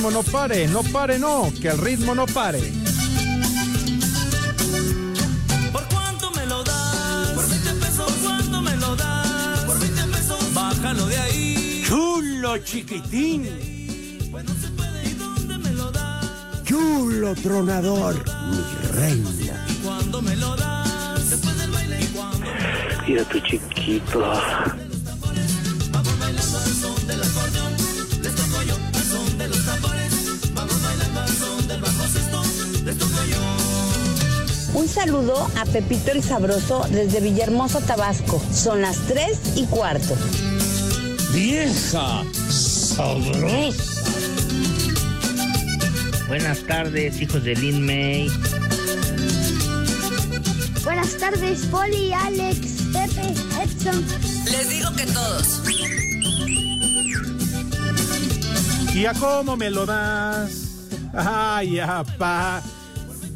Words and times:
Ritmo 0.00 0.10
no 0.10 0.22
pare, 0.22 0.66
no 0.66 0.82
pare, 0.82 1.18
no, 1.18 1.52
que 1.60 1.68
el 1.68 1.76
ritmo 1.76 2.14
no 2.14 2.24
pare. 2.24 2.58
¿Por 5.72 5.84
cuánto 5.88 6.30
me 6.30 6.46
lo 6.46 6.64
das? 6.64 7.28
Por 7.34 7.46
20 7.46 7.70
pesos, 7.74 8.10
¿cuánto 8.22 8.62
me 8.62 8.76
lo 8.76 8.96
das? 8.96 9.58
Por 9.66 9.78
20 9.78 10.02
pesos, 10.04 10.54
bájalo 10.54 11.04
de 11.06 11.18
ahí. 11.18 11.84
Chulo 11.86 12.56
chiquitín, 12.64 13.42
Pues 14.30 14.42
no 14.46 14.54
se 14.54 14.68
puede, 14.68 15.06
¿y 15.06 15.12
dónde 15.12 15.58
me 15.58 15.72
lo 15.74 15.90
das? 15.90 16.62
chulo 16.64 17.34
tronador, 17.34 18.14
mi 18.48 18.88
reina. 18.96 19.66
¿Y 19.68 19.74
cuándo 19.84 20.22
me 20.22 20.34
lo 20.36 20.56
das? 20.56 21.28
Después 21.28 21.58
del 21.58 21.70
baile, 21.72 22.00
¿y 22.00 22.06
cuándo? 22.06 22.46
Mira 23.06 23.24
tu 23.24 23.38
chiquito. 23.40 24.32
Saludo 34.90 35.48
a 35.56 35.64
Pepito 35.66 36.10
el 36.10 36.22
Sabroso 36.22 36.86
desde 36.90 37.20
Villahermosa, 37.20 37.80
Tabasco. 37.80 38.42
Son 38.52 38.82
las 38.82 38.96
3 39.06 39.38
y 39.56 39.64
cuarto. 39.66 40.16
Vieja 41.32 42.24
sabrosa. 42.48 43.82
Buenas 46.26 46.60
tardes, 46.66 47.20
hijos 47.20 47.44
de 47.44 47.54
Lin 47.54 47.86
May. 47.86 48.28
Buenas 50.82 51.16
tardes, 51.18 51.66
Poli, 51.66 52.12
Alex, 52.12 52.58
Pepe, 52.92 53.34
Edson. 53.62 54.04
Les 54.50 54.68
digo 54.70 54.92
que 54.96 55.06
todos. 55.06 55.62
¿Y 58.94 59.06
a 59.06 59.14
cómo 59.14 59.56
me 59.56 59.70
lo 59.70 59.86
das? 59.86 60.50
Ay, 61.14 61.78
apá. 61.78 62.62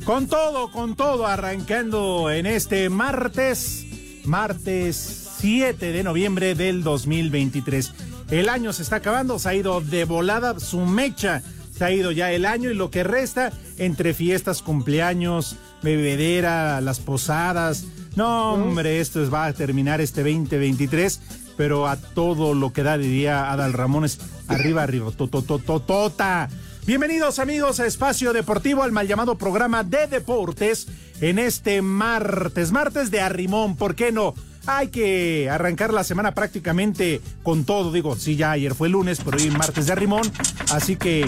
Con 0.05 0.27
todo, 0.27 0.71
con 0.71 0.97
todo, 0.97 1.27
arrancando 1.27 2.31
en 2.31 2.45
este 2.45 2.91
martes, 2.91 3.87
martes 4.25 5.31
7 5.41 5.93
de 5.93 6.03
noviembre 6.03 6.55
del 6.55 6.83
2023. 6.83 7.93
El 8.31 8.49
año 8.51 8.73
se 8.75 8.83
está 8.83 8.97
acabando, 8.97 9.39
se 9.39 9.49
ha 9.49 9.55
ido 9.55 9.81
de 9.81 10.05
volada 10.05 10.61
su 10.61 10.81
mecha. 10.81 11.43
Se 11.75 11.85
ha 11.85 11.91
ido 11.91 12.13
ya 12.13 12.31
el 12.33 12.45
año 12.47 12.71
y 12.71 12.75
lo 12.75 12.91
que 12.91 13.03
resta 13.03 13.51
entre 13.79 14.15
fiestas, 14.15 14.63
cumpleaños, 14.63 15.57
bebedera, 15.83 16.81
las 16.83 17.01
posadas. 17.01 17.85
No, 18.15 18.53
hombre, 18.53 19.01
esto 19.01 19.23
es- 19.23 19.33
va 19.33 19.47
a 19.47 19.53
terminar 19.55 20.01
este 20.01 20.23
2023, 20.23 21.21
pero 21.57 21.89
a 21.89 21.97
todo 21.97 22.55
lo 22.55 22.73
que 22.73 22.83
da, 22.85 22.97
diría 22.97 23.51
Adal 23.51 23.73
Ramones, 23.73 24.21
arriba, 24.49 24.83
arriba, 24.85 25.11
totototota. 25.17 26.49
Bienvenidos 26.87 27.39
amigos 27.39 27.81
a 27.81 27.87
Espacio 27.87 28.35
Deportivo, 28.35 28.83
al 28.83 28.93
mal 28.93 29.09
llamado 29.09 29.39
programa 29.39 29.85
de 29.85 30.07
deportes 30.07 30.87
en 31.23 31.39
este 31.39 31.81
martes, 31.81 32.73
martes 32.73 33.11
de 33.11 33.23
arrimón, 33.23 33.75
¿por 33.77 33.95
qué 33.95 34.13
no? 34.13 34.35
Hay 34.67 34.89
que 34.89 35.49
arrancar 35.49 35.95
la 35.95 36.05
semana 36.05 36.35
prácticamente 36.35 37.23
con 37.43 37.65
todo, 37.65 37.91
digo, 37.91 38.17
sí, 38.17 38.37
ya 38.37 38.51
ayer 38.51 38.75
fue 38.75 38.91
lunes, 38.91 39.23
pero 39.25 39.39
hoy 39.39 39.49
martes 39.51 39.87
de 39.87 39.93
arrimón, 39.93 40.31
así 40.73 40.97
que, 40.97 41.25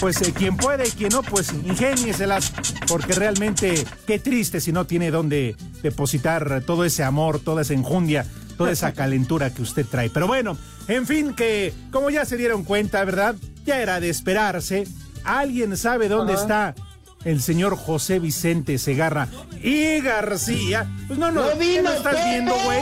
pues, 0.00 0.22
eh, 0.22 0.32
quien 0.32 0.56
puede 0.56 0.88
y 0.88 0.92
quien 0.92 1.10
no, 1.10 1.22
pues, 1.22 1.52
ingénieselas, 1.52 2.54
porque 2.88 3.12
realmente, 3.12 3.84
qué 4.06 4.18
triste 4.18 4.58
si 4.58 4.72
no 4.72 4.86
tiene 4.86 5.10
dónde 5.10 5.54
depositar 5.82 6.62
todo 6.64 6.82
ese 6.82 7.04
amor, 7.04 7.40
toda 7.40 7.60
esa 7.60 7.74
enjundia, 7.74 8.26
toda 8.56 8.70
esa 8.72 8.92
calentura 8.92 9.50
que 9.50 9.62
usted 9.62 9.86
trae. 9.86 10.10
Pero 10.10 10.26
bueno, 10.26 10.56
en 10.88 11.06
fin, 11.06 11.34
que 11.34 11.72
como 11.90 12.10
ya 12.10 12.24
se 12.24 12.36
dieron 12.36 12.64
cuenta, 12.64 13.04
¿verdad? 13.04 13.34
Ya 13.64 13.80
era 13.80 14.00
de 14.00 14.08
esperarse. 14.10 14.86
¿Alguien 15.24 15.76
sabe 15.76 16.08
dónde 16.08 16.34
está 16.34 16.74
el 17.24 17.40
señor 17.40 17.76
José 17.76 18.18
Vicente 18.18 18.76
Segarra 18.78 19.28
y 19.62 20.00
García? 20.00 20.86
Pues 21.06 21.18
no, 21.18 21.30
no, 21.30 21.42
¡No 21.42 21.50
¿qué 21.52 21.58
vino, 21.58 21.82
no 21.84 21.92
estás 21.92 22.14
Pepe! 22.14 22.28
viendo, 22.30 22.54
güey? 22.64 22.80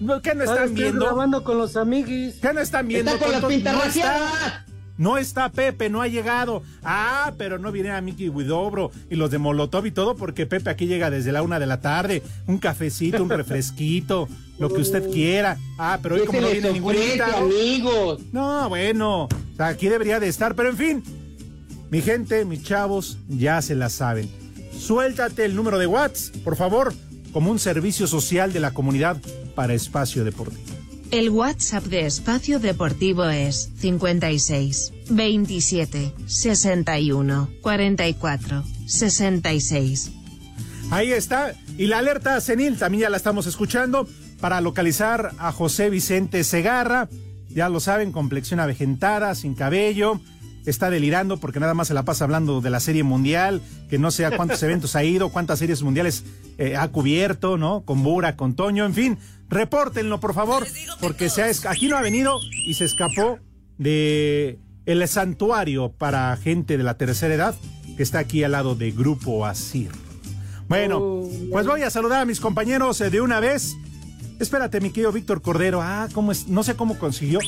No, 0.00 0.20
¿Qué 0.22 0.34
no 0.34 0.44
están 0.44 0.64
Estoy 0.68 0.74
viendo? 0.82 1.04
grabando 1.06 1.44
con 1.44 1.58
los 1.58 1.76
amiguis. 1.76 2.36
¿Qué 2.36 2.52
no 2.52 2.60
están 2.60 2.88
viendo? 2.88 3.12
Está 3.12 3.24
con 3.24 3.32
la 3.32 3.40
tontos? 3.40 3.54
pinta 3.54 3.72
no 3.72 3.80
raciada. 3.82 4.26
está. 4.26 4.66
No 4.98 5.16
está 5.18 5.48
Pepe, 5.50 5.88
no 5.90 6.02
ha 6.02 6.06
llegado. 6.08 6.62
Ah, 6.84 7.32
pero 7.38 7.58
no 7.58 7.72
viene 7.72 7.90
a 7.90 8.00
Miki 8.00 8.28
Widobro 8.28 8.90
y 9.10 9.16
los 9.16 9.30
de 9.30 9.38
Molotov 9.38 9.86
y 9.86 9.90
todo 9.90 10.16
porque 10.16 10.46
Pepe 10.46 10.70
aquí 10.70 10.86
llega 10.86 11.10
desde 11.10 11.32
la 11.32 11.42
una 11.42 11.58
de 11.58 11.66
la 11.66 11.80
tarde. 11.80 12.22
Un 12.46 12.58
cafecito, 12.58 13.22
un 13.22 13.30
refresquito, 13.66 14.28
lo 14.62 14.72
que 14.72 14.80
usted 14.80 15.10
quiera. 15.10 15.58
Ah, 15.76 15.98
pero 16.02 16.14
hoy 16.14 16.24
como 16.24 16.40
no 16.40 16.48
viene 16.48 16.72
ningún 16.72 16.94
invitado. 16.94 17.46
amigos. 17.46 18.20
No, 18.32 18.68
bueno, 18.68 19.28
aquí 19.58 19.88
debería 19.88 20.20
de 20.20 20.28
estar, 20.28 20.54
pero 20.54 20.70
en 20.70 20.76
fin. 20.76 21.02
Mi 21.90 22.00
gente, 22.00 22.44
mis 22.44 22.62
chavos, 22.62 23.18
ya 23.28 23.60
se 23.60 23.74
la 23.74 23.90
saben. 23.90 24.30
Suéltate 24.78 25.44
el 25.44 25.54
número 25.54 25.78
de 25.78 25.86
Watts, 25.86 26.32
por 26.44 26.56
favor, 26.56 26.94
como 27.32 27.50
un 27.50 27.58
servicio 27.58 28.06
social 28.06 28.52
de 28.52 28.60
la 28.60 28.72
comunidad 28.72 29.16
para 29.54 29.74
espacio 29.74 30.24
deportivo. 30.24 30.62
El 31.10 31.28
WhatsApp 31.28 31.84
de 31.84 32.06
Espacio 32.06 32.58
Deportivo 32.58 33.24
es 33.24 33.68
56 33.80 34.92
27 35.10 36.14
61 36.24 37.50
44 37.60 38.64
66. 38.86 40.12
Ahí 40.90 41.12
está. 41.12 41.54
Y 41.76 41.86
la 41.86 41.98
alerta 41.98 42.40
senil 42.40 42.78
también 42.78 43.02
ya 43.02 43.10
la 43.10 43.16
estamos 43.18 43.46
escuchando 43.46 44.06
para 44.42 44.60
localizar 44.60 45.30
a 45.38 45.52
José 45.52 45.88
Vicente 45.88 46.42
Segarra. 46.42 47.08
Ya 47.48 47.68
lo 47.68 47.78
saben, 47.78 48.10
complexión 48.10 48.58
avejentada, 48.58 49.36
sin 49.36 49.54
cabello. 49.54 50.20
Está 50.66 50.90
delirando 50.90 51.38
porque 51.38 51.60
nada 51.60 51.74
más 51.74 51.86
se 51.88 51.94
la 51.94 52.04
pasa 52.04 52.24
hablando 52.24 52.60
de 52.60 52.68
la 52.68 52.80
serie 52.80 53.04
mundial, 53.04 53.62
que 53.88 54.00
no 54.00 54.10
sé 54.10 54.26
a 54.26 54.36
cuántos 54.36 54.60
eventos 54.64 54.96
ha 54.96 55.04
ido, 55.04 55.28
cuántas 55.28 55.60
series 55.60 55.82
mundiales 55.82 56.24
eh, 56.58 56.74
ha 56.76 56.88
cubierto, 56.88 57.56
¿no? 57.56 57.84
Con 57.84 58.02
Bura, 58.02 58.36
con 58.36 58.56
Toño, 58.56 58.84
en 58.84 58.94
fin. 58.94 59.18
Repórtenlo, 59.48 60.18
por 60.18 60.34
favor, 60.34 60.66
porque 61.00 61.30
se 61.30 61.44
ha 61.44 61.70
aquí 61.70 61.86
no 61.86 61.96
ha 61.96 62.02
venido 62.02 62.40
y 62.66 62.74
se 62.74 62.84
escapó 62.84 63.38
de 63.78 64.58
el 64.86 65.06
santuario 65.06 65.92
para 65.92 66.36
gente 66.36 66.76
de 66.76 66.82
la 66.82 66.98
tercera 66.98 67.32
edad 67.32 67.54
que 67.96 68.02
está 68.02 68.18
aquí 68.18 68.42
al 68.42 68.52
lado 68.52 68.74
de 68.74 68.90
Grupo 68.90 69.46
Asir. 69.46 69.92
Bueno, 70.66 71.28
pues 71.52 71.64
voy 71.64 71.82
a 71.82 71.90
saludar 71.90 72.22
a 72.22 72.24
mis 72.24 72.40
compañeros 72.40 73.00
eh, 73.02 73.10
de 73.10 73.20
una 73.20 73.38
vez. 73.38 73.76
Espérate, 74.42 74.80
mi 74.80 74.90
querido 74.90 75.12
Víctor 75.12 75.40
Cordero. 75.40 75.82
Ah, 75.82 76.08
¿cómo 76.12 76.32
es? 76.32 76.48
No 76.48 76.64
sé 76.64 76.74
cómo 76.74 76.98
consiguió. 76.98 77.38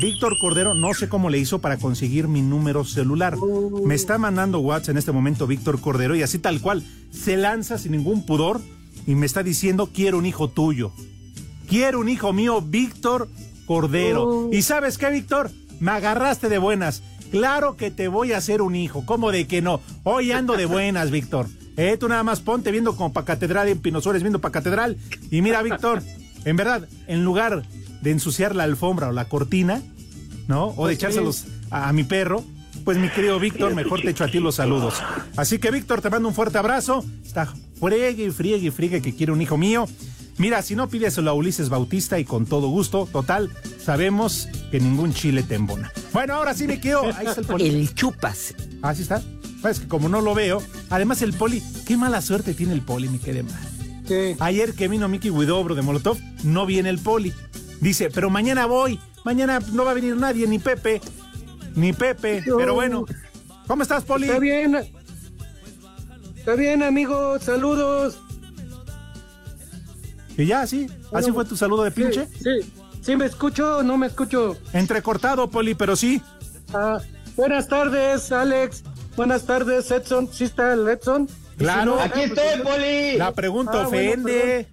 Víctor 0.00 0.38
Cordero, 0.40 0.72
no 0.72 0.94
sé 0.94 1.06
cómo 1.06 1.28
le 1.28 1.36
hizo 1.36 1.58
para 1.58 1.76
conseguir 1.76 2.26
mi 2.26 2.40
número 2.40 2.86
celular. 2.86 3.36
Me 3.84 3.94
está 3.94 4.16
mandando 4.16 4.58
WhatsApp 4.60 4.92
en 4.92 4.96
este 4.96 5.12
momento 5.12 5.46
Víctor 5.46 5.78
Cordero 5.78 6.16
y 6.16 6.22
así 6.22 6.38
tal 6.38 6.62
cual 6.62 6.82
se 7.10 7.36
lanza 7.36 7.76
sin 7.76 7.92
ningún 7.92 8.24
pudor 8.24 8.62
y 9.06 9.14
me 9.14 9.26
está 9.26 9.42
diciendo 9.42 9.90
quiero 9.92 10.16
un 10.16 10.24
hijo 10.24 10.48
tuyo. 10.48 10.90
Quiero 11.68 12.00
un 12.00 12.08
hijo 12.08 12.32
mío, 12.32 12.62
Víctor 12.62 13.28
Cordero. 13.66 14.48
¿Y 14.50 14.62
sabes 14.62 14.96
qué, 14.96 15.10
Víctor? 15.10 15.50
Me 15.80 15.90
agarraste 15.90 16.48
de 16.48 16.56
buenas. 16.56 17.02
Claro 17.30 17.76
que 17.76 17.90
te 17.90 18.08
voy 18.08 18.32
a 18.32 18.38
hacer 18.38 18.62
un 18.62 18.74
hijo. 18.74 19.04
¿Cómo 19.04 19.32
de 19.32 19.46
que 19.46 19.60
no? 19.60 19.82
Hoy 20.02 20.32
ando 20.32 20.56
de 20.56 20.64
buenas, 20.64 21.10
Víctor. 21.10 21.46
Eh, 21.76 21.96
tú 21.96 22.08
nada 22.08 22.22
más 22.22 22.40
ponte 22.40 22.72
viendo 22.72 22.96
como 22.96 23.12
para 23.12 23.26
catedral 23.26 23.68
en 23.68 23.80
Pino 23.80 24.00
Suárez, 24.00 24.22
viendo 24.22 24.40
para 24.40 24.50
catedral. 24.50 24.96
Y 25.30 25.42
mira, 25.42 25.62
Víctor, 25.62 26.02
en 26.44 26.56
verdad, 26.56 26.88
en 27.06 27.24
lugar 27.24 27.64
de 28.02 28.10
ensuciar 28.10 28.54
la 28.54 28.64
alfombra 28.64 29.08
o 29.08 29.12
la 29.12 29.28
cortina, 29.28 29.82
¿no? 30.46 30.74
O 30.76 30.86
de 30.86 30.94
echárselos 30.94 31.44
a, 31.70 31.88
a 31.88 31.92
mi 31.92 32.04
perro, 32.04 32.44
pues 32.84 32.96
mi 32.96 33.08
querido 33.10 33.38
Víctor, 33.38 33.74
mejor 33.74 34.00
te 34.00 34.10
echo 34.10 34.24
a 34.24 34.28
ti 34.28 34.38
los 34.38 34.54
saludos. 34.54 34.94
Así 35.36 35.58
que, 35.58 35.70
Víctor, 35.70 36.00
te 36.00 36.10
mando 36.10 36.28
un 36.28 36.34
fuerte 36.34 36.58
abrazo. 36.58 37.04
Está 37.24 37.52
friegue 37.78 38.24
y 38.26 38.30
friegue 38.30 38.68
y 38.68 38.70
friegue 38.70 39.02
que 39.02 39.14
quiere 39.14 39.32
un 39.32 39.42
hijo 39.42 39.58
mío. 39.58 39.86
Mira, 40.38 40.62
si 40.62 40.76
no 40.76 40.88
pídeselo 40.88 41.30
a 41.30 41.34
Ulises 41.34 41.68
Bautista 41.68 42.18
y 42.18 42.24
con 42.24 42.46
todo 42.46 42.68
gusto, 42.68 43.08
total, 43.10 43.50
sabemos 43.84 44.48
que 44.70 44.80
ningún 44.80 45.12
chile 45.12 45.42
te 45.42 45.56
embona. 45.56 45.92
Bueno, 46.12 46.34
ahora 46.34 46.54
sí 46.54 46.66
me 46.68 46.80
quedo. 46.80 47.02
Ahí 47.14 47.26
está 47.26 47.40
el 47.40 47.46
polito. 47.46 47.76
El 47.76 47.94
chupas. 47.94 48.54
¿Ah, 48.80 48.94
sí 48.94 49.02
está? 49.02 49.20
Es 49.68 49.80
que 49.80 49.88
como 49.88 50.08
no 50.08 50.20
lo 50.20 50.34
veo, 50.34 50.62
además 50.90 51.20
el 51.22 51.32
poli, 51.32 51.60
qué 51.86 51.96
mala 51.96 52.22
suerte 52.22 52.54
tiene 52.54 52.72
el 52.72 52.82
poli, 52.82 53.08
me 53.08 53.18
quedé 53.18 53.42
Ayer 54.40 54.74
que 54.74 54.88
vino 54.88 55.08
Mickey 55.08 55.30
Widobro 55.30 55.74
de 55.74 55.82
Molotov, 55.82 56.18
no 56.44 56.66
viene 56.66 56.90
el 56.90 56.98
poli. 56.98 57.32
Dice, 57.80 58.10
pero 58.10 58.30
mañana 58.30 58.66
voy, 58.66 58.98
mañana 59.24 59.60
no 59.72 59.84
va 59.84 59.92
a 59.92 59.94
venir 59.94 60.16
nadie, 60.16 60.46
ni 60.46 60.58
Pepe, 60.58 61.00
ni 61.74 61.92
Pepe, 61.92 62.42
pero 62.44 62.74
bueno. 62.74 63.04
¿Cómo 63.66 63.82
estás, 63.82 64.04
poli? 64.04 64.26
Está 64.26 64.38
bien. 64.38 64.76
Está 66.36 66.54
bien, 66.54 66.82
amigos. 66.82 67.42
Saludos. 67.42 68.18
Y 70.36 70.46
ya, 70.46 70.66
sí, 70.66 70.86
así 71.12 71.32
fue 71.32 71.44
tu 71.44 71.56
saludo 71.56 71.84
de 71.84 71.90
pinche. 71.90 72.26
Sí, 72.26 72.62
sí. 72.62 72.72
¿Sí 73.00 73.16
me 73.16 73.26
escucho 73.26 73.82
no 73.82 73.96
me 73.96 74.06
escucho? 74.06 74.56
Entrecortado, 74.72 75.50
poli, 75.50 75.74
pero 75.74 75.96
sí. 75.96 76.20
Ah, 76.74 77.00
buenas 77.36 77.68
tardes, 77.68 78.30
Alex. 78.32 78.82
Buenas 79.16 79.44
tardes, 79.44 79.90
Edson. 79.90 80.28
¿Sí 80.32 80.44
está 80.44 80.74
el 80.74 80.86
Edson? 80.88 81.28
Claro. 81.58 81.92
si 81.92 81.98
no, 81.98 82.00
Aquí 82.04 82.20
ah, 82.24 82.30
pues, 82.34 82.46
estoy, 82.46 82.62
Poli. 82.62 83.16
La 83.18 83.32
pregunta 83.32 83.82
Ah, 83.82 83.86
bueno, 83.88 84.10
ofende. 84.10 84.68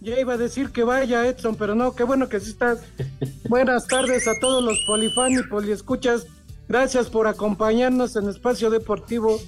Ya 0.00 0.18
iba 0.18 0.32
a 0.32 0.38
decir 0.38 0.70
que 0.70 0.82
vaya, 0.82 1.26
Edson, 1.26 1.56
pero 1.56 1.74
no, 1.74 1.94
qué 1.94 2.04
bueno 2.04 2.28
que 2.28 2.40
sí 2.40 2.50
estás. 2.50 2.78
Buenas 3.48 3.86
tardes 3.86 4.26
a 4.26 4.32
todos 4.40 4.64
los 4.64 4.78
polifan 4.86 5.32
y 5.32 5.42
poliescuchas. 5.42 6.26
Gracias 6.68 7.10
por 7.10 7.26
acompañarnos 7.26 8.16
en 8.16 8.28
Espacio 8.28 8.70
Deportivo 8.70 9.38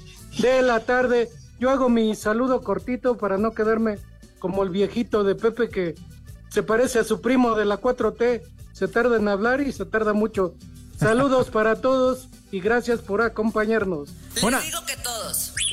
de 0.41 0.61
la 0.63 0.81
tarde. 0.81 1.31
Yo 1.59 1.71
hago 1.71 1.89
mi 1.89 2.15
saludo 2.17 2.61
cortito 2.63 3.17
para 3.17 3.39
no 3.39 3.53
quedarme 3.53 3.99
como 4.41 4.63
el 4.65 4.71
viejito 4.71 5.23
de 5.25 5.37
Pepe 5.37 5.69
que 5.69 5.95
se 6.51 6.63
parece 6.63 6.99
a 6.99 7.05
su 7.05 7.21
primo 7.23 7.55
de 7.55 7.65
la 7.65 7.81
4T. 7.81 8.43
Se 8.73 8.89
tarda 8.89 9.17
en 9.17 9.29
hablar 9.29 9.61
y 9.61 9.73
se 9.73 9.87
tarda 9.87 10.13
mucho. 10.13 10.55
Saludos 10.99 11.49
para 11.53 11.77
todos 11.77 12.29
y 12.51 12.61
gracias 12.61 13.01
por 13.01 13.23
acompañarnos. 13.23 14.11
Una- 14.43 14.61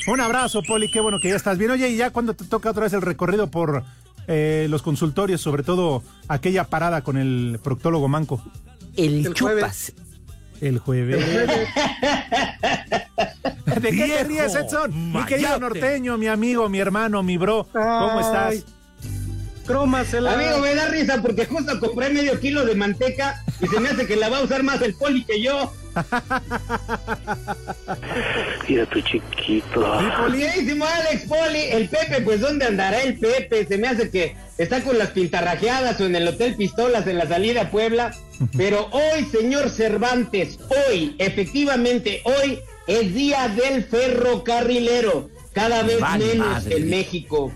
Un 0.09 0.19
abrazo, 0.21 0.63
Poli, 0.63 0.89
qué 0.89 0.99
bueno 0.99 1.19
que 1.19 1.29
ya 1.29 1.35
estás 1.35 1.59
bien. 1.59 1.69
Oye, 1.69 1.87
y 1.89 1.95
ya 1.95 2.09
cuando 2.09 2.33
te 2.33 2.43
toca 2.43 2.71
otra 2.71 2.83
vez 2.83 2.93
el 2.93 3.03
recorrido 3.03 3.51
por 3.51 3.83
eh, 4.27 4.65
los 4.67 4.81
consultorios, 4.81 5.39
sobre 5.39 5.61
todo 5.61 6.01
aquella 6.27 6.63
parada 6.63 7.03
con 7.03 7.15
el 7.17 7.59
proctólogo 7.63 8.07
Manco, 8.07 8.41
El, 8.95 9.27
El 9.27 9.33
chupas. 9.35 9.93
el 10.61 10.79
jueves. 10.79 11.23
¿De 13.81 13.91
qué 13.91 14.07
te 14.07 14.23
ríes, 14.23 14.55
Edson? 14.55 15.11
Mi 15.13 15.23
querido 15.25 15.49
mayate. 15.49 15.61
norteño, 15.61 16.17
mi 16.17 16.25
amigo, 16.27 16.67
mi 16.69 16.79
hermano, 16.79 17.21
mi 17.21 17.37
bro. 17.37 17.67
¿Cómo 17.71 18.19
estás? 18.19 18.51
Ay, 18.53 18.63
Crómasela. 19.67 20.33
Amigo, 20.33 20.57
me 20.57 20.73
da 20.73 20.87
risa 20.87 21.21
porque 21.21 21.45
justo 21.45 21.79
compré 21.79 22.09
medio 22.09 22.39
kilo 22.39 22.65
de 22.65 22.73
manteca 22.73 23.43
y 23.61 23.67
se 23.67 23.79
me 23.79 23.89
hace 23.89 24.07
que 24.07 24.15
la 24.15 24.29
va 24.29 24.39
a 24.39 24.43
usar 24.43 24.63
más 24.63 24.81
el 24.81 24.95
Poli 24.95 25.23
que 25.23 25.39
yo. 25.39 25.71
Mira 28.67 28.85
tu 28.85 29.01
chiquito. 29.01 29.99
¿Sí, 29.99 30.05
Poli? 30.21 30.39
Queridísimo 30.39 30.85
Alex 30.85 31.25
Poli, 31.25 31.59
el 31.71 31.89
Pepe, 31.89 32.21
pues 32.21 32.41
¿dónde 32.41 32.65
andará 32.65 33.01
el 33.01 33.17
Pepe? 33.17 33.65
Se 33.65 33.77
me 33.77 33.87
hace 33.87 34.09
que 34.09 34.35
está 34.57 34.83
con 34.83 34.97
las 34.97 35.09
pintarrajeadas 35.09 35.99
o 36.01 36.05
en 36.05 36.15
el 36.15 36.27
Hotel 36.27 36.55
Pistolas 36.55 37.07
en 37.07 37.17
la 37.17 37.27
salida 37.27 37.63
a 37.63 37.71
Puebla. 37.71 38.11
Pero 38.55 38.87
hoy, 38.91 39.25
señor 39.25 39.69
Cervantes, 39.69 40.59
hoy, 40.89 41.15
efectivamente, 41.17 42.21
hoy 42.23 42.59
es 42.87 43.13
día 43.13 43.49
del 43.49 43.83
ferrocarrilero. 43.83 45.29
Cada 45.53 45.83
vez 45.83 45.99
Vale 45.99 46.25
menos 46.25 46.47
madre. 46.47 46.77
en 46.77 46.89
México. 46.89 47.51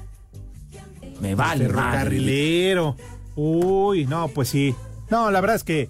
Me 1.21 1.35
vale 1.35 1.67
madre. 1.67 1.83
Ferrocarrilero. 1.83 2.97
Uy, 3.35 4.05
no, 4.05 4.27
pues 4.29 4.49
sí. 4.49 4.75
No, 5.09 5.29
la 5.31 5.41
verdad 5.41 5.57
es 5.57 5.63
que 5.63 5.89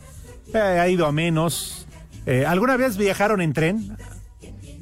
eh, 0.53 0.57
ha 0.59 0.87
ido 0.89 1.05
a 1.05 1.11
menos. 1.11 1.87
Eh, 2.25 2.45
¿Alguna 2.45 2.77
vez 2.77 2.97
viajaron 2.97 3.41
en 3.41 3.53
tren? 3.53 3.97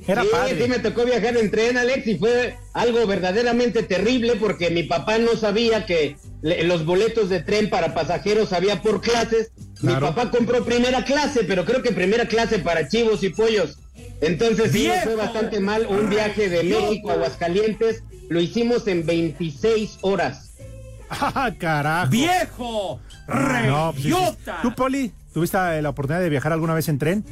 Era 0.08 0.24
sí, 0.24 0.30
padre. 0.32 0.64
sí 0.64 0.70
me 0.70 0.80
tocó 0.80 1.06
viajar 1.06 1.38
en 1.38 1.52
tren, 1.52 1.78
Alex, 1.78 2.08
y 2.08 2.18
fue 2.18 2.56
algo 2.74 3.06
verdaderamente 3.06 3.84
terrible 3.84 4.36
porque 4.36 4.72
mi 4.72 4.84
papá 4.84 5.20
no 5.20 5.36
sabía 5.36 5.86
que 5.86 6.18
le- 6.42 6.64
los 6.64 6.86
boletos 6.86 7.30
de 7.30 7.42
tren 7.42 7.70
para 7.70 7.94
pasajeros 7.94 8.52
había 8.52 8.82
por 8.82 9.02
clases. 9.02 9.52
Mi 9.82 9.94
papá 9.94 10.30
compró 10.32 10.64
primera 10.66 11.06
clase, 11.06 11.44
pero 11.44 11.66
creo 11.66 11.82
que 11.84 11.92
primera 11.92 12.26
clase 12.28 12.60
para 12.60 12.88
chivos 12.88 13.24
y 13.24 13.30
pollos. 13.30 13.78
Entonces 14.22 14.72
sí, 14.72 14.90
fue 15.04 15.16
bastante 15.16 15.60
mal. 15.60 15.86
Un 15.88 16.10
viaje 16.10 16.50
de 16.50 16.64
México 16.64 17.10
a 17.12 17.14
Aguascalientes 17.14 18.04
lo 18.30 18.40
hicimos 18.42 18.88
en 18.88 19.06
26 19.06 19.98
horas. 20.02 20.52
¡Ah, 21.10 21.52
carajo! 21.58 22.10
¡Viejo! 22.12 23.00
No, 23.28 23.92
pues, 23.94 24.04
sí, 24.04 24.10
sí. 24.10 24.16
¡Reyota! 24.16 24.60
¿Tú, 24.62 24.74
Poli, 24.76 25.12
tuviste 25.34 25.58
la 25.82 25.90
oportunidad 25.90 26.22
de 26.22 26.30
viajar 26.30 26.52
alguna 26.54 26.74
vez 26.74 26.88
en 26.90 26.98
tren? 27.00 27.26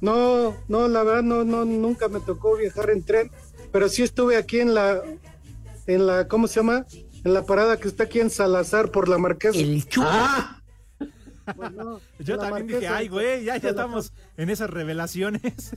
No, 0.00 0.54
no, 0.68 0.88
la 0.88 1.02
verdad 1.02 1.22
no, 1.22 1.44
no, 1.44 1.64
nunca 1.64 2.08
me 2.08 2.20
tocó 2.20 2.56
viajar 2.56 2.90
en 2.90 3.02
tren, 3.04 3.30
pero 3.72 3.88
sí 3.88 4.02
estuve 4.02 4.36
aquí 4.36 4.60
en 4.60 4.74
la, 4.74 5.00
en 5.86 6.06
la, 6.06 6.28
¿cómo 6.28 6.46
se 6.46 6.60
llama? 6.60 6.84
En 7.24 7.32
la 7.32 7.42
parada 7.44 7.78
que 7.78 7.88
está 7.88 8.04
aquí 8.04 8.20
en 8.20 8.28
Salazar 8.30 8.90
por 8.90 9.08
la 9.08 9.16
Marquesa. 9.18 9.58
El 9.58 9.86
chupas. 9.88 10.10
Ah, 10.12 10.60
Pues 11.56 11.72
no, 11.72 12.00
Yo 12.18 12.36
también 12.38 12.66
Marquesa, 12.66 12.78
dije, 12.80 12.88
ay, 12.88 13.08
güey, 13.08 13.44
ya, 13.44 13.56
ya 13.56 13.70
estamos 13.70 14.12
en 14.36 14.50
esas 14.50 14.68
revelaciones. 14.68 15.74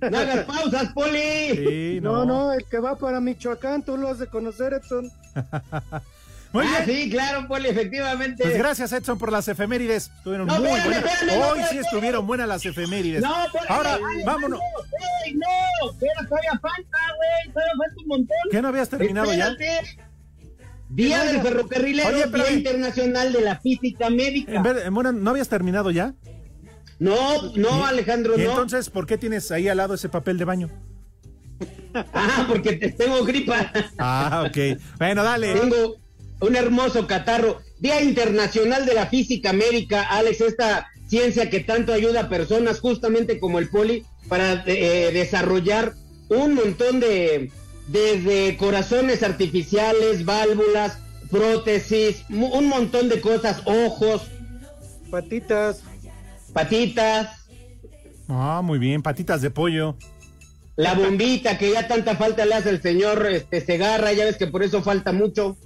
no 0.00 0.16
hagas 0.18 0.44
pausas, 0.44 0.92
Poli. 0.92 1.50
Sí, 1.56 1.98
No, 2.00 2.24
no. 2.24 2.26
no, 2.26 2.52
el 2.52 2.64
que 2.64 2.78
va 2.78 2.96
para 2.96 3.20
Michoacán, 3.20 3.82
tú 3.84 3.96
lo 3.96 4.06
has 4.08 4.20
de 4.20 4.28
conocer, 4.28 4.74
Edson. 4.74 5.10
Muy 6.52 6.64
Ah, 6.66 6.82
bien. 6.86 6.98
sí, 7.04 7.10
claro, 7.10 7.46
Poli, 7.46 7.68
efectivamente. 7.68 8.42
Pues 8.42 8.56
gracias, 8.56 8.90
Edson, 8.92 9.18
por 9.18 9.30
las 9.30 9.46
efemérides. 9.48 10.10
Estuvieron 10.16 10.46
No, 10.46 10.58
muy 10.58 10.68
espérame, 10.70 10.84
buenas. 11.02 11.12
espérame, 11.14 11.38
no, 11.40 11.48
Hoy 11.48 11.60
sí 11.70 11.78
estuvieron 11.78 12.26
buenas 12.26 12.48
las 12.48 12.64
efemérides. 12.64 13.22
No, 13.22 13.34
Poli, 13.52 13.64
Ahora, 13.68 13.94
ay, 13.94 14.24
vámonos. 14.24 14.58
No, 14.58 14.66
ey, 15.26 15.34
no, 15.34 15.90
espera, 15.92 16.26
todavía 16.28 16.50
falta, 16.52 16.98
güey, 17.16 17.52
todavía 17.52 17.72
falta 17.76 17.94
un 18.02 18.08
montón. 18.08 18.36
¿Qué 18.50 18.62
no 18.62 18.68
habías 18.68 18.88
terminado 18.88 19.34
ya? 19.34 19.48
Espérate. 19.48 19.98
Día 20.90 21.22
del 21.24 21.42
ferrocarrilero, 21.42 22.08
Oye, 22.08 22.26
Día. 22.28 22.50
Internacional 22.52 23.32
de 23.34 23.40
la 23.42 23.58
Física 23.60 24.08
Médica. 24.08 24.52
En 24.54 24.62
vez 24.62 24.90
bueno, 24.90 25.12
¿no 25.12 25.30
habías 25.30 25.48
terminado 25.50 25.90
ya? 25.90 26.14
No, 26.98 27.52
no, 27.56 27.84
Alejandro, 27.84 28.38
¿Y 28.38 28.44
no. 28.44 28.50
entonces 28.50 28.88
por 28.88 29.06
qué 29.06 29.18
tienes 29.18 29.50
ahí 29.50 29.68
al 29.68 29.76
lado 29.76 29.92
ese 29.94 30.08
papel 30.08 30.38
de 30.38 30.44
baño? 30.46 30.70
Ah, 32.12 32.44
porque 32.48 32.74
te 32.76 32.90
tengo 32.92 33.24
gripa. 33.24 33.70
Ah, 33.98 34.44
ok. 34.46 34.78
Bueno, 34.98 35.22
dale. 35.24 35.54
Tengo 35.54 35.96
un 36.40 36.56
hermoso 36.56 37.06
catarro. 37.06 37.58
Día 37.78 38.02
Internacional 38.02 38.86
de 38.86 38.94
la 38.94 39.06
Física 39.06 39.52
Médica, 39.52 40.02
Alex, 40.02 40.40
esta 40.40 40.88
ciencia 41.06 41.48
que 41.50 41.60
tanto 41.60 41.92
ayuda 41.92 42.22
a 42.22 42.28
personas, 42.28 42.80
justamente 42.80 43.38
como 43.40 43.58
el 43.58 43.68
poli, 43.70 44.04
para 44.28 44.62
eh, 44.66 45.10
desarrollar 45.12 45.94
un 46.28 46.54
montón 46.54 47.00
de, 47.00 47.50
desde 47.86 48.56
corazones 48.56 49.22
artificiales, 49.22 50.24
válvulas, 50.24 50.98
prótesis, 51.30 52.24
un 52.28 52.68
montón 52.68 53.08
de 53.08 53.20
cosas, 53.20 53.62
ojos, 53.64 54.22
Patitas. 55.10 55.82
patitas, 56.52 57.28
Ah, 58.30 58.60
muy 58.62 58.78
bien. 58.78 59.00
Patitas 59.02 59.40
de 59.40 59.50
pollo. 59.50 59.96
la 60.76 60.92
bombita 60.94 61.56
que 61.56 61.72
ya 61.72 61.88
tanta 61.88 62.14
falta 62.16 62.44
le 62.44 62.54
hace 62.54 62.68
el 62.70 62.82
señor 62.82 63.26
este, 63.26 63.62
Segarra, 63.62 64.12
ya 64.12 64.26
ves 64.26 64.36
que 64.36 64.46
por 64.48 64.62
eso 64.62 64.82
falta 64.82 65.12
mucho. 65.12 65.56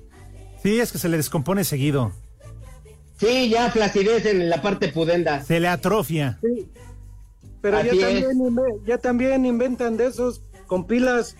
Sí, 0.63 0.79
es 0.81 0.93
que 0.93 0.99
se 0.99 1.09
le 1.09 1.17
descompone 1.17 1.65
seguido. 1.65 2.13
Sí, 3.19 3.49
ya 3.51 3.71
flacidez 3.71 4.27
en 4.27 4.49
la 4.51 4.61
parte 4.63 4.89
pudenda. 4.89 5.43
Se 5.45 5.61
le 5.61 5.69
atrofia. 5.69 6.39
Sí. 6.43 6.69
Pero 7.61 7.81
ya 7.83 7.91
también, 7.91 8.27
ya 8.87 8.99
también 8.99 9.45
inventan 9.47 9.97
de 9.97 10.07
esos 10.07 10.43
con 10.67 10.87
pilas. 10.87 11.37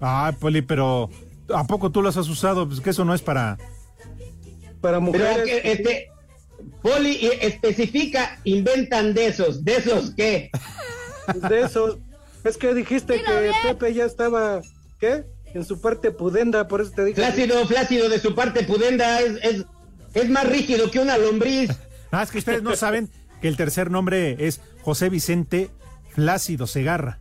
Ay, 0.00 0.32
Poli, 0.38 0.62
pero 0.62 1.10
¿a 1.54 1.64
poco 1.66 1.90
tú 1.90 2.02
los 2.02 2.16
has 2.16 2.28
usado? 2.28 2.66
Pues 2.66 2.80
que 2.80 2.90
eso 2.90 3.04
no 3.04 3.14
es 3.14 3.22
para... 3.22 3.56
para 4.80 4.98
Pero 4.98 5.00
mujeres. 5.00 5.44
que, 5.44 5.72
este, 5.72 6.08
Poli 6.82 7.10
y- 7.20 7.30
especifica, 7.46 8.38
inventan 8.44 9.14
de 9.14 9.26
esos, 9.26 9.64
¿de 9.64 9.76
esos 9.76 10.10
qué? 10.14 10.50
de 11.48 11.60
esos. 11.62 11.98
Es 12.44 12.56
que 12.58 12.74
dijiste 12.74 13.22
que 13.22 13.52
Pepe 13.62 13.94
ya 13.94 14.04
estaba, 14.04 14.60
¿qué? 14.98 15.24
En 15.54 15.64
su 15.64 15.80
parte 15.80 16.10
pudenda, 16.10 16.66
por 16.68 16.80
eso 16.80 16.90
te 16.90 17.04
dije. 17.04 17.14
Flácido, 17.14 17.64
flácido 17.66 18.08
de 18.08 18.18
su 18.18 18.34
parte 18.34 18.64
pudenda 18.64 19.20
es, 19.20 19.38
es, 19.42 19.64
es 20.14 20.28
más 20.28 20.48
rígido 20.48 20.90
que 20.90 20.98
una 20.98 21.16
lombriz. 21.18 21.70
Ah, 22.10 22.22
es 22.22 22.30
que 22.30 22.38
ustedes 22.38 22.62
no 22.62 22.76
saben 22.76 23.10
que 23.42 23.48
el 23.48 23.56
tercer 23.56 23.90
nombre 23.90 24.36
es 24.46 24.60
José 24.82 25.08
Vicente 25.08 25.68
Flácido 26.10 26.68
Segarra. 26.68 27.18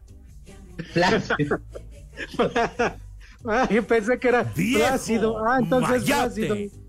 Flácido. 0.92 1.60
Ah, 3.44 3.68
yo 3.72 3.88
pensé 3.88 4.20
que 4.20 4.28
era 4.28 4.44
Viejo 4.44 4.88
Plácido. 4.88 5.44
Ah, 5.44 5.58
entonces 5.60 6.02
mayate. 6.02 6.46
Plácido. 6.46 6.84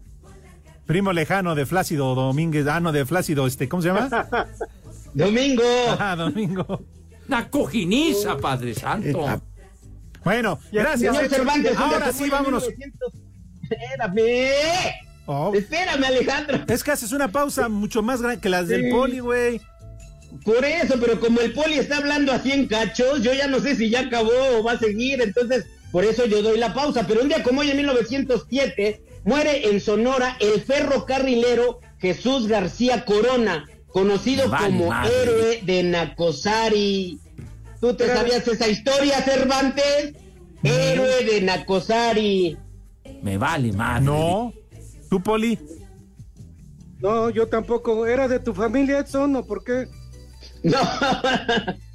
Primo 0.85 1.15
lejano 1.15 1.55
de 1.55 1.65
Flácido 1.65 2.15
Domínguez. 2.15 2.67
Ah, 2.67 2.81
no, 2.81 2.93
de 2.93 3.07
Flácido, 3.07 3.47
este, 3.47 3.71
¿cómo 3.71 3.83
se 3.83 3.89
llama? 3.89 4.29
Domingo. 5.15 5.63
Ah, 5.99 6.15
Domingo. 6.15 6.85
Una 7.27 7.49
cojiniza, 7.49 8.37
Padre 8.37 8.75
Santo. 8.75 9.41
Bueno, 10.25 10.59
gracias. 10.73 11.15
Señor. 11.17 11.31
Cervantes, 11.31 11.77
Ahora 11.77 12.07
¿dónde 12.07 12.13
sí, 12.25 12.31
vámonos. 12.31 12.63
1900? 12.69 13.13
Espérame. 13.63 14.95
Oh, 15.27 15.53
Espérame, 15.55 16.05
Alejandro. 16.05 16.65
es 16.69 16.85
que 16.85 16.91
haces 16.91 17.13
una 17.13 17.29
pausa 17.29 17.69
mucho 17.69 18.03
más 18.03 18.21
grande 18.21 18.41
que 18.41 18.49
las 18.49 18.69
del 18.69 18.91
poli, 18.91 19.21
güey. 19.21 19.61
Por 20.45 20.65
eso, 20.65 20.97
pero 21.01 21.21
como 21.21 21.41
el 21.41 21.53
poli 21.53 21.75
está 21.75 21.99
hablando 21.99 22.33
así 22.33 22.53
en 22.53 22.67
cachos, 22.67 23.23
yo 23.23 23.33
ya 23.33 23.47
no 23.47 23.61
sé 23.61 23.77
si 23.77 23.89
ya 23.89 24.01
acabó 24.01 24.33
o 24.59 24.65
va 24.65 24.73
a 24.73 24.79
seguir, 24.79 25.23
entonces 25.23 25.65
por 25.93 26.05
eso 26.05 26.27
yo 26.27 26.43
doy 26.43 26.59
la 26.59 26.75
pausa. 26.75 27.07
Pero 27.07 27.23
un 27.23 27.29
día 27.29 27.43
como 27.43 27.61
hoy, 27.61 27.71
en 27.71 27.77
1907, 27.77 29.03
muere 29.25 29.69
en 29.71 29.81
Sonora 29.81 30.37
el 30.41 30.61
ferrocarrilero 30.61 31.79
Jesús 31.99 32.49
García 32.49 33.05
Corona, 33.05 33.65
conocido 33.87 34.51
como 34.51 34.89
madre. 34.89 35.13
héroe 35.23 35.61
de 35.63 35.83
Nacosari. 35.85 37.21
¿Tú 37.85 37.95
te 37.95 38.05
Pero- 38.07 38.17
sabías 38.17 38.49
esa 38.49 38.67
historia, 38.67 39.21
Cervantes? 39.21 40.15
Héroe 40.63 41.23
de 41.23 41.43
Nacosari. 41.43 42.57
Me 43.23 43.37
vale 43.37 43.75
madre. 43.75 44.07
No. 44.07 44.55
¿Tú, 45.11 45.23
Poli? 45.23 45.59
No, 47.01 47.29
yo 47.29 47.47
tampoco. 47.49 48.07
¿Era 48.07 48.27
de 48.27 48.41
tu 48.41 48.55
familia, 48.55 49.01
Edson, 49.01 49.37
o 49.37 49.45
por 49.45 49.63
qué? 49.65 49.87
No, 50.63 50.81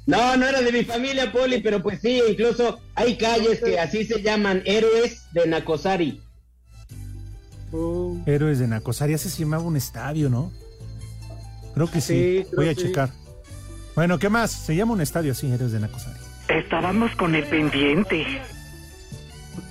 no, 0.06 0.36
no 0.36 0.46
era 0.46 0.60
de 0.62 0.70
mi 0.70 0.84
familia, 0.84 1.32
Poli, 1.32 1.60
pero 1.60 1.82
pues 1.82 2.00
sí, 2.00 2.22
incluso 2.30 2.78
hay 2.94 3.16
calles 3.16 3.58
que 3.60 3.80
así 3.80 4.04
se 4.04 4.22
llaman, 4.22 4.62
héroes 4.66 5.22
de 5.32 5.48
Nacosari. 5.48 6.20
Oh, 7.72 8.16
Héroes 8.26 8.60
de 8.60 8.68
Nacosari. 8.68 9.14
Ese 9.14 9.28
se 9.28 9.40
llamaba 9.42 9.64
un 9.64 9.76
estadio, 9.76 10.30
¿no? 10.30 10.52
Creo 11.74 11.90
que 11.90 12.00
sí. 12.00 12.14
Sí, 12.14 12.44
creo 12.48 12.56
Voy 12.56 12.68
a 12.68 12.74
sí. 12.76 12.82
checar. 12.82 13.10
Bueno, 13.94 14.18
¿qué 14.18 14.28
más? 14.28 14.50
Se 14.50 14.74
llama 14.76 14.92
un 14.92 15.00
estadio 15.00 15.32
así, 15.32 15.50
Héroes 15.50 15.72
de 15.72 15.80
Nacosari. 15.80 16.18
Estábamos 16.48 17.14
con 17.16 17.34
el 17.34 17.44
pendiente. 17.44 18.26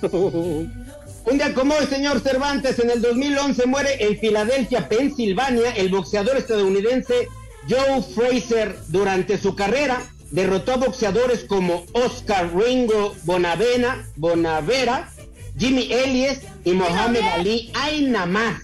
Un 0.02 1.36
día 1.36 1.52
como 1.52 1.74
hoy, 1.74 1.86
señor 1.86 2.20
Cervantes, 2.20 2.78
en 2.78 2.90
el 2.90 3.02
2011 3.02 3.66
muere 3.66 4.04
en 4.04 4.18
Filadelfia, 4.18 4.88
Pensilvania, 4.88 5.70
el 5.72 5.90
boxeador 5.90 6.36
estadounidense 6.36 7.28
Joe 7.68 8.02
Fraser. 8.02 8.78
Durante 8.88 9.36
su 9.36 9.54
carrera, 9.54 10.00
derrotó 10.30 10.72
a 10.72 10.76
boxeadores 10.78 11.44
como 11.44 11.84
Oscar 11.92 12.50
Ringo 12.54 13.14
Bonavena, 13.24 14.06
Bonavera, 14.16 15.10
Jimmy 15.58 15.92
Ellies 15.92 16.40
y 16.64 16.72
Mohamed 16.72 17.22
Ali. 17.34 17.70
Hay 17.74 18.06
nada 18.06 18.26
más. 18.26 18.62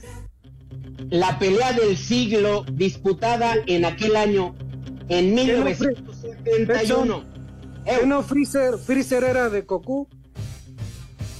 La 1.10 1.38
pelea 1.38 1.72
del 1.72 1.96
siglo 1.96 2.64
disputada 2.72 3.54
en 3.66 3.84
aquel 3.84 4.16
año, 4.16 4.56
en 5.08 5.34
1971. 5.34 7.25
Eh, 7.84 7.98
¿Qué 8.00 8.06
no, 8.06 8.22
Freezer? 8.22 8.78
¿Freezer 8.78 9.25
era 9.25 9.48
de 9.48 9.62
Goku? 9.62 10.08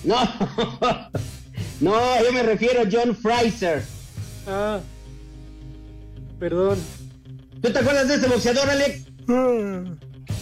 No, 0.05 0.17
no, 1.81 2.25
yo 2.25 2.33
me 2.33 2.43
refiero 2.43 2.83
a 2.83 2.85
John 2.91 3.17
Fraser. 3.17 3.83
Ah, 4.47 4.79
perdón. 6.39 6.79
¿Tú 7.61 7.73
te 7.73 7.79
acuerdas 7.79 8.07
de 8.09 8.15
ese 8.15 8.29
boxeador, 8.29 8.71
Alex? 8.71 9.07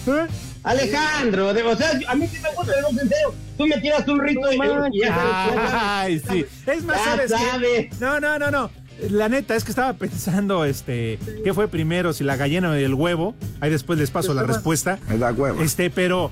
¿Eh? 0.06 0.26
Alejandro, 0.62 1.52
de, 1.54 1.62
o 1.62 1.76
sea, 1.76 1.98
a 2.08 2.14
mí 2.14 2.26
sí 2.26 2.38
me 2.42 2.50
gusta 2.54 2.72
el 2.74 2.84
box 2.84 3.02
en 3.02 3.08
serio. 3.08 3.34
Tú 3.56 3.66
me 3.66 3.78
tiras 3.78 4.08
un 4.08 4.20
rito 4.20 4.52
y, 4.52 4.56
y 4.56 5.00
ya 5.00 6.00
Ay, 6.00 6.18
sí. 6.18 6.44
Es 6.66 6.84
más, 6.84 6.98
Ya. 7.28 7.58
No, 8.00 8.18
no, 8.20 8.38
no, 8.38 8.50
no. 8.50 8.70
La 9.10 9.28
neta 9.28 9.54
es 9.56 9.64
que 9.64 9.70
estaba 9.70 9.92
pensando, 9.98 10.64
este, 10.64 11.18
¿qué 11.44 11.52
fue 11.54 11.68
primero? 11.68 12.12
Si 12.12 12.24
la 12.24 12.36
gallina 12.36 12.70
o 12.70 12.74
el 12.74 12.94
huevo. 12.94 13.34
Ahí 13.60 13.70
después 13.70 13.98
les 13.98 14.10
paso 14.10 14.34
la 14.34 14.42
Estaba- 14.42 14.56
respuesta. 14.56 14.98
Me 15.08 15.18
da 15.18 15.32
huevo. 15.32 15.60
Este, 15.62 15.90
pero 15.90 16.30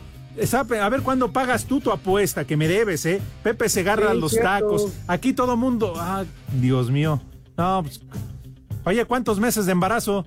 a 0.80 0.88
ver 0.88 1.02
cuándo 1.02 1.30
pagas 1.32 1.66
tú 1.66 1.80
tu 1.80 1.90
apuesta 1.90 2.44
que 2.46 2.56
me 2.56 2.66
debes, 2.68 3.04
¿eh? 3.04 3.20
Pepe 3.42 3.68
se 3.68 3.80
agarra 3.80 4.12
Sí, 4.12 4.18
los 4.20 4.30
cierto. 4.32 4.48
tacos. 4.48 4.86
Aquí 5.06 5.32
todo 5.34 5.56
mundo. 5.56 5.92
Ah, 5.96 6.24
Dios 6.60 6.90
mío. 6.90 7.20
No, 7.56 7.82
pues, 7.82 8.00
Oye, 8.84 9.04
¿cuántos 9.04 9.38
meses 9.38 9.66
de 9.66 9.72
embarazo? 9.72 10.24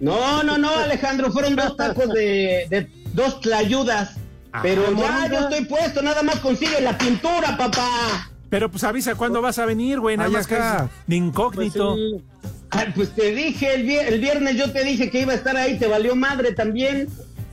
No, 0.00 0.42
no, 0.42 0.58
no, 0.58 0.68
Alejandro, 0.78 1.30
fueron 1.30 1.54
dos 1.56 1.76
tacos 1.78 2.08
de, 2.08 2.66
de 2.68 2.90
dos 3.12 3.40
tlayudas. 3.40 4.16
Ah, 4.52 4.60
Pero 4.62 4.84
ya, 4.84 4.90
moronga. 4.90 5.28
yo 5.32 5.38
estoy 5.48 5.64
puesto, 5.66 6.02
nada 6.02 6.22
más 6.22 6.36
consigue 6.40 6.80
la 6.80 6.96
pintura, 6.98 7.56
papá. 7.56 8.30
Pero 8.54 8.70
pues 8.70 8.84
avisa 8.84 9.16
cuándo 9.16 9.42
vas 9.42 9.58
a 9.58 9.66
venir, 9.66 9.98
güey. 9.98 10.16
Nada 10.16 10.28
Ay, 10.28 10.32
más 10.32 10.46
que 10.46 10.54
acá. 10.54 10.82
de 10.84 10.88
Pues 11.06 11.18
incógnito. 11.18 11.96
sí. 11.96 12.24
Ay, 12.70 12.92
pues 12.94 13.12
te 13.12 13.34
dije, 13.34 13.74
el, 13.74 13.84
vier- 13.84 14.06
el 14.06 14.20
viernes 14.20 14.56
yo 14.56 14.70
te 14.70 14.84
dije 14.84 15.10
que 15.10 15.22
iba 15.22 15.32
a 15.32 15.34
estar 15.34 15.56
ahí, 15.56 15.76
te 15.76 15.88
valió 15.88 16.14
madre 16.14 16.52
también. 16.52 17.08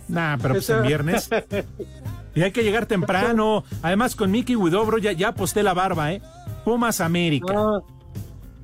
Nah, 0.08 0.38
pero 0.39 0.53
pues 0.53 0.70
en 0.70 0.84
viernes. 0.84 1.27
Y 2.36 2.43
hay 2.43 2.51
que 2.51 2.62
llegar 2.63 2.86
temprano. 2.86 3.63
Además, 3.81 4.15
con 4.15 4.29
Mickey 4.29 4.55
Widobro 4.55 5.00
ya, 5.00 5.12
ya 5.12 5.29
aposté 5.29 5.63
la 5.63 5.74
barba, 5.74 6.13
¿eh? 6.13 6.22
Pumas 6.65 7.01
América. 7.01 7.51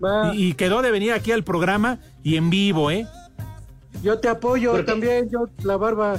Ah. 0.03 0.31
Y, 0.35 0.49
y 0.49 0.53
quedó 0.53 0.83
de 0.83 0.91
venir 0.91 1.13
aquí 1.13 1.31
al 1.31 1.43
programa 1.43 1.97
y 2.21 2.35
en 2.37 2.51
vivo, 2.51 2.91
¿eh? 2.91 3.07
Yo 4.03 4.19
te 4.19 4.29
apoyo 4.29 4.85
también, 4.85 5.27
yo 5.31 5.49
la 5.63 5.75
barba. 5.75 6.17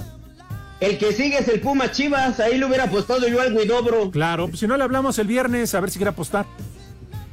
El 0.80 0.96
que 0.98 1.12
sigue 1.12 1.38
es 1.38 1.48
el 1.48 1.60
Puma 1.60 1.90
Chivas, 1.90 2.38
ahí 2.38 2.56
lo 2.56 2.68
hubiera 2.68 2.84
apostado 2.84 3.26
yo 3.26 3.40
al 3.40 3.52
Guidobro. 3.52 4.12
Claro, 4.12 4.46
pues 4.48 4.60
si 4.60 4.68
no 4.68 4.76
le 4.76 4.84
hablamos 4.84 5.18
el 5.18 5.26
viernes, 5.26 5.74
a 5.74 5.80
ver 5.80 5.90
si 5.90 5.98
quiere 5.98 6.10
apostar. 6.10 6.46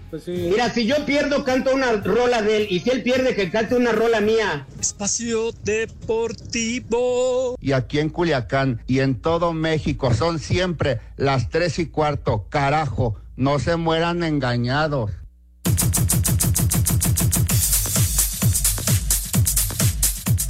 Pues 0.10 0.24
sí. 0.24 0.32
Mira, 0.32 0.72
si 0.72 0.88
yo 0.88 1.06
pierdo, 1.06 1.44
canto 1.44 1.74
una 1.74 1.92
rola 1.92 2.42
de 2.42 2.58
él, 2.58 2.68
y 2.70 2.80
si 2.80 2.90
él 2.90 3.04
pierde, 3.04 3.36
que 3.36 3.52
cante 3.52 3.76
una 3.76 3.92
rola 3.92 4.20
mía. 4.20 4.66
Espacio 4.80 5.52
Deportivo. 5.64 7.56
Y 7.62 7.74
aquí 7.74 8.00
en 8.00 8.10
Culiacán 8.10 8.82
y 8.88 9.02
en 9.02 9.22
todo 9.22 9.54
México 9.54 10.12
son 10.14 10.40
siempre 10.40 11.02
las 11.16 11.50
tres 11.50 11.78
y 11.78 11.86
cuarto. 11.86 12.48
Carajo, 12.50 13.16
no 13.36 13.60
se 13.60 13.76
mueran 13.76 14.24
engañados. 14.24 15.12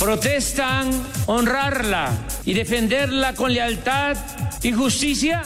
protestan 0.05 0.91
honrarla 1.25 2.11
y 2.45 2.53
defenderla 2.53 3.33
con 3.33 3.53
lealtad 3.53 4.17
y 4.61 4.71
justicia? 4.71 5.43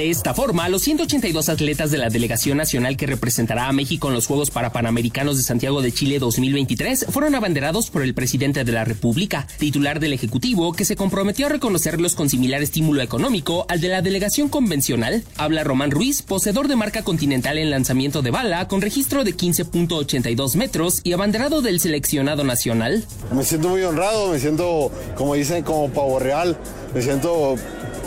De 0.00 0.08
esta 0.08 0.32
forma, 0.32 0.66
los 0.70 0.80
182 0.80 1.50
atletas 1.50 1.90
de 1.90 1.98
la 1.98 2.08
delegación 2.08 2.56
nacional 2.56 2.96
que 2.96 3.04
representará 3.04 3.68
a 3.68 3.72
México 3.72 4.08
en 4.08 4.14
los 4.14 4.26
Juegos 4.26 4.50
Parapanamericanos 4.50 5.36
de 5.36 5.42
Santiago 5.42 5.82
de 5.82 5.92
Chile 5.92 6.18
2023 6.18 7.04
fueron 7.10 7.34
abanderados 7.34 7.90
por 7.90 8.02
el 8.02 8.14
presidente 8.14 8.64
de 8.64 8.72
la 8.72 8.86
República, 8.86 9.46
titular 9.58 10.00
del 10.00 10.14
Ejecutivo, 10.14 10.72
que 10.72 10.86
se 10.86 10.96
comprometió 10.96 11.44
a 11.44 11.48
reconocerlos 11.50 12.14
con 12.14 12.30
similar 12.30 12.62
estímulo 12.62 13.02
económico 13.02 13.66
al 13.68 13.82
de 13.82 13.88
la 13.88 14.00
delegación 14.00 14.48
convencional. 14.48 15.22
Habla 15.36 15.64
Román 15.64 15.90
Ruiz, 15.90 16.22
poseedor 16.22 16.68
de 16.68 16.76
marca 16.76 17.02
continental 17.02 17.58
en 17.58 17.68
lanzamiento 17.68 18.22
de 18.22 18.30
bala, 18.30 18.68
con 18.68 18.80
registro 18.80 19.22
de 19.22 19.36
15.82 19.36 20.56
metros 20.56 21.00
y 21.04 21.12
abanderado 21.12 21.60
del 21.60 21.78
seleccionado 21.78 22.42
nacional. 22.42 23.04
Me 23.34 23.44
siento 23.44 23.68
muy 23.68 23.82
honrado, 23.82 24.30
me 24.30 24.38
siento, 24.38 24.90
como 25.14 25.34
dicen, 25.34 25.62
como 25.62 25.90
pavo 25.90 26.18
real, 26.18 26.56
me 26.94 27.02
siento 27.02 27.56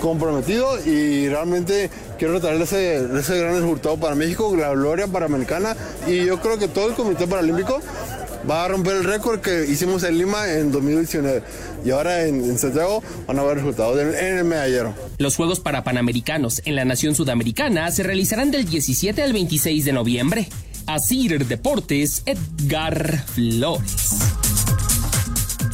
comprometido 0.04 0.86
y 0.86 1.30
realmente 1.30 1.90
quiero 2.20 2.42
traer 2.42 2.62
ese, 2.62 2.96
ese 3.18 3.40
gran 3.40 3.54
resultado 3.54 3.96
para 3.96 4.16
México, 4.16 4.54
la 4.54 4.72
gloria 4.72 5.08
panamericana 5.08 5.78
y 6.06 6.26
yo 6.26 6.42
creo 6.42 6.60
que 6.60 6.68
todo 6.68 6.90
el 6.90 6.94
Comité 6.94 7.26
Paralímpico 7.26 7.80
va 8.50 8.66
a 8.66 8.68
romper 8.68 8.98
el 8.98 9.06
récord 9.06 9.40
que 9.40 9.66
hicimos 9.66 10.04
en 10.04 10.18
Lima 10.18 10.52
en 10.52 10.74
2019 10.74 11.42
y 11.86 11.92
ahora 11.92 12.26
en, 12.26 12.58
Santiago 12.58 13.02
van 13.28 13.40
a 13.40 13.44
ver 13.44 13.60
resultados 13.60 13.98
en, 13.98 14.38
el 14.40 14.44
medallero. 14.44 14.94
Los 15.20 15.38
Juegos 15.38 15.62
Parapanamericanos 15.62 16.62
en 16.66 16.76
la 16.76 16.84
nación 16.84 17.16
sudamericana 17.16 17.90
se 17.92 18.04
realizarán 18.04 18.52
del 18.52 18.66
17 18.66 19.24
al 19.24 19.32
26 19.32 19.86
de 19.86 19.94
noviembre. 19.94 20.50
Asir 20.86 21.46
Deportes, 21.48 22.24
Edgar 22.26 23.24
Flores. 23.28 24.18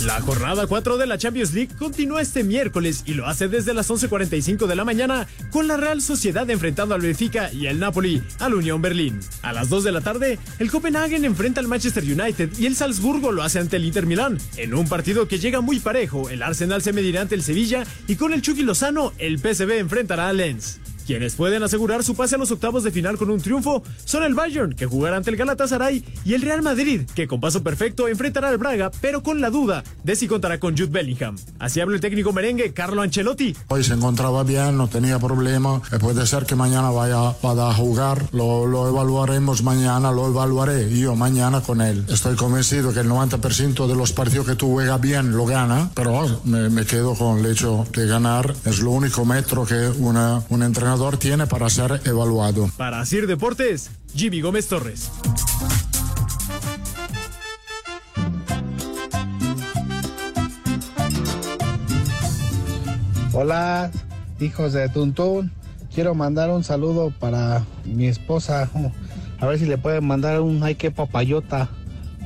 La 0.05 0.21
jornada 0.21 0.65
4 0.65 0.97
de 0.97 1.07
la 1.07 1.17
Champions 1.17 1.53
League 1.53 1.75
continúa 1.77 2.21
este 2.21 2.45
miércoles 2.45 3.03
y 3.05 3.15
lo 3.15 3.27
hace 3.27 3.49
desde 3.49 3.73
las 3.73 3.89
11.45 3.89 4.65
de 4.65 4.75
la 4.77 4.85
mañana 4.85 5.27
con 5.51 5.67
la 5.67 5.75
Real 5.75 6.01
Sociedad 6.01 6.49
enfrentando 6.49 6.95
al 6.95 7.01
Benfica 7.01 7.51
y 7.51 7.67
el 7.67 7.79
Napoli 7.79 8.23
al 8.39 8.53
Unión 8.53 8.81
Berlín. 8.81 9.19
A 9.41 9.51
las 9.51 9.67
2 9.67 9.83
de 9.83 9.91
la 9.91 9.99
tarde, 9.99 10.39
el 10.59 10.71
Copenhagen 10.71 11.25
enfrenta 11.25 11.59
al 11.59 11.67
Manchester 11.67 12.03
United 12.03 12.57
y 12.57 12.65
el 12.65 12.77
Salzburgo 12.77 13.33
lo 13.33 13.43
hace 13.43 13.59
ante 13.59 13.75
el 13.75 13.83
Inter 13.83 14.05
Milán. 14.05 14.37
En 14.55 14.73
un 14.73 14.87
partido 14.87 15.27
que 15.27 15.37
llega 15.37 15.59
muy 15.59 15.79
parejo, 15.79 16.29
el 16.29 16.43
Arsenal 16.43 16.81
se 16.81 16.93
medirá 16.93 17.19
ante 17.21 17.35
el 17.35 17.43
Sevilla 17.43 17.83
y 18.07 18.15
con 18.15 18.31
el 18.31 18.41
Chucky 18.41 18.63
Lozano, 18.63 19.11
el 19.17 19.37
PSV 19.37 19.79
enfrentará 19.79 20.29
al 20.29 20.37
Lens. 20.37 20.79
Quienes 21.09 21.33
pueden 21.33 21.63
asegurar 21.63 22.03
su 22.03 22.13
pase 22.13 22.35
a 22.35 22.37
los 22.37 22.51
octavos 22.51 22.83
de 22.83 22.91
final 22.91 23.17
con 23.17 23.31
un 23.31 23.41
triunfo 23.41 23.81
son 24.05 24.21
el 24.21 24.35
Bayern, 24.35 24.75
que 24.75 24.85
jugará 24.85 25.17
ante 25.17 25.31
el 25.31 25.37
Galatasaray, 25.37 26.05
y 26.23 26.35
el 26.35 26.43
Real 26.43 26.61
Madrid, 26.61 27.01
que 27.15 27.27
con 27.27 27.39
paso 27.39 27.63
perfecto 27.63 28.07
enfrentará 28.07 28.49
al 28.49 28.59
Braga, 28.59 28.91
pero 29.01 29.23
con 29.23 29.41
la 29.41 29.49
duda 29.49 29.83
de 30.03 30.15
si 30.15 30.27
contará 30.27 30.59
con 30.59 30.77
Jude 30.77 30.91
Bellingham. 30.91 31.35
Así 31.57 31.81
habla 31.81 31.95
el 31.95 32.01
técnico 32.01 32.31
merengue 32.31 32.73
Carlo 32.73 33.01
Ancelotti. 33.01 33.55
Hoy 33.69 33.83
se 33.83 33.95
encontraba 33.95 34.43
bien, 34.43 34.77
no 34.77 34.87
tenía 34.87 35.17
problema. 35.17 35.81
Puede 35.99 36.27
ser 36.27 36.45
que 36.45 36.53
mañana 36.53 36.91
vaya, 36.91 37.33
vaya 37.41 37.69
a 37.71 37.73
jugar. 37.73 38.27
Lo, 38.31 38.67
lo 38.67 38.87
evaluaremos 38.87 39.63
mañana, 39.63 40.11
lo 40.11 40.27
evaluaré 40.27 40.95
yo 40.95 41.15
mañana 41.15 41.61
con 41.61 41.81
él. 41.81 42.05
Estoy 42.07 42.35
convencido 42.35 42.93
que 42.93 42.99
el 42.99 43.09
90% 43.09 43.87
de 43.87 43.95
los 43.95 44.11
partidos 44.11 44.45
que 44.45 44.53
tú 44.53 44.73
juegas 44.73 45.01
bien 45.01 45.35
lo 45.35 45.47
gana, 45.47 45.89
pero 45.95 46.39
me, 46.43 46.69
me 46.69 46.85
quedo 46.85 47.15
con 47.15 47.39
el 47.39 47.47
hecho 47.47 47.87
que 47.91 48.05
ganar 48.05 48.53
es 48.65 48.77
lo 48.81 48.91
único 48.91 49.25
metro 49.25 49.65
que 49.65 49.89
una, 49.97 50.43
un 50.49 50.61
entrenador 50.61 50.98
tiene 51.17 51.47
para 51.47 51.69
ser 51.69 52.01
evaluado. 52.03 52.69
Para 52.75 52.99
Asir 52.99 53.25
Deportes, 53.25 53.89
Jimmy 54.13 54.41
Gómez 54.41 54.67
Torres. 54.67 55.09
Hola, 63.31 63.91
hijos 64.41 64.73
de 64.73 64.89
Tuntún. 64.89 65.51
Quiero 65.95 66.15
mandar 66.15 66.49
un 66.49 66.65
saludo 66.65 67.13
para 67.17 67.63
mi 67.85 68.07
esposa. 68.07 68.69
A 69.39 69.45
ver 69.45 69.57
si 69.57 69.65
le 69.65 69.77
pueden 69.77 70.05
mandar 70.05 70.41
un 70.41 70.61
ay 70.63 70.75
que 70.75 70.91
papayota. 70.91 71.69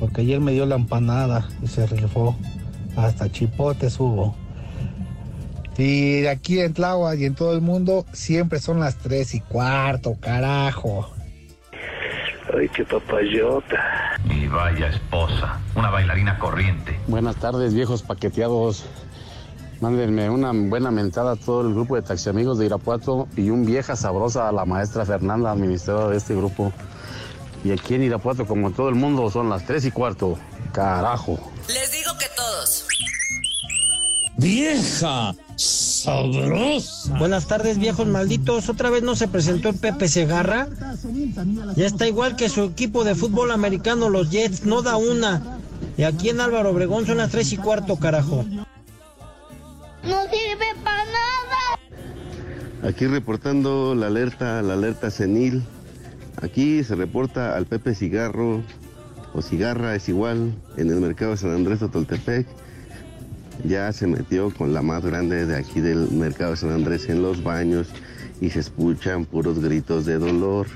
Porque 0.00 0.22
ayer 0.22 0.40
me 0.40 0.50
dio 0.50 0.66
la 0.66 0.74
empanada 0.74 1.48
y 1.62 1.68
se 1.68 1.86
rifó. 1.86 2.36
Hasta 2.96 3.30
chipote 3.30 3.88
subo. 3.88 4.34
Y 5.76 6.20
de 6.20 6.28
aquí 6.28 6.60
en 6.60 6.72
Tláhuac 6.72 7.18
y 7.18 7.24
en 7.24 7.34
todo 7.34 7.52
el 7.52 7.60
mundo 7.60 8.06
siempre 8.12 8.60
son 8.60 8.80
las 8.80 8.96
tres 8.96 9.34
y 9.34 9.40
cuarto, 9.40 10.16
carajo. 10.20 11.10
Ay, 12.56 12.68
qué 12.68 12.84
papayota. 12.84 14.16
Y 14.30 14.46
vaya 14.46 14.88
esposa, 14.88 15.60
una 15.74 15.90
bailarina 15.90 16.38
corriente. 16.38 16.96
Buenas 17.08 17.36
tardes, 17.36 17.74
viejos 17.74 18.02
paqueteados. 18.02 18.84
Mándenme 19.80 20.30
una 20.30 20.52
buena 20.52 20.90
mentada 20.92 21.32
a 21.32 21.36
todo 21.36 21.66
el 21.66 21.74
grupo 21.74 21.96
de 21.96 22.02
taxiamigos 22.02 22.58
de 22.58 22.66
Irapuato 22.66 23.26
y 23.36 23.50
un 23.50 23.66
vieja 23.66 23.96
sabrosa 23.96 24.48
a 24.48 24.52
la 24.52 24.64
maestra 24.64 25.04
Fernanda, 25.04 25.50
administradora 25.50 26.10
de 26.10 26.16
este 26.16 26.36
grupo. 26.36 26.72
Y 27.64 27.72
aquí 27.72 27.94
en 27.94 28.04
Irapuato, 28.04 28.46
como 28.46 28.70
todo 28.70 28.88
el 28.88 28.94
mundo, 28.94 29.28
son 29.30 29.50
las 29.50 29.66
tres 29.66 29.84
y 29.84 29.90
cuarto. 29.90 30.38
Carajo. 30.72 31.38
¡Vieja! 34.36 35.34
¡Sabrosa! 35.56 37.16
Buenas 37.18 37.46
tardes, 37.46 37.78
viejos 37.78 38.06
malditos. 38.06 38.68
¿Otra 38.68 38.90
vez 38.90 39.02
no 39.02 39.14
se 39.14 39.28
presentó 39.28 39.68
el 39.68 39.76
Pepe 39.76 40.08
Segarra? 40.08 40.68
Ya 41.76 41.86
está 41.86 42.08
igual 42.08 42.34
que 42.34 42.48
su 42.48 42.64
equipo 42.64 43.04
de 43.04 43.14
fútbol 43.14 43.52
americano, 43.52 44.08
los 44.08 44.30
Jets. 44.30 44.64
No 44.64 44.82
da 44.82 44.96
una. 44.96 45.60
Y 45.96 46.02
aquí 46.02 46.30
en 46.30 46.40
Álvaro 46.40 46.70
Obregón 46.70 47.06
son 47.06 47.18
las 47.18 47.30
tres 47.30 47.52
y 47.52 47.56
cuarto, 47.56 47.96
carajo. 47.96 48.44
No 50.02 50.22
sirve 50.24 50.66
para 50.82 51.04
nada. 51.04 51.78
Aquí 52.88 53.06
reportando 53.06 53.94
la 53.94 54.08
alerta, 54.08 54.60
la 54.62 54.74
alerta 54.74 55.10
senil. 55.10 55.62
Aquí 56.42 56.82
se 56.82 56.96
reporta 56.96 57.56
al 57.56 57.66
Pepe 57.66 57.94
Cigarro 57.94 58.62
o 59.32 59.40
Cigarra, 59.42 59.94
es 59.94 60.08
igual, 60.08 60.52
en 60.76 60.90
el 60.90 61.00
mercado 61.00 61.30
de 61.30 61.36
San 61.36 61.54
Andrés 61.54 61.80
de 61.80 61.88
Toltepec. 61.88 62.46
Ya 63.62 63.92
se 63.92 64.06
metió 64.06 64.50
con 64.50 64.74
la 64.74 64.82
más 64.82 65.04
grande 65.04 65.46
de 65.46 65.56
aquí 65.56 65.80
del 65.80 66.10
mercado 66.10 66.50
de 66.50 66.56
San 66.56 66.70
Andrés 66.70 67.08
en 67.08 67.22
los 67.22 67.42
baños 67.42 67.88
y 68.40 68.50
se 68.50 68.60
escuchan 68.60 69.24
puros 69.24 69.60
gritos 69.60 70.04
de 70.04 70.18
dolor. 70.18 70.66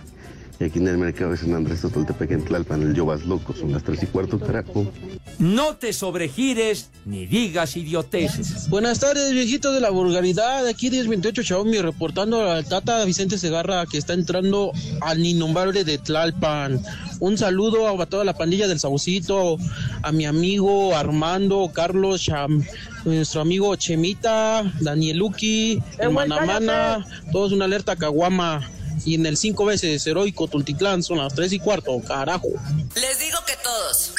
Y 0.60 0.64
aquí 0.64 0.80
en 0.80 0.88
el 0.88 0.98
mercado 0.98 1.30
de 1.30 1.36
San 1.36 1.54
Andrés 1.54 1.82
de 1.82 1.88
Toltepec, 1.88 2.32
en 2.32 2.44
Tlalpan, 2.44 2.82
el 2.82 2.92
Yobas 2.92 3.24
Loco, 3.26 3.54
son 3.54 3.70
las 3.70 3.84
tres 3.84 4.02
y 4.02 4.06
cuarto, 4.06 4.40
carajo. 4.40 4.90
No 5.38 5.76
te 5.76 5.92
sobregires 5.92 6.90
ni 7.04 7.26
digas 7.26 7.76
idioteces. 7.76 8.68
Buenas 8.68 8.98
tardes, 8.98 9.30
viejito 9.32 9.72
de 9.72 9.80
la 9.80 9.90
vulgaridad. 9.90 10.66
Aquí 10.66 10.90
1028 10.90 11.44
Xiaomi 11.44 11.78
reportando 11.78 12.50
al 12.50 12.64
Tata 12.64 13.04
Vicente 13.04 13.38
Segarra 13.38 13.86
que 13.86 13.98
está 13.98 14.14
entrando 14.14 14.72
al 15.00 15.24
innombrable 15.24 15.84
de 15.84 15.96
Tlalpan. 15.98 16.82
Un 17.20 17.38
saludo 17.38 18.00
a 18.02 18.06
toda 18.06 18.24
la 18.24 18.34
pandilla 18.36 18.66
del 18.66 18.80
Saucito, 18.80 19.58
a 20.02 20.10
mi 20.10 20.26
amigo 20.26 20.96
Armando, 20.96 21.70
Carlos, 21.72 22.22
Cham- 22.28 22.64
nuestro 23.04 23.42
amigo 23.42 23.76
Chemita, 23.76 24.64
Danieluki, 24.80 25.80
el 25.98 26.10
Manamana, 26.10 27.06
todos 27.30 27.52
una 27.52 27.66
alerta 27.66 27.94
Caguama. 27.94 28.68
Y 29.04 29.14
en 29.14 29.26
el 29.26 29.36
cinco 29.36 29.64
veces 29.64 30.06
heroico 30.06 30.48
Tultitlán 30.48 31.02
son 31.02 31.18
las 31.18 31.34
tres 31.34 31.52
y 31.52 31.58
cuarto, 31.58 32.00
carajo. 32.06 32.48
Les 32.94 33.18
digo 33.18 33.38
que 33.46 33.54
todos. 33.62 34.14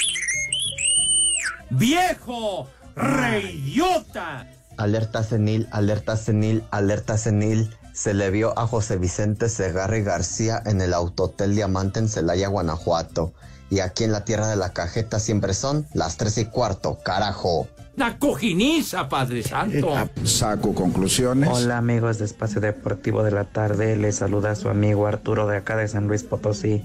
¡Viejo! 1.70 2.68
¡Reidiota! 2.96 4.48
Alerta 4.78 5.24
senil, 5.24 5.68
alerta 5.72 6.18
senil, 6.18 6.64
alerta 6.72 7.18
senil. 7.18 7.70
Se 7.94 8.14
le 8.14 8.32
vio 8.32 8.58
a 8.58 8.66
José 8.66 8.98
Vicente 8.98 9.50
Segarra 9.50 10.00
García 10.00 10.62
en 10.66 10.82
el 10.82 10.94
Autotel 10.94 11.54
Diamante 11.54 12.00
en 12.00 12.08
Celaya, 12.08 12.48
Guanajuato. 12.48 13.34
Y 13.70 13.82
aquí 13.82 14.06
en 14.06 14.12
la 14.12 14.26
tierra 14.26 14.48
de 14.48 14.56
la 14.56 14.74
cajeta 14.74 15.20
siempre 15.20 15.54
son 15.54 15.88
las 15.94 16.18
tres 16.18 16.38
y 16.38 16.46
cuarto, 16.46 16.98
carajo. 17.04 17.68
¡La 18.00 18.18
cojiniza, 18.18 19.10
Padre 19.10 19.44
Santo! 19.44 19.94
Saco 20.24 20.74
conclusiones. 20.74 21.50
Hola 21.52 21.80
amigos 21.80 22.18
de 22.18 22.24
Espacio 22.24 22.62
Deportivo 22.62 23.24
de 23.24 23.32
la 23.32 23.44
Tarde, 23.44 23.98
les 23.98 24.16
saluda 24.16 24.56
su 24.56 24.70
amigo 24.70 25.06
Arturo 25.06 25.48
de 25.48 25.58
acá 25.58 25.76
de 25.76 25.86
San 25.90 26.08
Luis 26.08 26.24
Potosí. 26.24 26.82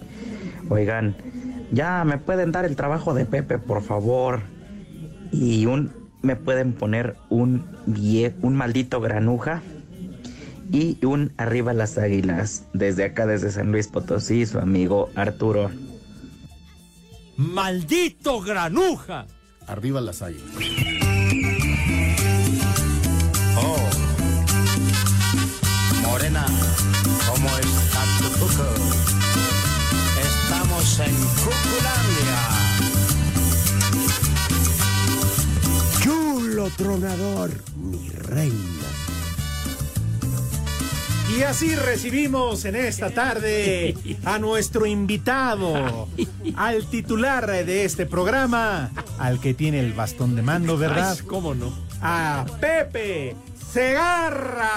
Oigan, 0.71 1.17
ya 1.71 2.03
me 2.05 2.19
pueden 2.19 2.51
dar 2.51 2.65
el 2.65 2.75
trabajo 2.75 3.15
de 3.15 3.27
Pepe, 3.27 3.59
por 3.59 3.85
favor. 3.85 4.41
Y 5.31 5.67
un 5.67 5.93
me 6.23 6.35
pueden 6.35 6.73
poner 6.73 7.15
un 7.31 7.65
vie- 7.87 8.35
un 8.43 8.57
maldito 8.57 9.01
granuja 9.01 9.63
y 10.73 10.99
un 11.07 11.33
arriba 11.37 11.75
las 11.75 11.97
águilas. 11.97 12.65
Desde 12.73 13.05
acá, 13.05 13.25
desde 13.27 13.53
San 13.53 13.71
Luis 13.71 13.87
Potosí, 13.87 14.47
su 14.47 14.59
amigo 14.59 15.11
Arturo. 15.15 15.71
¡Maldito 17.37 18.41
granuja! 18.41 19.27
Arriba 19.67 20.01
las 20.03 20.21
águilas. 20.21 20.45
Estamos 30.95 31.09
en 31.09 31.17
Cuculandia. 31.43 32.39
Chulo 36.01 36.71
tronador, 36.77 37.51
mi 37.77 38.09
reina. 38.11 38.55
Y 41.37 41.43
así 41.43 41.75
recibimos 41.75 42.65
en 42.65 42.77
esta 42.77 43.11
tarde 43.11 43.97
a 44.25 44.39
nuestro 44.39 44.87
invitado, 44.87 46.09
al 46.55 46.87
titular 46.87 47.49
de 47.49 47.85
este 47.85 48.07
programa, 48.07 48.93
al 49.19 49.41
que 49.41 49.53
tiene 49.53 49.81
el 49.81 49.95
bastón 49.95 50.37
de 50.37 50.43
mando, 50.43 50.79
¿verdad? 50.79 51.17
Ay, 51.19 51.27
¿Cómo 51.27 51.57
no? 51.57 51.73
A 52.03 52.47
Pepe 52.61 53.35
Segarra. 53.73 54.69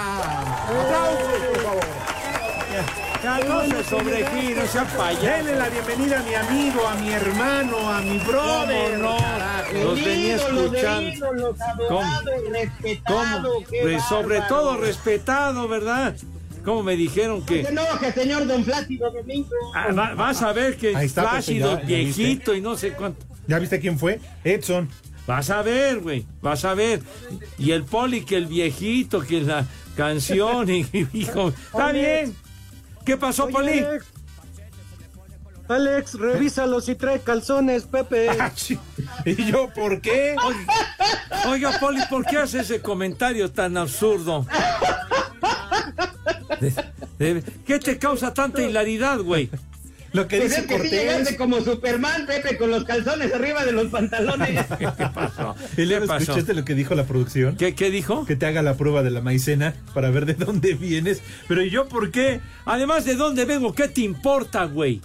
¡Aplausos, 0.64 1.42
por 1.54 1.62
favor! 1.62 3.07
Ya 3.24 3.40
no 3.40 3.62
se 3.66 3.84
sobregire, 3.84 4.56
no 4.56 4.68
sea 4.68 4.84
payaso. 4.86 5.26
Denle 5.26 5.56
la 5.56 5.70
bienvenida 5.70 6.20
a 6.20 6.24
mi 6.24 6.34
amigo, 6.36 6.88
a 6.88 6.96
mi 6.96 7.10
hermano, 7.10 7.90
a 7.90 8.02
mi 8.02 8.18
brother. 8.20 8.94
¿Cómo 9.02 9.12
no? 9.12 9.18
Carajo. 9.18 9.74
Los 9.84 10.04
venía 10.06 10.36
escuchando. 10.36 11.56
¿Cómo? 11.88 12.12
¿Cómo? 13.08 13.50
Pues 13.82 14.04
sobre 14.04 14.42
todo 14.42 14.78
respetado, 14.78 15.68
¿verdad? 15.68 16.16
Como 16.64 16.84
me 16.84 16.96
dijeron 16.96 17.46
que... 17.46 17.64
No 17.64 17.70
enoje, 17.70 18.12
señor 18.12 18.46
Don 18.46 18.64
Flácido 18.64 19.10
Domingo. 19.12 19.50
Ah, 19.74 19.88
va- 19.94 20.14
vas 20.16 20.42
a 20.42 20.52
ver 20.54 20.78
que 20.78 20.92
está, 20.92 21.22
Pepe, 21.24 21.32
Plácido, 21.34 21.76
ya- 21.78 21.82
ya 21.82 21.86
viejito 21.88 22.54
y 22.56 22.62
no 22.62 22.78
sé 22.78 22.92
cuánto. 22.92 23.26
¿Ya 23.48 23.58
viste 23.60 23.80
quién 23.80 23.98
fue? 23.98 24.20
Edson. 24.44 24.90
Vas 25.26 25.50
a 25.50 25.62
ver, 25.62 26.00
güey, 26.00 26.26
vas 26.42 26.64
a 26.66 26.74
ver. 26.74 27.02
Y 27.58 27.72
el 27.72 27.84
poli, 27.84 28.22
que 28.24 28.38
el 28.38 28.46
viejito, 28.48 29.20
que 29.22 29.42
la 29.42 29.66
canción, 29.98 30.70
y, 30.70 30.86
hijo, 31.14 31.50
está 31.50 31.92
bien. 31.92 32.34
¿Qué 33.08 33.16
pasó, 33.16 33.46
Oye, 33.46 33.54
poli? 33.54 33.80
Alex, 33.80 34.06
Alex, 35.70 36.14
revísalo 36.16 36.82
si 36.82 36.94
trae 36.96 37.22
calzones, 37.22 37.84
Pepe. 37.84 38.28
¿Y 39.26 39.50
yo 39.50 39.70
por 39.74 40.02
qué? 40.02 40.36
Oiga, 41.48 41.80
Poli, 41.80 42.02
¿por 42.10 42.26
qué 42.26 42.40
hace 42.40 42.60
ese 42.60 42.82
comentario 42.82 43.50
tan 43.50 43.78
absurdo? 43.78 44.46
¿Qué 47.18 47.80
te 47.80 47.98
causa 47.98 48.34
tanta 48.34 48.62
hilaridad, 48.62 49.20
güey? 49.20 49.50
Lo 50.14 50.28
que 50.28 50.38
Pues 50.38 50.50
dice 50.50 50.62
es 50.62 50.68
que 50.68 50.74
sí 50.76 50.80
Cortés. 50.82 51.00
llegaste 51.00 51.38
como 51.38 51.62
Superman, 51.62 52.26
Pepe, 52.26 52.58
con 52.58 52.72
los 52.72 52.84
calzones 52.86 53.34
arriba 53.34 53.66
de 53.66 53.72
los 53.74 53.88
pantalones. 53.88 54.66
¿Qué 54.80 54.88
pasó? 55.14 55.56
¿Y 55.74 55.76
¿Qué 55.76 55.86
le 55.86 56.02
pasó? 56.02 56.18
escuchaste 56.24 56.54
lo 56.54 56.64
que 56.66 56.74
dijo 56.76 56.96
la 56.96 57.04
producción? 57.06 57.56
¿Qué, 57.58 57.76
¿Qué 57.76 57.92
dijo? 57.92 58.26
Que 58.26 58.36
te 58.36 58.46
haga 58.46 58.62
la 58.62 58.76
prueba 58.76 59.04
de 59.04 59.12
la 59.12 59.22
maicena 59.22 59.74
para 59.94 60.10
ver 60.10 60.26
de 60.26 60.34
dónde 60.36 60.74
vienes. 60.76 61.22
Pero 61.48 61.62
¿y 61.64 61.70
yo 61.70 61.88
por 61.88 62.12
qué? 62.12 62.40
Además, 62.66 63.06
¿de 63.06 63.16
dónde 63.16 63.46
vengo? 63.46 63.74
¿Qué 63.74 63.88
te 63.88 64.02
importa, 64.02 64.66
güey? 64.66 65.02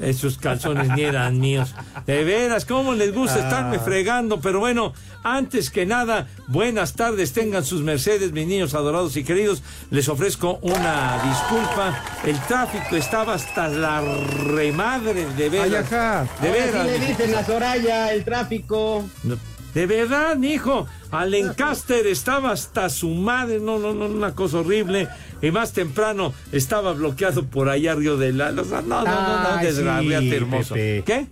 Esos 0.00 0.38
calzones 0.38 0.88
ni 0.90 1.02
eran 1.02 1.38
míos. 1.40 1.74
De 2.06 2.24
veras, 2.24 2.64
¿cómo 2.64 2.94
les 2.94 3.14
gusta 3.14 3.36
Ah. 3.36 3.40
estarme 3.40 3.78
fregando? 3.78 4.40
Pero 4.40 4.60
bueno, 4.60 4.92
antes 5.22 5.70
que 5.70 5.86
nada, 5.86 6.26
buenas 6.48 6.94
tardes, 6.94 7.32
tengan 7.32 7.64
sus 7.64 7.82
mercedes, 7.82 8.32
mis 8.32 8.46
niños 8.46 8.74
adorados 8.74 9.16
y 9.16 9.24
queridos. 9.24 9.62
Les 9.90 10.08
ofrezco 10.08 10.58
una 10.62 11.18
disculpa. 11.24 12.02
El 12.24 12.38
tráfico 12.40 12.96
estaba 12.96 13.34
hasta 13.34 13.68
la 13.68 14.00
remadre, 14.00 15.26
de 15.36 15.48
veras. 15.48 15.66
Ay, 15.68 15.74
ajá. 15.96 16.26
De 16.42 16.48
Ahora 16.48 16.60
veras. 16.64 16.86
sí 16.86 16.98
le 16.98 17.06
dicen 17.06 17.34
a 17.34 17.44
Soraya 17.44 18.12
el 18.12 18.24
tráfico. 18.24 19.04
No, 19.22 19.36
De 19.74 19.86
verdad, 19.86 20.40
hijo, 20.40 20.86
al 21.10 21.32
Lancaster 21.32 22.06
estaba 22.06 22.52
hasta 22.52 22.88
su 22.88 23.08
madre, 23.10 23.58
no, 23.60 23.78
no, 23.78 23.92
no, 23.92 24.06
una 24.06 24.34
cosa 24.34 24.58
horrible. 24.60 25.08
Y 25.42 25.50
más 25.50 25.72
temprano 25.72 26.32
estaba 26.52 26.92
bloqueado 26.92 27.44
por 27.44 27.68
allá 27.68 27.94
Río 27.94 28.16
de 28.16 28.32
la... 28.32 28.50
o 28.50 28.64
sea, 28.64 28.82
no, 28.82 29.04
no, 29.04 29.04
no, 29.04 29.50
no, 29.50 29.56
desgraciate 29.62 30.20
sí, 30.28 30.34
hermoso. 30.34 30.74
Pepe. 30.74 31.02
¿Qué? 31.04 31.26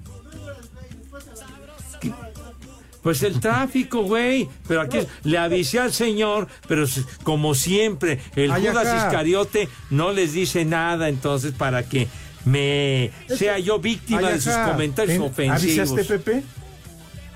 Pues 3.03 3.23
el 3.25 3.41
tráfico, 3.41 4.03
güey. 4.03 4.49
Pero 4.69 4.81
aquí 4.83 4.99
le 5.25 5.39
avisé 5.39 5.81
al 5.81 5.93
señor, 5.93 6.47
pero 6.69 6.85
como 7.25 7.55
siempre, 7.55 8.21
el 8.37 8.53
Ay, 8.53 8.67
Judas. 8.69 9.05
Iscariote 9.05 9.69
no 9.91 10.13
les 10.13 10.33
dice 10.35 10.65
nada, 10.65 11.09
entonces 11.09 11.53
para 11.53 11.83
que 11.83 12.07
me 12.45 13.11
sea 13.29 13.59
yo 13.59 13.79
víctima 13.81 14.21
Ay, 14.29 14.35
de 14.35 14.41
sus 14.41 14.55
comentarios 14.55 15.17
¿En- 15.17 15.23
ofensivos. 15.23 15.91
¿Avisaste, 15.91 16.05
Pepe? 16.05 16.43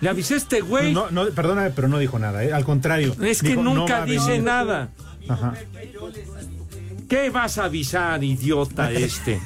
Le 0.00 0.08
avisé 0.08 0.34
a 0.34 0.36
este 0.36 0.60
güey. 0.60 0.92
No, 0.92 1.10
no, 1.10 1.26
perdóname, 1.30 1.70
pero 1.70 1.88
no 1.88 1.98
dijo 1.98 2.18
nada, 2.18 2.44
¿eh? 2.44 2.52
al 2.52 2.64
contrario. 2.64 3.14
Es 3.22 3.42
que 3.42 3.50
Dijo, 3.50 3.62
nunca 3.62 4.04
dice 4.04 4.40
nada. 4.40 4.90
Ajá. 5.28 5.54
¿Qué 7.08 7.30
vas 7.30 7.58
a 7.58 7.64
avisar, 7.64 8.22
idiota 8.24 8.90
este? 8.90 9.40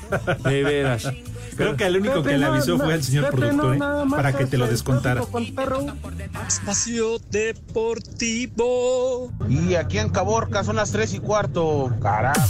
De 0.44 0.62
veras. 0.62 1.08
Creo 1.56 1.76
que 1.76 1.84
el 1.84 1.98
único 1.98 2.22
que 2.22 2.38
le 2.38 2.46
avisó 2.46 2.78
fue 2.78 2.94
el 2.94 3.04
señor 3.04 3.30
productor, 3.30 3.76
¿eh? 3.76 3.80
para 4.10 4.32
que 4.32 4.46
te 4.46 4.56
lo 4.56 4.66
descontara. 4.66 5.22
Espacio 6.48 7.18
Deportivo. 7.30 9.30
Y 9.48 9.74
aquí 9.74 9.98
en 9.98 10.08
Caborca 10.08 10.64
son 10.64 10.76
las 10.76 10.90
3 10.90 11.14
y 11.14 11.18
cuarto. 11.18 11.94
Carajo. 12.00 12.40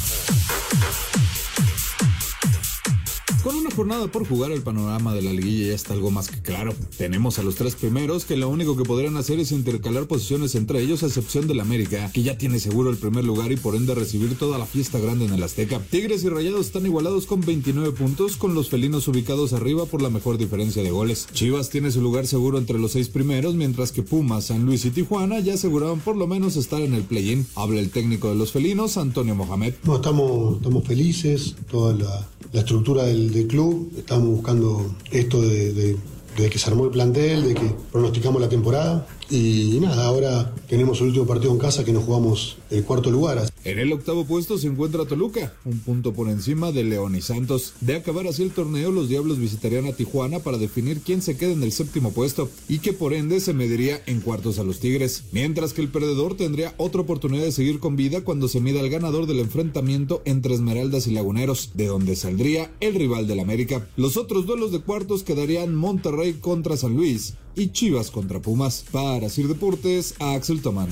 Con 3.42 3.57
una 3.57 3.70
jornada 3.70 4.07
por 4.07 4.29
jugar, 4.29 4.53
el 4.53 4.61
panorama 4.61 5.14
de 5.14 5.22
la 5.22 5.33
liguilla 5.33 5.68
ya 5.68 5.74
está 5.74 5.94
algo 5.94 6.11
más 6.11 6.29
que 6.29 6.42
claro. 6.42 6.74
Tenemos 6.98 7.38
a 7.38 7.42
los 7.42 7.55
tres 7.55 7.74
primeros 7.74 8.26
que 8.26 8.37
lo 8.37 8.50
único 8.50 8.76
que 8.76 8.85
podrían 8.85 9.16
hacer 9.16 9.40
es 9.40 9.50
intercalar 9.50 10.07
posiciones 10.07 10.55
entre 10.55 10.83
ellos, 10.83 11.03
a 11.03 11.07
excepción 11.07 11.46
del 11.46 11.61
América, 11.61 12.11
que 12.12 12.22
ya 12.22 12.37
tiene 12.37 12.61
seguro 12.61 12.90
el 12.90 12.98
primer 12.98 13.24
lugar 13.24 13.50
y 13.50 13.57
por 13.57 13.76
ende 13.76 13.94
recibir 13.94 14.37
toda 14.37 14.59
la 14.59 14.66
fiesta 14.66 14.98
grande 14.98 15.24
en 15.24 15.33
el 15.33 15.42
Azteca. 15.42 15.81
Tigres 15.90 16.22
y 16.22 16.29
Rayados 16.29 16.66
están 16.66 16.85
igualados 16.85 17.24
con 17.24 17.40
29 17.40 17.92
puntos, 17.92 18.37
con 18.37 18.55
los 18.55 18.68
felinos 18.68 19.09
ubicados 19.09 19.55
arriba 19.55 19.87
por 19.87 20.03
la 20.03 20.11
mejor 20.11 20.37
diferencia 20.37 20.83
de 20.83 20.90
goles. 20.90 21.26
Chivas 21.33 21.70
tiene 21.70 21.90
su 21.90 22.03
lugar 22.03 22.26
seguro 22.26 22.59
entre 22.59 22.79
los 22.79 22.92
seis 22.92 23.09
primeros, 23.09 23.55
mientras 23.55 23.90
que 23.90 24.03
Pumas, 24.03 24.46
San 24.46 24.66
Luis 24.66 24.85
y 24.85 24.90
Tijuana 24.90 25.40
ya 25.40 25.55
aseguraban 25.55 26.00
por 26.00 26.14
lo 26.14 26.26
menos 26.26 26.57
estar 26.57 26.83
en 26.83 26.92
el 26.92 27.05
play-in. 27.05 27.46
Habla 27.55 27.81
el 27.81 27.88
técnico 27.88 28.29
de 28.29 28.35
los 28.35 28.53
felinos, 28.53 28.98
Antonio 28.98 29.35
Mohamed. 29.35 29.74
No, 29.85 29.96
estamos, 29.96 30.57
estamos 30.57 30.85
felices, 30.87 31.57
toda 31.70 31.94
la, 31.94 32.29
la 32.52 32.60
estructura 32.60 33.04
del, 33.04 33.32
del 33.32 33.46
club, 33.46 33.92
estamos 33.96 34.28
buscando 34.28 34.94
esto 35.10 35.40
de- 35.42 35.96
de 36.36 36.48
que 36.48 36.58
se 36.58 36.70
armó 36.70 36.84
el 36.84 36.90
plantel, 36.90 37.48
de 37.48 37.54
que 37.54 37.74
pronosticamos 37.92 38.40
la 38.40 38.48
temporada 38.48 39.06
y 39.31 39.79
nada, 39.81 40.05
ahora 40.05 40.55
tenemos 40.69 41.01
el 41.01 41.09
último 41.09 41.27
partido 41.27 41.53
en 41.53 41.59
casa 41.59 41.85
que 41.85 41.93
nos 41.93 42.05
jugamos 42.05 42.57
el 42.71 42.85
cuarto 42.85 43.11
lugar. 43.11 43.49
En 43.64 43.79
el 43.79 43.93
octavo 43.93 44.25
puesto 44.25 44.59
se 44.59 44.66
encuentra 44.66 45.05
Toluca, 45.05 45.53
un 45.64 45.79
punto 45.81 46.12
por 46.12 46.29
encima 46.29 46.73
de 46.73 46.85
León 46.85 47.14
y 47.14 47.21
Santos. 47.21 47.75
De 47.81 47.97
acabar 47.97 48.27
así 48.27 48.43
el 48.43 48.51
torneo, 48.51 48.90
los 48.90 49.09
Diablos 49.09 49.38
visitarían 49.38 49.87
a 49.87 49.93
Tijuana 49.93 50.40
para 50.40 50.59
definir 50.59 51.01
quién 51.01 51.23
se 51.23 51.37
queda 51.37 51.53
en 51.53 51.62
el 51.62 51.73
séptimo 51.73 52.12
puesto 52.12 52.49
y 52.69 52.79
que 52.79 52.93
por 52.93 53.12
ende 53.12 53.40
se 53.40 53.53
mediría 53.53 54.01
en 54.07 54.21
cuartos 54.21 54.59
a 54.59 54.64
los 54.64 54.81
Tigres. 54.81 55.25
Mientras 55.33 55.73
que 55.73 55.83
el 55.83 55.88
perdedor 55.88 56.37
tendría 56.37 56.75
otra 56.79 57.03
oportunidad 57.03 57.45
de 57.45 57.53
seguir 57.53 57.81
con 57.81 57.97
vida 57.97 58.23
cuando 58.23 58.49
se 58.49 58.61
mida 58.61 58.81
el 58.81 58.90
ganador 58.90 59.27
del 59.27 59.40
enfrentamiento 59.40 60.23
entre 60.25 60.55
Esmeraldas 60.55 61.07
y 61.07 61.12
Laguneros, 61.12 61.71
de 61.75 61.87
donde 61.87 62.16
saldría 62.16 62.73
el 62.81 62.95
rival 62.95 63.27
del 63.27 63.40
América. 63.40 63.87
Los 63.97 64.16
otros 64.16 64.47
duelos 64.47 64.73
de 64.73 64.81
cuartos 64.81 65.23
quedarían 65.23 65.75
Monterrey 65.75 66.35
contra 66.40 66.77
San 66.77 66.97
Luis 66.97 67.35
y 67.54 67.72
Chivas 67.72 68.10
contra 68.10 68.40
Pumas. 68.40 68.84
Para 68.90 69.28
Sir 69.28 69.48
Deportes, 69.48 70.14
Axel 70.18 70.62
Tomán. 70.62 70.88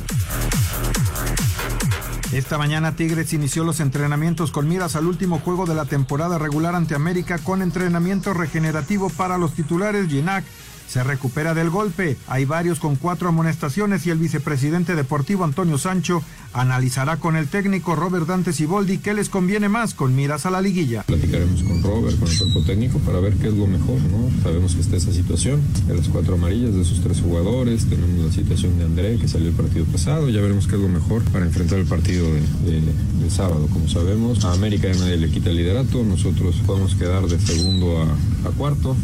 Esta 2.32 2.58
mañana 2.58 2.94
Tigres 2.94 3.32
inició 3.32 3.64
los 3.64 3.80
entrenamientos 3.80 4.50
con 4.50 4.68
miras 4.68 4.96
al 4.96 5.06
último 5.06 5.38
juego 5.38 5.64
de 5.64 5.74
la 5.74 5.86
temporada 5.86 6.36
regular 6.36 6.74
ante 6.74 6.94
América 6.94 7.38
con 7.38 7.62
entrenamiento 7.62 8.34
regenerativo 8.34 9.08
para 9.08 9.38
los 9.38 9.54
titulares 9.54 10.08
Ginac. 10.08 10.44
Se 10.88 11.05
recupera 11.05 11.53
del 11.55 11.68
golpe. 11.70 12.16
Hay 12.29 12.44
varios 12.46 12.79
con 12.81 12.96
cuatro 12.96 13.29
amonestaciones 13.29 14.07
y 14.07 14.11
el 14.11 14.18
vicepresidente 14.18 14.94
deportivo 14.94 15.44
Antonio 15.44 15.77
Sancho 15.77 16.22
analizará 16.55 17.18
con 17.18 17.37
el 17.37 17.46
técnico 17.46 17.94
Robert 17.94 18.27
Dante 18.27 18.53
Siboldi 18.55 18.96
qué 18.98 19.12
les 19.12 19.29
conviene 19.29 19.68
más 19.68 19.92
con 19.92 20.16
miras 20.16 20.46
a 20.46 20.51
la 20.51 20.62
liguilla. 20.62 21.03
Platicaremos 21.03 21.62
con 21.62 21.83
Robert, 21.83 22.18
con 22.18 22.29
el 22.29 22.38
cuerpo 22.38 22.62
técnico, 22.62 22.98
para 23.01 23.20
ver 23.20 23.35
qué 23.35 23.48
es 23.48 23.55
lo 23.55 23.66
mejor, 23.66 24.01
¿no? 24.11 24.31
Sabemos 24.42 24.74
que 24.74 24.81
está 24.81 24.96
esa 24.96 25.12
situación 25.12 25.61
de 25.87 25.94
las 25.94 26.09
cuatro 26.09 26.35
amarillas 26.37 26.72
de 26.74 26.81
esos 26.81 27.01
tres 27.03 27.20
jugadores, 27.20 27.85
tenemos 27.85 28.24
la 28.24 28.33
situación 28.33 28.79
de 28.79 28.85
André 28.87 29.18
que 29.18 29.29
salió 29.29 29.48
el 29.48 29.55
partido 29.55 29.85
pasado, 29.85 30.31
ya 30.31 30.40
veremos 30.40 30.66
qué 30.66 30.77
es 30.77 30.81
lo 30.81 30.88
mejor 30.88 31.22
para 31.24 31.44
enfrentar 31.44 31.79
el 31.79 31.87
partido 31.87 32.24
de, 32.33 32.40
de- 32.70 32.81
de 33.22 33.31
sábado. 33.31 33.68
Como 33.70 33.88
sabemos, 33.88 34.42
a 34.46 34.53
América 34.53 34.88
ya 34.90 34.98
nadie 34.98 35.18
le 35.18 35.29
quita 35.31 35.51
el 35.51 35.57
liderato, 35.57 36.03
nosotros 36.03 36.57
podemos 36.66 36.94
quedar 36.94 37.27
de 37.27 37.38
segundo 37.38 38.03
a 38.03 38.51
cuarto. 38.57 38.96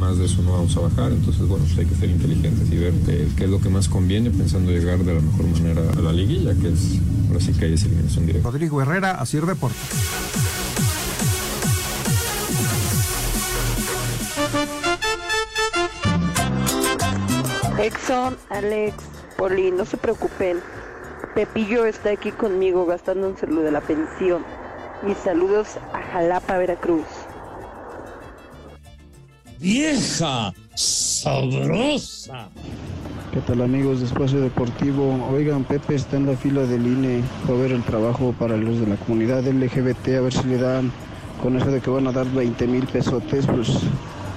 Más 0.00 0.16
de 0.16 0.24
eso 0.24 0.42
no 0.42 0.52
vamos 0.52 0.74
a 0.78 0.80
bajar, 0.80 1.12
entonces 1.12 1.46
bueno, 1.46 1.62
pues 1.66 1.78
hay 1.78 1.84
que 1.84 1.94
ser 1.94 2.08
inteligentes 2.08 2.72
y 2.72 2.76
ver 2.78 2.94
qué, 3.04 3.28
qué 3.36 3.44
es 3.44 3.50
lo 3.50 3.60
que 3.60 3.68
más 3.68 3.86
conviene 3.86 4.30
pensando 4.30 4.72
llegar 4.72 4.98
de 4.98 5.12
la 5.12 5.20
mejor 5.20 5.46
manera 5.48 5.82
a 5.92 6.00
la 6.00 6.10
liguilla, 6.10 6.54
que 6.54 6.68
es, 6.68 6.98
ahora 7.28 7.38
sí 7.38 7.52
que 7.52 7.66
hay 7.66 7.74
esa 7.74 7.84
eliminación 7.84 8.24
directa. 8.24 8.48
Rodrigo 8.48 8.80
Herrera, 8.80 9.20
Asir 9.20 9.44
Deportes. 9.44 9.78
Exxon, 17.78 18.38
Alex, 18.48 18.94
Poli, 19.36 19.70
no 19.70 19.84
se 19.84 19.98
preocupen. 19.98 20.60
Pepillo 21.34 21.84
está 21.84 22.10
aquí 22.10 22.32
conmigo 22.32 22.86
gastándose 22.86 23.46
lo 23.46 23.60
de 23.60 23.70
la 23.70 23.82
pensión. 23.82 24.44
Mis 25.02 25.18
saludos 25.18 25.76
a 25.92 26.00
Jalapa, 26.00 26.56
Veracruz. 26.56 27.06
Vieja 29.60 30.54
sabrosa. 30.74 32.48
¿Qué 33.30 33.40
tal 33.46 33.60
amigos 33.60 34.00
de 34.00 34.06
Espacio 34.06 34.40
Deportivo? 34.40 35.22
Oigan, 35.30 35.64
Pepe 35.64 35.96
está 35.96 36.16
en 36.16 36.24
la 36.24 36.36
fila 36.36 36.62
del 36.62 36.86
INE 36.86 37.22
para 37.46 37.58
ver 37.58 37.72
el 37.72 37.82
trabajo 37.82 38.34
para 38.38 38.56
los 38.56 38.80
de 38.80 38.86
la 38.86 38.96
comunidad 38.96 39.46
LGBT, 39.46 40.16
a 40.16 40.20
ver 40.22 40.32
si 40.32 40.44
le 40.44 40.56
dan, 40.56 40.90
con 41.42 41.58
eso 41.58 41.70
de 41.70 41.82
que 41.82 41.90
van 41.90 42.06
a 42.06 42.12
dar 42.12 42.26
20 42.32 42.66
mil 42.68 42.86
pesotes, 42.86 43.44
pues 43.46 43.68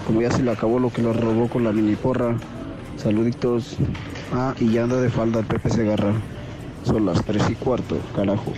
como 0.06 0.22
ya 0.22 0.30
se 0.30 0.44
le 0.44 0.52
acabó 0.52 0.78
lo 0.78 0.92
que 0.92 1.02
lo 1.02 1.14
robó 1.14 1.48
con 1.48 1.64
la 1.64 1.72
mini 1.72 1.96
porra. 1.96 2.38
Saluditos. 2.98 3.78
Ah, 4.34 4.54
y 4.60 4.74
ya 4.74 4.84
anda 4.84 5.00
de 5.00 5.10
falda 5.10 5.40
el 5.40 5.46
Pepe 5.46 5.70
Segarra. 5.70 6.14
Son 6.84 7.06
las 7.06 7.24
3 7.24 7.50
y 7.50 7.56
cuarto, 7.56 7.98
carajo. 8.14 8.52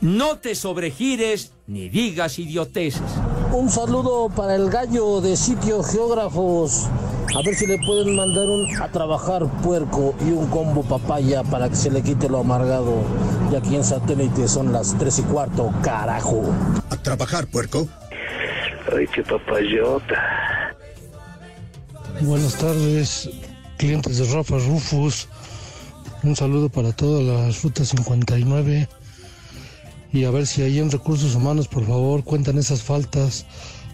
No 0.00 0.38
te 0.38 0.54
sobregires 0.54 1.52
ni 1.66 1.88
digas 1.88 2.38
idioteces. 2.38 3.02
Un 3.54 3.70
saludo 3.70 4.28
para 4.30 4.56
el 4.56 4.68
gallo 4.68 5.20
de 5.20 5.36
sitios 5.36 5.92
geógrafos. 5.92 6.88
A 7.36 7.42
ver 7.46 7.54
si 7.54 7.68
le 7.68 7.78
pueden 7.78 8.16
mandar 8.16 8.46
un 8.48 8.82
a 8.82 8.88
trabajar 8.88 9.46
puerco 9.62 10.12
y 10.26 10.32
un 10.32 10.48
combo 10.48 10.82
papaya 10.82 11.44
para 11.44 11.68
que 11.68 11.76
se 11.76 11.88
le 11.88 12.02
quite 12.02 12.28
lo 12.28 12.40
amargado. 12.40 12.96
Y 13.52 13.54
aquí 13.54 13.76
en 13.76 13.84
satélite 13.84 14.48
son 14.48 14.72
las 14.72 14.98
3 14.98 15.20
y 15.20 15.22
cuarto, 15.22 15.72
carajo. 15.84 16.42
A 16.90 16.96
trabajar, 16.96 17.46
puerco. 17.46 17.86
Ay, 18.92 19.06
qué 19.14 19.22
papayota. 19.22 20.74
Buenas 22.22 22.56
tardes, 22.56 23.30
clientes 23.76 24.18
de 24.18 24.34
Rafa 24.34 24.58
Rufus. 24.58 25.28
Un 26.24 26.34
saludo 26.34 26.68
para 26.70 26.90
todas 26.90 27.22
las 27.22 27.62
rutas 27.62 27.86
59. 27.86 28.88
Y 30.14 30.26
a 30.26 30.30
ver 30.30 30.46
si 30.46 30.62
ahí 30.62 30.78
en 30.78 30.92
recursos 30.92 31.34
humanos, 31.34 31.66
por 31.66 31.84
favor, 31.84 32.22
cuentan 32.22 32.56
esas 32.56 32.82
faltas 32.82 33.46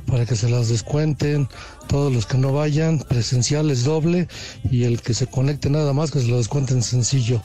para 0.06 0.26
que 0.26 0.36
se 0.36 0.50
las 0.50 0.68
descuenten. 0.68 1.48
Todos 1.88 2.12
los 2.12 2.26
que 2.26 2.36
no 2.36 2.52
vayan, 2.52 2.98
presenciales 2.98 3.84
doble. 3.84 4.28
Y 4.70 4.84
el 4.84 5.00
que 5.00 5.14
se 5.14 5.28
conecte 5.28 5.70
nada 5.70 5.94
más, 5.94 6.10
que 6.10 6.20
se 6.20 6.28
lo 6.28 6.36
descuenten 6.36 6.82
sencillo. 6.82 7.40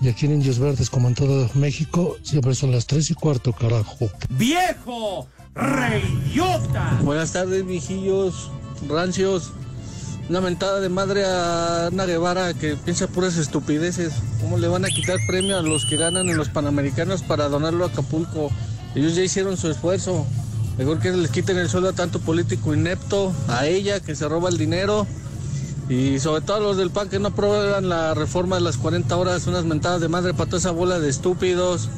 Y 0.00 0.08
aquí 0.08 0.26
en 0.26 0.34
Indios 0.34 0.60
Verdes, 0.60 0.88
como 0.88 1.08
en 1.08 1.16
todo 1.16 1.50
México, 1.54 2.16
siempre 2.22 2.54
son 2.54 2.70
las 2.70 2.86
3 2.86 3.10
y 3.10 3.14
cuarto, 3.14 3.52
carajo. 3.52 4.08
¡Viejo! 4.30 5.26
¡Reidiota! 5.56 7.00
Buenas 7.02 7.32
tardes, 7.32 7.66
viejillos, 7.66 8.52
rancios. 8.88 9.50
Una 10.32 10.40
mentada 10.40 10.80
de 10.80 10.88
madre 10.88 11.26
a 11.26 11.88
Ana 11.88 12.06
Guevara 12.06 12.54
que 12.54 12.74
piensa 12.74 13.06
puras 13.06 13.36
estupideces. 13.36 14.14
¿Cómo 14.40 14.56
le 14.56 14.66
van 14.66 14.86
a 14.86 14.88
quitar 14.88 15.18
premio 15.26 15.58
a 15.58 15.60
los 15.60 15.84
que 15.84 15.98
ganan 15.98 16.30
en 16.30 16.38
los 16.38 16.48
Panamericanos 16.48 17.22
para 17.22 17.50
donarlo 17.50 17.84
a 17.84 17.88
Acapulco? 17.88 18.50
Ellos 18.94 19.14
ya 19.14 19.22
hicieron 19.22 19.58
su 19.58 19.70
esfuerzo. 19.70 20.26
Mejor 20.78 21.00
que 21.00 21.10
les 21.10 21.30
quiten 21.30 21.58
el 21.58 21.68
sueldo 21.68 21.90
a 21.90 21.92
tanto 21.92 22.18
político 22.18 22.72
inepto, 22.72 23.30
a 23.46 23.66
ella 23.66 24.00
que 24.00 24.14
se 24.14 24.26
roba 24.26 24.48
el 24.48 24.56
dinero. 24.56 25.06
Y 25.90 26.18
sobre 26.18 26.40
todo 26.40 26.56
a 26.56 26.60
los 26.60 26.78
del 26.78 26.88
PAN 26.88 27.10
que 27.10 27.18
no 27.18 27.28
aprueban 27.28 27.90
la 27.90 28.14
reforma 28.14 28.56
de 28.56 28.62
las 28.62 28.78
40 28.78 29.14
horas, 29.14 29.46
unas 29.46 29.66
mentadas 29.66 30.00
de 30.00 30.08
madre 30.08 30.32
para 30.32 30.46
toda 30.46 30.60
esa 30.60 30.70
bola 30.70 30.98
de 30.98 31.10
estúpidos. 31.10 31.90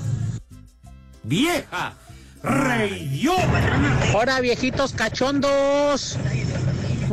¡Vieja! 1.22 1.94
¡Reidiota! 2.42 4.12
Ahora, 4.12 4.40
viejitos 4.40 4.92
cachondos. 4.92 6.18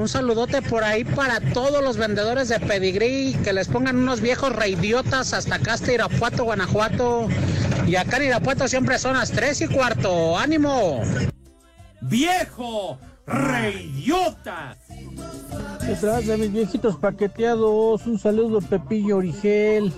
Un 0.02 0.10
saludote 0.10 0.64
por 0.64 0.84
ahí 0.84 1.04
para 1.04 1.40
todos 1.54 1.84
los 1.84 1.96
vendedores 1.96 2.50
de 2.50 2.60
pedigrí. 2.60 3.36
Que 3.44 3.54
les 3.54 3.68
pongan 3.68 3.98
unos 3.98 4.20
viejos 4.20 4.52
reidiotas 4.52 5.32
hasta 5.32 5.56
acá, 5.56 5.74
hasta 5.74 5.94
Irapuato, 5.94 6.44
Guanajuato. 6.44 7.28
Y 7.86 7.96
acá 7.96 8.18
en 8.18 8.24
Irapuato 8.24 8.68
siempre 8.68 8.98
son 8.98 9.14
las 9.14 9.32
3 9.32 9.62
y 9.62 9.68
cuarto. 9.68 10.36
¡Ánimo! 10.40 11.02
¡Viejo! 12.02 12.98
¡Reidiota! 13.28 14.76
Detrás 15.86 16.26
de 16.26 16.36
mis 16.36 16.52
viejitos 16.52 16.98
paqueteados, 16.98 18.08
un 18.08 18.18
saludo 18.18 18.60
Pepillo 18.60 19.18
Origel, 19.18 19.94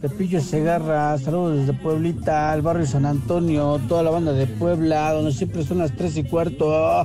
Pepillo 0.00 0.40
Segarra, 0.40 1.18
saludos 1.18 1.66
desde 1.66 1.72
Pueblita, 1.72 2.52
al 2.52 2.62
barrio 2.62 2.86
San 2.86 3.04
Antonio, 3.04 3.80
toda 3.88 4.04
la 4.04 4.10
banda 4.10 4.32
de 4.32 4.46
Puebla, 4.46 5.12
donde 5.12 5.32
siempre 5.32 5.64
son 5.64 5.78
las 5.78 5.90
tres 5.96 6.16
y 6.16 6.22
cuarto. 6.22 7.04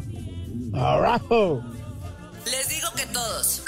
¡Abrazo! 0.74 1.64
Les 2.46 2.70
digo 2.70 2.88
que 2.96 3.06
todos. 3.08 3.64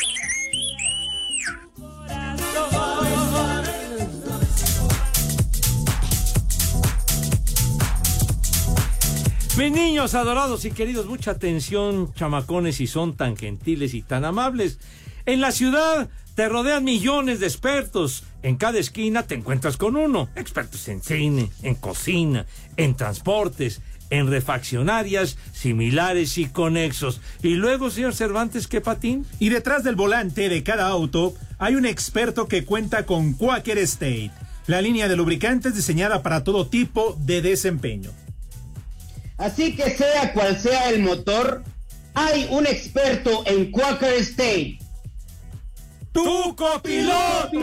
Mis 9.58 9.72
niños 9.72 10.16
adorados 10.16 10.66
y 10.66 10.72
queridos, 10.72 11.06
mucha 11.06 11.32
atención, 11.32 12.12
chamacones, 12.16 12.82
y 12.82 12.88
son 12.88 13.16
tan 13.16 13.38
gentiles 13.38 13.94
y 13.94 14.02
tan 14.02 14.26
amables. 14.26 14.80
En 15.26 15.42
la 15.42 15.52
ciudad 15.52 16.10
te 16.36 16.50
rodean 16.50 16.84
millones 16.84 17.40
de 17.40 17.46
expertos. 17.46 18.24
En 18.42 18.58
cada 18.58 18.80
esquina 18.80 19.24
te 19.24 19.36
encuentras 19.36 19.78
con 19.78 19.96
uno. 19.96 20.30
Expertos 20.36 20.88
en 20.88 21.02
cine, 21.02 21.52
en 21.62 21.76
cocina, 21.76 22.48
en 22.76 22.96
transportes, 22.96 23.82
en 24.10 24.30
refaccionarias, 24.30 25.38
similares 25.54 26.38
y 26.38 26.46
conexos. 26.46 27.22
Y 27.42 27.56
luego, 27.56 27.90
señor 27.90 28.14
Cervantes, 28.14 28.68
¿qué 28.68 28.82
patín? 28.82 29.26
Y 29.40 29.50
detrás 29.50 29.84
del 29.84 29.96
volante 29.96 30.50
de 30.50 30.64
cada 30.64 30.88
auto 30.88 31.34
hay 31.58 31.76
un 31.76 31.86
experto 31.86 32.48
que 32.48 32.66
cuenta 32.66 33.06
con 33.06 33.34
Quaker 33.34 33.78
State, 33.80 34.32
la 34.68 34.82
línea 34.82 35.08
de 35.08 35.16
lubricantes 35.16 35.76
diseñada 35.76 36.24
para 36.24 36.44
todo 36.44 36.68
tipo 36.68 37.18
de 37.20 37.42
desempeño. 37.42 38.12
Así 39.38 39.76
que 39.76 39.90
sea 39.92 40.34
cual 40.34 40.60
sea 40.60 40.90
el 40.90 41.02
motor, 41.02 41.64
hay 42.14 42.48
un 42.50 42.68
experto 42.68 43.44
en 43.46 43.72
Quaker 43.72 44.14
State. 44.16 44.80
¡Tu 46.12 46.56
copiloto! 46.56 47.54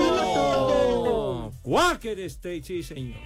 Quaker 1.63 2.19
State, 2.21 2.63
sí, 2.65 2.83
señor. 2.83 3.21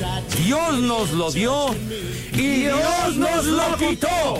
Try 0.00 0.20
to 0.22 0.36
Dios 0.42 0.78
nos 0.80 1.12
lo 1.12 1.30
dio 1.30 1.74
y 2.32 2.62
Dios 2.62 3.16
nos 3.16 3.46
lo 3.46 3.76
quitó. 3.76 4.38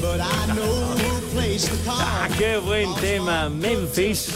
But 0.00 0.20
I 0.20 0.52
know 0.54 0.92
a 0.92 1.20
place 1.34 1.68
to 1.68 1.76
call. 1.84 1.96
Ah, 1.98 2.28
qué 2.38 2.58
buen 2.58 2.94
tema, 2.96 3.48
Memphis. 3.48 4.28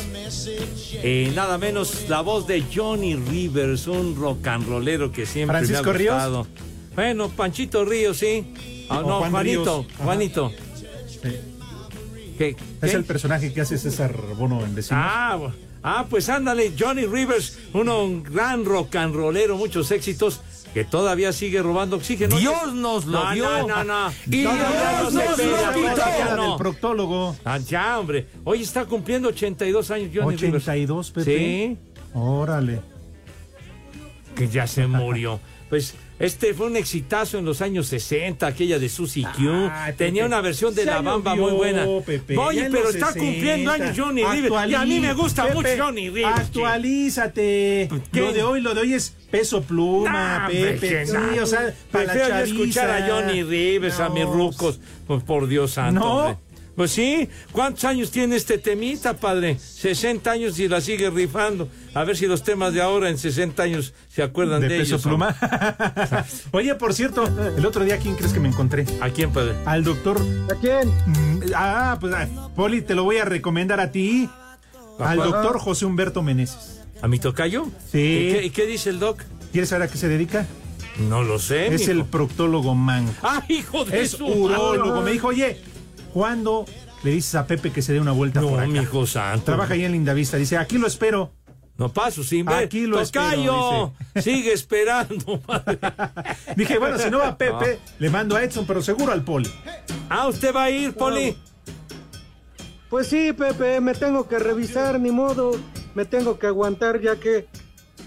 Eh, 1.03 1.33
nada 1.35 1.59
menos 1.59 2.09
la 2.09 2.21
voz 2.23 2.47
de 2.47 2.63
Johnny 2.73 3.15
Rivers, 3.17 3.87
un 3.87 4.17
rock 4.17 4.47
and 4.47 4.67
rollero 4.69 5.11
que 5.13 5.27
siempre 5.27 5.59
¿Francisco 5.59 5.85
me 5.85 5.91
ha 5.91 5.95
Ríos? 5.95 6.15
gustado. 6.15 6.47
Bueno, 6.95 7.29
Panchito 7.29 7.85
Ríos, 7.85 8.19
sí. 8.19 8.45
Ah, 8.89 9.03
no, 9.07 9.19
Juan 9.19 9.31
Juanito, 9.31 9.83
Ríos. 9.83 9.95
Ajá. 9.95 10.05
Juanito. 10.05 10.53
¿Qué? 12.39 12.57
Es 12.83 12.95
el 12.95 13.05
personaje 13.05 13.53
que 13.53 13.61
hace 13.61 13.79
César 13.79 14.15
Bono 14.37 14.65
en 14.65 14.75
Vecinos. 14.75 15.03
Ah, 15.05 15.39
ah, 15.83 16.07
pues 16.09 16.29
ándale, 16.29 16.73
Johnny 16.79 17.07
Rivers, 17.07 17.59
uno, 17.73 18.05
un 18.05 18.23
gran 18.23 18.65
rock 18.65 18.97
and 18.97 19.15
rollero, 19.15 19.57
muchos 19.57 19.91
éxitos, 19.91 20.41
que 20.75 20.85
todavía 20.85 21.33
sigue 21.33 21.63
robando 21.63 21.97
oxígeno. 21.97 22.37
Dios 22.37 22.75
nos 22.75 23.07
lo 23.07 23.25
No, 23.25 23.33
dio. 23.33 23.67
No, 23.67 23.69
no, 23.69 23.85
no. 23.85 24.13
Y 24.31 24.43
Todavía 24.45 25.01
Dios 25.01 25.13
se 25.15 25.25
nos 25.25 25.37
pega, 25.37 25.71
lo 25.71 25.75
quitó. 25.95 26.37
no. 26.37 26.49
del 26.51 26.59
proctólogo. 26.59 27.37
Ah, 27.45 27.59
ya, 27.59 27.99
hombre. 27.99 28.27
Hoy 28.45 28.63
está 28.63 28.85
cumpliendo 28.85 29.29
82 29.29 29.91
años 29.91 30.11
Johnny 30.15 30.37
Rivers. 30.37 30.65
82, 30.65 31.11
Pepe. 31.13 31.25
Sí. 31.39 31.79
Órale. 32.13 32.81
que 34.35 34.49
ya 34.49 34.67
se 34.67 34.87
murió. 34.87 35.41
Pues 35.71 35.95
este 36.19 36.55
fue 36.55 36.67
un 36.67 36.77
exitazo 36.77 37.39
en 37.39 37.45
los 37.45 37.61
años 37.61 37.87
60, 37.89 38.47
aquella 38.47 38.79
de 38.79 38.89
Susie 38.89 39.27
Q. 39.37 39.69
Ay, 39.71 39.95
Tenía 39.97 40.23
Pepe. 40.23 40.27
una 40.35 40.41
versión 40.41 40.75
de 40.75 40.85
La 40.85 41.01
Bamba 41.03 41.35
muy 41.35 41.53
buena. 41.53 41.85
Pepe, 42.05 42.37
Oye, 42.39 42.69
pero 42.71 42.89
está 42.91 43.13
60. 43.13 43.19
cumpliendo 43.21 43.71
años 43.71 43.97
Johnny 43.97 44.25
Rivers. 44.25 44.55
Y 44.69 44.75
a 44.75 44.85
mí 44.85 45.01
me 45.01 45.13
gusta 45.13 45.43
Pepe, 45.45 45.55
mucho 45.55 45.69
Johnny 45.79 46.09
Rivers. 46.11 46.39
Actualízate. 46.39 47.89
¿Qué? 48.13 48.21
Lo 48.21 48.33
de 48.33 48.43
hoy, 48.43 48.61
lo 48.61 48.75
de 48.75 48.81
hoy 48.81 48.95
es 48.95 49.15
peso 49.31 49.63
pluma, 49.63 50.11
Nah, 50.11 50.47
hombre, 50.47 50.73
Pepe. 50.75 51.07
Sí, 51.07 51.39
o 51.43 51.47
sea, 51.47 51.75
para 51.91 52.15
la 52.15 52.43
escuchar 52.43 52.91
a. 52.91 53.07
Johnny 53.07 53.43
Rivers, 53.43 54.01
a 54.01 54.09
mis 54.09 54.25
rucos. 54.25 54.81
Pues 55.07 55.23
por 55.23 55.47
Dios 55.47 55.73
santo. 55.73 56.01
No. 56.01 56.41
Pues 56.77 56.91
sí, 56.91 57.29
¿cuántos 57.53 57.85
años 57.85 58.11
tiene 58.11 58.37
este 58.37 58.59
temita, 58.59 59.15
padre? 59.17 59.59
60 59.59 60.31
años 60.31 60.59
y 60.59 60.69
la 60.69 60.81
sigue 60.83 61.09
rifando. 61.09 61.69
A 61.95 62.05
ver 62.05 62.17
si 62.19 62.27
los 62.27 62.43
temas 62.43 62.75
de 62.75 62.83
ahora 62.83 63.09
en 63.09 63.17
60 63.17 63.63
años 63.63 63.95
se 64.09 64.23
acuerdan 64.23 64.61
de, 64.61 64.69
de 64.69 64.79
peso 64.81 64.97
ellos. 64.97 65.03
pluma. 65.03 65.35
Oye, 66.53 66.75
por 66.75 66.93
cierto, 66.93 67.25
el 67.57 67.65
otro 67.65 67.83
día, 67.85 67.97
¿quién 67.99 68.15
crees 68.15 68.33
que 68.35 68.41
me 68.41 68.49
encontré? 68.49 68.85
¿A 69.01 69.09
quién, 69.09 69.33
padre? 69.33 69.55
Al 69.65 69.85
doctor. 69.85 70.21
¿A 70.55 70.55
quién? 70.61 70.89
Mm, 71.07 71.37
Ah, 71.55 71.97
pues, 72.01 72.13
ah, 72.15 72.51
Poli, 72.55 72.83
te 72.83 72.95
lo 72.95 73.05
voy 73.05 73.17
a 73.19 73.25
recomendar 73.25 73.81
a 73.81 73.91
ti. 73.91 74.29
Al 74.99 75.17
doctor 75.19 75.59
José 75.59 75.87
Humberto 75.87 76.23
Meneses. 76.23 76.83
¿A 77.03 77.09
mi 77.09 77.19
tocayo? 77.19 77.67
Sí. 77.93 77.99
¿Y 77.99 78.33
qué, 78.33 78.43
y 78.47 78.51
qué 78.51 78.67
dice 78.67 78.91
el 78.91 78.99
doc? 78.99 79.23
¿Quieres 79.53 79.71
saber 79.71 79.89
a 79.89 79.91
qué 79.93 79.97
se 79.99 80.09
dedica? 80.09 80.47
No 81.09 81.23
lo 81.23 81.39
sé. 81.39 81.67
Es 81.75 81.81
mijo. 81.83 81.93
el 81.93 82.05
proctólogo 82.07 82.75
man. 82.75 83.07
¡Ah, 83.23 83.43
hijo 83.49 83.85
de 83.85 84.03
Es 84.03 84.13
su 84.13 84.27
urólogo. 84.27 84.91
madre! 84.91 85.05
Me 85.05 85.11
dijo, 85.13 85.29
oye, 85.29 85.59
¿cuándo 86.17 86.65
le 87.03 87.11
dices 87.11 87.35
a 87.35 87.47
Pepe 87.47 87.71
que 87.71 87.83
se 87.83 87.93
dé 87.93 88.01
una 88.01 88.13
vuelta 88.13 88.41
No, 88.41 88.49
por 88.49 88.61
acá? 88.61 88.69
mi 88.69 88.79
hijo 88.79 89.07
santo. 89.07 89.45
Trabaja 89.45 89.75
ahí 89.75 89.85
en 89.85 89.93
Lindavista. 89.93 90.39
Dice, 90.39 90.57
aquí 90.57 90.79
lo 90.79 90.87
espero. 90.87 91.31
No 91.77 91.91
paso 91.93 92.25
sin 92.25 92.47
ver. 92.47 92.65
Aquí 92.65 92.87
lo 92.87 93.05
¡Tocayo! 93.05 93.93
espero, 94.15 94.23
Sigue 94.23 94.55
esperando, 94.55 95.43
madre. 95.47 95.79
Dije, 96.57 96.79
bueno, 96.79 96.99
si 96.99 97.11
no 97.11 97.19
va 97.19 97.37
Pepe, 97.37 97.79
le 97.99 98.09
mando 98.09 98.35
a 98.35 98.43
Edson, 98.43 98.67
pero 98.67 98.81
seguro 98.81 99.13
al 99.13 99.25
Poli. 99.25 99.51
Ah, 100.09 100.27
¿usted 100.27 100.55
va 100.57 100.65
a 100.65 100.71
ir, 100.71 100.95
Poli? 100.95 101.37
Pues 102.89 103.09
sí, 103.09 103.35
Pepe, 103.35 103.83
me 103.83 103.93
tengo 103.93 104.27
que 104.27 104.39
revisar, 104.39 104.99
ni 104.99 105.11
modo. 105.11 105.51
Me 105.95 106.07
tengo 106.07 106.39
que 106.39 106.47
aguantar 106.47 106.99
ya 107.03 107.17
que... 107.17 107.47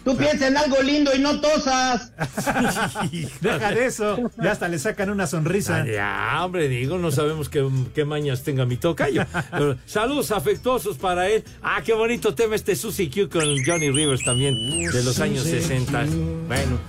Tú 0.03 0.15
piensa 0.17 0.47
en 0.47 0.57
algo 0.57 0.81
lindo 0.81 1.12
y 1.15 1.19
no 1.19 1.39
tosas. 1.41 2.12
Deja 3.41 3.71
de 3.71 3.85
eso. 3.85 4.31
Ya 4.41 4.51
hasta 4.51 4.67
le 4.67 4.79
sacan 4.79 5.09
una 5.09 5.27
sonrisa. 5.27 5.81
Ah, 5.81 5.85
ya, 5.85 6.45
hombre, 6.45 6.67
digo, 6.67 6.97
no 6.97 7.12
sabemos 7.12 7.49
qué, 7.49 7.67
qué 7.93 8.05
mañas 8.05 8.43
tenga 8.43 8.65
mi 8.65 8.77
tocayo. 8.77 9.25
Pero 9.51 9.77
saludos 9.85 10.31
afectuosos 10.31 10.97
para 10.97 11.29
él. 11.29 11.43
Ah, 11.62 11.81
qué 11.85 11.93
bonito 11.93 12.33
tema 12.35 12.55
este 12.55 12.75
Susie 12.75 13.09
Q 13.09 13.29
con 13.29 13.43
Johnny 13.65 13.89
Rivers 13.91 14.23
también, 14.23 14.55
de 14.55 15.03
los 15.03 15.19
años 15.19 15.43
60. 15.43 16.05
Bueno. 16.47 16.79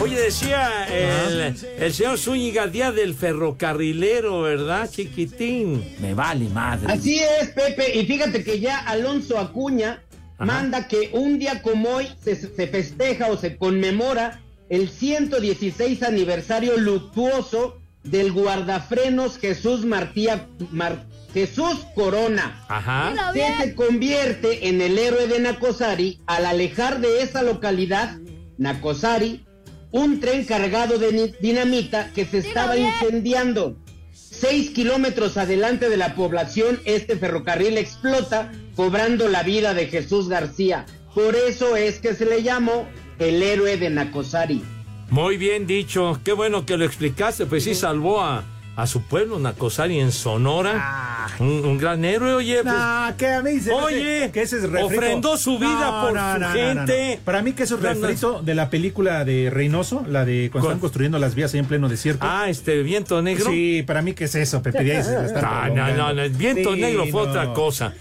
Oye, 0.00 0.20
decía 0.20 0.86
el, 0.88 1.56
el 1.78 1.94
señor 1.94 2.18
Zúñiga, 2.18 2.66
día 2.66 2.92
del 2.92 3.14
ferrocarrilero, 3.14 4.42
¿verdad, 4.42 4.90
chiquitín? 4.90 5.82
Me 6.00 6.12
vale 6.12 6.50
madre. 6.50 6.92
Así 6.92 7.18
es, 7.18 7.48
Pepe. 7.50 7.98
Y 7.98 8.04
fíjate 8.04 8.44
que 8.44 8.60
ya 8.60 8.78
Alonso 8.80 9.38
Acuña 9.38 10.02
manda 10.38 10.88
que 10.88 11.10
un 11.12 11.38
día 11.38 11.62
como 11.62 11.88
hoy 11.90 12.08
se, 12.22 12.36
se 12.36 12.66
festeja 12.66 13.28
o 13.28 13.36
se 13.36 13.56
conmemora 13.56 14.40
el 14.68 14.88
116 14.90 16.02
aniversario 16.02 16.76
luctuoso 16.76 17.78
del 18.02 18.32
guardafrenos 18.32 19.38
Jesús 19.38 19.84
Martía, 19.84 20.48
Mar- 20.70 21.06
Jesús 21.32 21.86
Corona. 21.94 22.64
Ajá. 22.68 23.12
que 23.32 23.64
se 23.64 23.74
convierte 23.74 24.68
en 24.68 24.80
el 24.80 24.98
héroe 24.98 25.26
de 25.26 25.38
Nacosari 25.40 26.20
al 26.26 26.46
alejar 26.46 27.00
de 27.00 27.22
esa 27.22 27.42
localidad, 27.42 28.16
Nacosari, 28.58 29.44
un 29.90 30.20
tren 30.20 30.44
cargado 30.44 30.98
de 30.98 31.34
dinamita 31.40 32.10
que 32.14 32.24
se 32.26 32.38
estaba 32.38 32.76
incendiando. 32.76 33.76
Seis 34.12 34.70
kilómetros 34.70 35.36
adelante 35.36 35.88
de 35.88 35.96
la 35.96 36.14
población, 36.14 36.80
este 36.84 37.16
ferrocarril 37.16 37.78
explota, 37.78 38.52
cobrando 38.76 39.28
la 39.28 39.42
vida 39.42 39.74
de 39.74 39.86
Jesús 39.86 40.28
García. 40.28 40.86
Por 41.14 41.34
eso 41.34 41.76
es 41.76 41.98
que 41.98 42.14
se 42.14 42.26
le 42.26 42.42
llamó 42.42 42.86
el 43.18 43.42
héroe 43.42 43.76
de 43.78 43.88
Nacosari. 43.90 44.62
Muy 45.08 45.36
bien 45.38 45.66
dicho, 45.66 46.20
qué 46.24 46.32
bueno 46.32 46.66
que 46.66 46.76
lo 46.76 46.84
explicaste, 46.84 47.46
pues 47.46 47.64
sí 47.64 47.74
salvó 47.74 48.22
a, 48.22 48.44
a 48.76 48.86
su 48.86 49.02
pueblo, 49.02 49.38
Nacosari, 49.38 49.98
en 50.00 50.10
Sonora. 50.12 51.28
Un, 51.38 51.64
un 51.64 51.78
gran 51.78 52.04
héroe, 52.04 52.34
oye. 52.34 52.62
pues, 52.62 52.74
Ah. 52.76 53.14
Que 53.16 53.26
a 53.28 53.40
mí 53.42 53.58
se 53.60 53.72
Oye, 53.72 54.30
que 54.32 54.42
ese 54.42 54.56
es 54.56 54.62
refrito. 54.64 54.86
ofrendó 54.86 55.36
su 55.36 55.58
vida 55.58 55.90
No, 55.90 56.02
por 56.06 56.14
no, 56.14 56.34
su 56.34 56.38
no, 56.40 56.48
no, 56.48 56.52
gente. 56.54 57.16
no. 57.16 57.22
Para 57.24 57.40
mí 57.42 57.52
que 57.52 57.62
eso 57.62 57.76
es 57.76 57.82
refrito 57.82 58.42
de 58.42 58.54
la 58.54 58.68
película 58.68 59.24
de 59.24 59.48
Reynoso, 59.50 60.04
la 60.08 60.24
de 60.24 60.48
cuando 60.50 60.66
¿Cuál? 60.66 60.72
están 60.72 60.80
construyendo 60.80 61.18
las 61.18 61.34
vías 61.34 61.54
ahí 61.54 61.60
en 61.60 61.66
pleno 61.66 61.88
desierto. 61.88 62.26
Ah, 62.28 62.48
este 62.50 62.82
viento 62.82 63.22
negro. 63.22 63.50
Sí, 63.50 63.82
para 63.86 64.02
mí 64.02 64.12
que 64.12 64.24
es 64.24 64.34
eso, 64.34 64.60
Pepe. 64.62 64.82
de 64.84 64.96
ahí 64.96 65.02
se 65.04 65.12
la 65.12 65.26
están 65.26 65.74
No, 65.74 65.86
no, 65.88 65.94
no, 65.96 66.12
no, 66.14 66.22
el 66.22 66.30
viento 66.32 66.74
Sí, 66.74 66.80
negro 66.80 67.06
fue 67.06 67.24
no. 67.24 67.30
otra 67.30 67.52
cosa. 67.54 67.94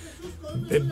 Eh, 0.70 0.84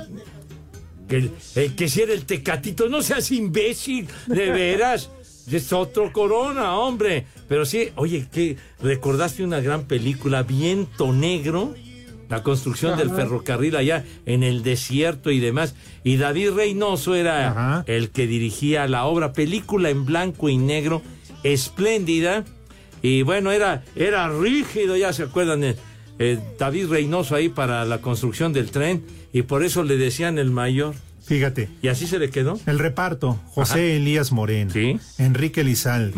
que, 1.07 1.29
eh, 1.55 1.71
que 1.75 1.89
si 1.89 2.01
era 2.01 2.13
el 2.13 2.25
tecatito, 2.25 2.89
no 2.89 3.01
seas 3.01 3.31
imbécil, 3.31 4.07
de 4.27 4.51
veras. 4.51 5.09
Es 5.51 5.73
otro 5.73 6.13
corona, 6.13 6.77
hombre. 6.77 7.25
Pero 7.49 7.65
sí, 7.65 7.89
oye, 7.95 8.27
que 8.31 8.55
recordaste 8.81 9.43
una 9.43 9.59
gran 9.59 9.83
película, 9.83 10.43
Viento 10.43 11.11
Negro, 11.11 11.75
la 12.29 12.43
construcción 12.43 12.97
del 12.97 13.09
ferrocarril 13.09 13.75
allá 13.75 14.05
en 14.25 14.43
el 14.43 14.63
desierto 14.63 15.31
y 15.31 15.39
demás. 15.39 15.75
Y 16.03 16.17
David 16.17 16.51
Reynoso 16.51 17.15
era 17.15 17.83
el 17.85 18.09
que 18.09 18.25
dirigía 18.25 18.87
la 18.87 19.05
obra, 19.05 19.33
película 19.33 19.89
en 19.89 20.05
blanco 20.05 20.49
y 20.49 20.57
negro, 20.57 21.01
espléndida. 21.43 22.45
Y 23.01 23.23
bueno, 23.23 23.51
era, 23.51 23.83
era 23.95 24.29
rígido, 24.29 24.95
ya 24.95 25.11
se 25.11 25.23
acuerdan, 25.23 25.75
eh, 26.19 26.39
David 26.57 26.87
Reynoso 26.87 27.35
ahí 27.35 27.49
para 27.49 27.83
la 27.85 27.99
construcción 27.99 28.53
del 28.53 28.71
tren. 28.71 29.03
Y 29.33 29.41
por 29.41 29.63
eso 29.63 29.83
le 29.83 29.97
decían 29.97 30.37
el 30.37 30.51
mayor. 30.51 30.95
Fíjate. 31.25 31.69
¿Y 31.81 31.87
así 31.87 32.05
se 32.05 32.19
le 32.19 32.29
quedó? 32.29 32.59
El 32.65 32.79
reparto, 32.79 33.39
José 33.47 33.73
Ajá. 33.73 33.81
Elías 33.81 34.31
Moreno, 34.31 34.73
Enrique 35.17 35.63
Lizalde, 35.63 36.13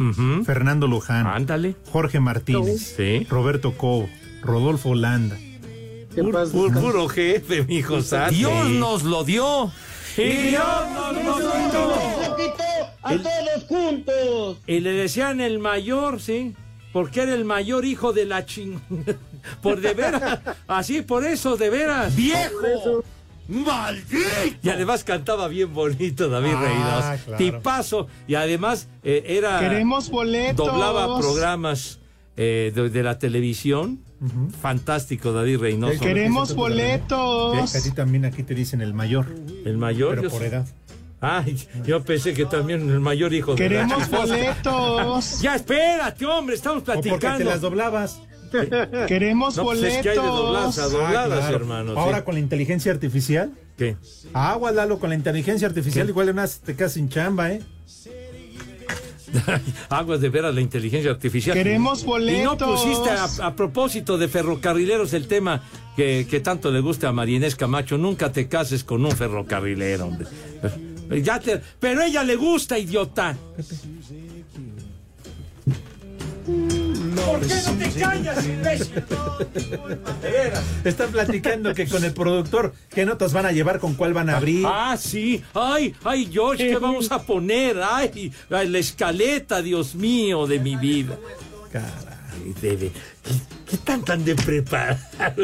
Fernando 0.46 0.88
Luján, 0.88 1.26
Ándale. 1.28 1.76
Jorge 1.92 2.20
Martínez, 2.20 2.96
Roberto 3.30 3.78
Cobo, 3.78 4.10
Rodolfo 4.42 4.96
Landa. 4.96 5.38
Puro, 6.52 7.08
jefe, 7.10 7.64
mi 7.64 7.78
hijo 7.78 8.02
santo. 8.02 8.34
Dios 8.36 8.70
nos 8.70 9.04
lo 9.04 9.24
dio. 9.24 9.72
Y 10.18 10.24
Dios 10.50 10.64
nos 10.94 11.14
lo 11.44 11.52
quitó. 11.52 11.90
¡Lo 12.30 12.36
quitó 12.38 12.64
a 13.04 13.12
todos 13.18 13.64
juntos! 13.68 14.58
Y 14.66 14.80
le 14.80 14.92
decían 14.92 15.42
el 15.42 15.60
mayor, 15.60 16.22
sí. 16.22 16.56
Porque 16.96 17.24
era 17.24 17.34
el 17.34 17.44
mayor 17.44 17.84
hijo 17.84 18.14
de 18.14 18.24
la 18.24 18.46
ching. 18.46 18.80
Por 19.62 19.82
de 19.82 19.94
veras. 19.94 20.40
Así, 20.66 21.02
por 21.02 21.26
eso, 21.26 21.58
de 21.58 21.70
veras. 21.70 22.16
¡Viejo! 22.16 23.04
¡Maldito! 23.50 24.26
Y 24.64 24.70
además 24.70 25.04
cantaba 25.04 25.50
bien 25.50 25.74
bonito 25.74 26.30
David 26.30 26.54
Ah, 26.56 26.62
Reynoso. 26.62 27.26
claro. 27.26 27.38
Tipazo. 27.38 28.08
Y 28.30 28.36
además 28.36 28.88
eh, 29.04 29.26
era. 29.28 29.60
Queremos 29.60 30.10
boletos. 30.10 30.66
Doblaba 30.66 31.20
programas 31.20 32.00
eh, 32.38 32.72
de, 32.74 32.90
de 32.90 33.04
la 33.04 33.20
televisión. 33.20 34.00
Fantástico, 34.62 35.34
David 35.34 35.60
Reynoso. 35.60 36.00
Queremos 36.00 36.56
boletos. 36.56 37.76
A 37.76 37.84
ti 37.84 37.92
también 37.92 38.24
aquí 38.24 38.42
te 38.44 38.56
dicen 38.56 38.80
el 38.82 38.94
mayor. 38.94 39.28
El 39.66 39.78
mayor. 39.78 40.12
Pero 40.16 40.22
yo 40.24 40.30
por 40.30 40.44
edad. 40.44 40.66
Ay, 41.28 41.58
yo 41.86 42.04
pensé 42.04 42.34
que 42.34 42.46
también 42.46 42.90
el 42.90 43.00
mayor 43.00 43.34
hijo 43.34 43.52
de 43.56 43.58
Queremos 43.58 44.10
la- 44.12 44.18
boletos. 44.20 45.40
Ya, 45.42 45.56
espérate, 45.56 46.26
hombre, 46.26 46.56
estamos 46.56 46.84
¿O 46.84 46.86
porque 46.86 47.02
platicando. 47.10 47.38
te 47.40 47.44
las 47.46 47.62
doblabas? 47.62 48.22
Queremos 49.08 49.58
No, 49.58 49.64
pues 49.64 49.82
es 49.84 49.98
que 50.04 50.10
hay 50.10 50.16
de 50.16 50.22
boletos. 50.22 50.38
dobladas 50.46 50.78
a 50.78 50.88
dobladas, 50.88 51.50
hermano, 51.52 51.94
sí. 51.94 52.00
Ahora 52.00 52.24
con 52.24 52.36
la 52.36 52.40
inteligencia 52.40 52.92
artificial. 52.92 53.52
¿Qué? 53.78 53.98
Agua, 54.34 54.72
Lalo, 54.72 55.00
con 55.00 55.10
la 55.10 55.16
inteligencia 55.16 55.68
artificial 55.68 56.06
¿Qué? 56.06 56.12
igual 56.12 56.30
unas 56.30 56.60
te 56.60 56.76
quedas 56.76 56.94
sin 56.94 57.10
chamba, 57.10 57.52
¿eh? 57.52 57.62
Aguas 59.90 60.22
de 60.22 60.30
veras 60.30 60.56
la 60.56 60.62
inteligencia 60.62 61.12
artificial. 61.12 61.56
Queremos 61.58 62.02
Y 62.04 62.06
no 62.06 62.10
boletos. 62.12 62.82
pusiste 62.84 63.10
a, 63.10 63.48
a 63.48 63.56
propósito 63.56 64.18
de 64.18 64.28
ferrocarrileros 64.30 65.14
el 65.14 65.28
tema 65.28 65.62
que, 65.98 66.26
que 66.30 66.40
tanto 66.40 66.72
le 66.72 66.80
gusta 66.80 67.10
a 67.10 67.12
Marinés 67.12 67.56
Camacho. 67.56 67.98
Nunca 67.98 68.32
te 68.32 68.48
cases 68.48 68.84
con 68.86 69.04
un 69.06 69.12
ferrocarrilero, 69.12 70.06
hombre. 70.06 70.28
Ya 71.10 71.40
te, 71.40 71.62
pero 71.80 72.02
a 72.02 72.06
ella 72.08 72.24
le 72.24 72.36
gusta, 72.36 72.78
idiota. 72.78 73.36
¿Por 76.46 77.40
qué 77.42 77.56
no 77.66 77.74
te 77.74 78.00
callas, 78.00 78.46
imbécil? 78.46 79.04
Están 80.84 81.12
platicando 81.12 81.74
que 81.74 81.88
con 81.88 82.04
el 82.04 82.14
productor, 82.14 82.74
¿qué 82.90 83.06
notas 83.06 83.34
van 83.34 83.48
a 83.48 83.52
llevar? 83.52 83.80
¿Con 83.80 83.96
cuál 83.96 84.14
van 84.14 84.30
a 84.30 84.38
abrir? 84.38 84.66
Ah, 84.68 84.96
sí. 85.00 85.44
Ay, 85.54 85.96
ay, 86.04 86.30
George, 86.32 86.68
¿qué 86.68 86.78
vamos 86.78 87.12
a 87.12 87.24
poner? 87.24 87.82
Ay, 87.82 88.32
ay, 88.52 88.68
la 88.70 88.78
escaleta, 88.78 89.62
Dios 89.62 89.96
mío, 89.96 90.46
de 90.46 90.60
mi 90.60 90.76
vida. 90.76 91.18
Caray, 91.72 92.54
debe. 92.62 92.92
¿Qué, 93.26 93.34
qué 93.72 93.78
tan 93.78 94.04
tan 94.06 94.24
de 94.24 94.36
preparado? 94.36 95.00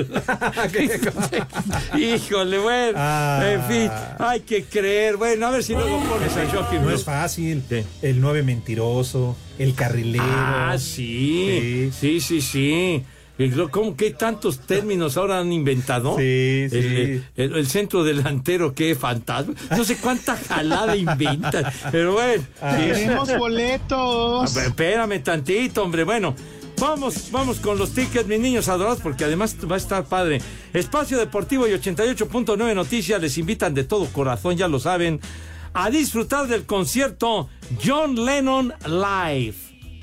Híjole, 1.98 2.58
bueno. 2.60 2.94
Ah. 2.98 3.42
En 3.44 3.64
fin, 3.64 3.92
hay 4.20 4.42
que 4.42 4.64
creer. 4.66 5.18
Bueno, 5.18 5.48
a 5.48 5.52
ver 5.52 5.64
si 5.64 5.74
luego 5.74 6.00
pones 6.04 6.36
a 6.38 6.48
Joaquín. 6.50 6.84
No 6.84 6.92
es 6.92 7.04
fácil. 7.04 7.64
El 8.02 8.22
nueve 8.22 8.44
mentiroso, 8.44 9.36
el 9.58 9.74
carrilero. 9.74 10.24
Ah, 10.28 10.76
sí. 10.80 11.92
Sí, 12.00 12.20
sí, 12.22 12.42
sí. 12.42 13.04
Y 13.38 13.48
lo- 13.48 13.70
¿Cómo 13.72 13.96
que 13.96 14.12
tantos 14.12 14.60
términos 14.60 15.18
ahora 15.18 15.40
han 15.40 15.52
inventado? 15.52 16.16
Sí, 16.18 16.68
sí. 16.70 16.78
El, 16.78 17.24
el- 17.38 17.56
el 17.56 17.68
centro 17.68 18.04
delantero, 18.04 18.76
qué 18.76 18.94
fantasma. 18.94 19.56
No 19.76 19.84
sé 19.84 19.98
cuánta 19.98 20.36
jalada 20.38 20.96
inventan. 20.96 21.66
Pero 21.92 22.14
bueno. 22.14 22.44
Ah. 22.62 22.78
sí. 22.94 23.06
A 23.06 23.38
boletos. 23.38 24.54
ver, 24.54 24.68
Espérame 24.68 25.24
tantito, 25.24 25.82
hombre. 25.84 26.04
Bueno, 26.04 26.36
vamos, 26.82 27.30
vamos 27.32 27.60
con 27.60 27.78
los 27.78 27.94
tickets, 27.94 28.28
mis 28.28 28.40
niños 28.40 28.68
adorados, 28.68 29.00
porque 29.00 29.24
además 29.24 29.56
va 29.70 29.76
a 29.76 29.78
estar 29.78 30.04
padre. 30.04 30.42
Espacio 30.74 31.18
Deportivo 31.18 31.68
y 31.68 31.72
88.9 31.72 32.76
Noticias 32.76 33.22
les 33.22 33.38
invitan 33.38 33.74
de 33.74 33.84
todo 33.84 34.08
corazón, 34.08 34.58
ya 34.58 34.68
lo 34.68 34.80
saben, 34.80 35.22
a 35.74 35.90
disfrutar 35.90 36.48
del 36.48 36.66
concierto 36.66 37.50
John 37.84 38.26
Lennon 38.26 38.74
Live. 38.86 39.56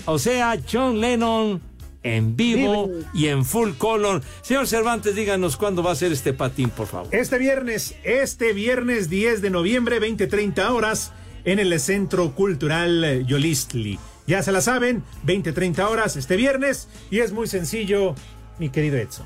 O 0.07 0.19
sea, 0.19 0.59
John 0.71 1.01
Lennon 1.01 1.61
en 2.05 2.37
vivo 2.37 2.89
y 3.13 3.27
en 3.27 3.45
full 3.45 3.73
color. 3.73 4.23
Señor 4.43 4.67
Cervantes, 4.69 5.17
díganos 5.17 5.57
cuándo 5.57 5.83
va 5.83 5.91
a 5.91 5.97
ser 5.97 6.13
este 6.13 6.33
patín, 6.33 6.71
por 6.71 6.87
favor. 6.87 7.09
Este 7.13 7.39
viernes, 7.39 7.97
este 8.05 8.53
viernes 8.53 9.11
10 9.11 9.43
de 9.43 9.51
noviembre, 9.51 10.01
20-30 10.01 10.71
horas, 10.71 11.13
en 11.45 11.59
el 11.59 11.79
Centro 11.81 12.35
Cultural 12.35 13.27
Yolistli. 13.27 13.99
Ya 14.29 14.43
se 14.43 14.53
la 14.53 14.61
saben, 14.61 15.03
20-30 15.25 15.89
horas 15.89 16.15
este 16.17 16.37
viernes, 16.37 16.89
y 17.11 17.21
es 17.21 17.33
muy 17.33 17.47
sencillo, 17.47 18.15
mi 18.59 18.69
querido 18.69 18.99
Edson. 18.99 19.25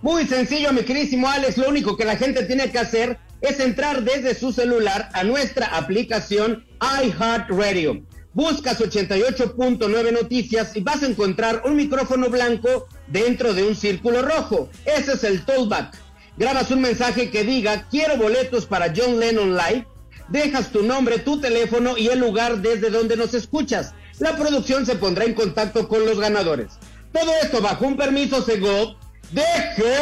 Muy 0.00 0.26
sencillo, 0.26 0.72
mi 0.72 0.84
queridísimo 0.84 1.28
Alex. 1.28 1.58
Lo 1.58 1.68
único 1.68 1.98
que 1.98 2.06
la 2.06 2.16
gente 2.16 2.44
tiene 2.44 2.70
que 2.70 2.78
hacer 2.78 3.18
es 3.42 3.60
entrar 3.60 4.02
desde 4.02 4.34
su 4.34 4.54
celular 4.54 5.10
a 5.12 5.22
nuestra 5.22 5.66
aplicación 5.76 6.64
iHeartRadio. 6.80 8.00
Buscas 8.32 8.80
88.9 8.80 10.12
noticias 10.12 10.74
y 10.74 10.80
vas 10.80 11.02
a 11.02 11.06
encontrar 11.06 11.62
un 11.66 11.76
micrófono 11.76 12.30
blanco 12.30 12.88
dentro 13.06 13.52
de 13.52 13.64
un 13.64 13.76
círculo 13.76 14.22
rojo. 14.22 14.70
Ese 14.86 15.12
es 15.12 15.24
el 15.24 15.44
tollback. 15.44 15.94
Grabas 16.38 16.70
un 16.70 16.80
mensaje 16.80 17.30
que 17.30 17.44
diga 17.44 17.86
quiero 17.90 18.16
boletos 18.16 18.64
para 18.64 18.94
John 18.96 19.20
Lennon 19.20 19.54
Live. 19.54 19.86
Dejas 20.30 20.70
tu 20.70 20.82
nombre, 20.82 21.18
tu 21.18 21.40
teléfono 21.40 21.98
y 21.98 22.08
el 22.08 22.20
lugar 22.20 22.58
desde 22.58 22.90
donde 22.90 23.16
nos 23.16 23.34
escuchas. 23.34 23.94
La 24.18 24.36
producción 24.36 24.86
se 24.86 24.94
pondrá 24.94 25.24
en 25.24 25.34
contacto 25.34 25.88
con 25.88 26.06
los 26.06 26.20
ganadores. 26.20 26.72
Todo 27.12 27.32
esto 27.42 27.60
bajo 27.60 27.86
un 27.86 27.96
permiso 27.96 28.42
Segov 28.42 28.94
de 29.32 29.44
que 29.76 29.94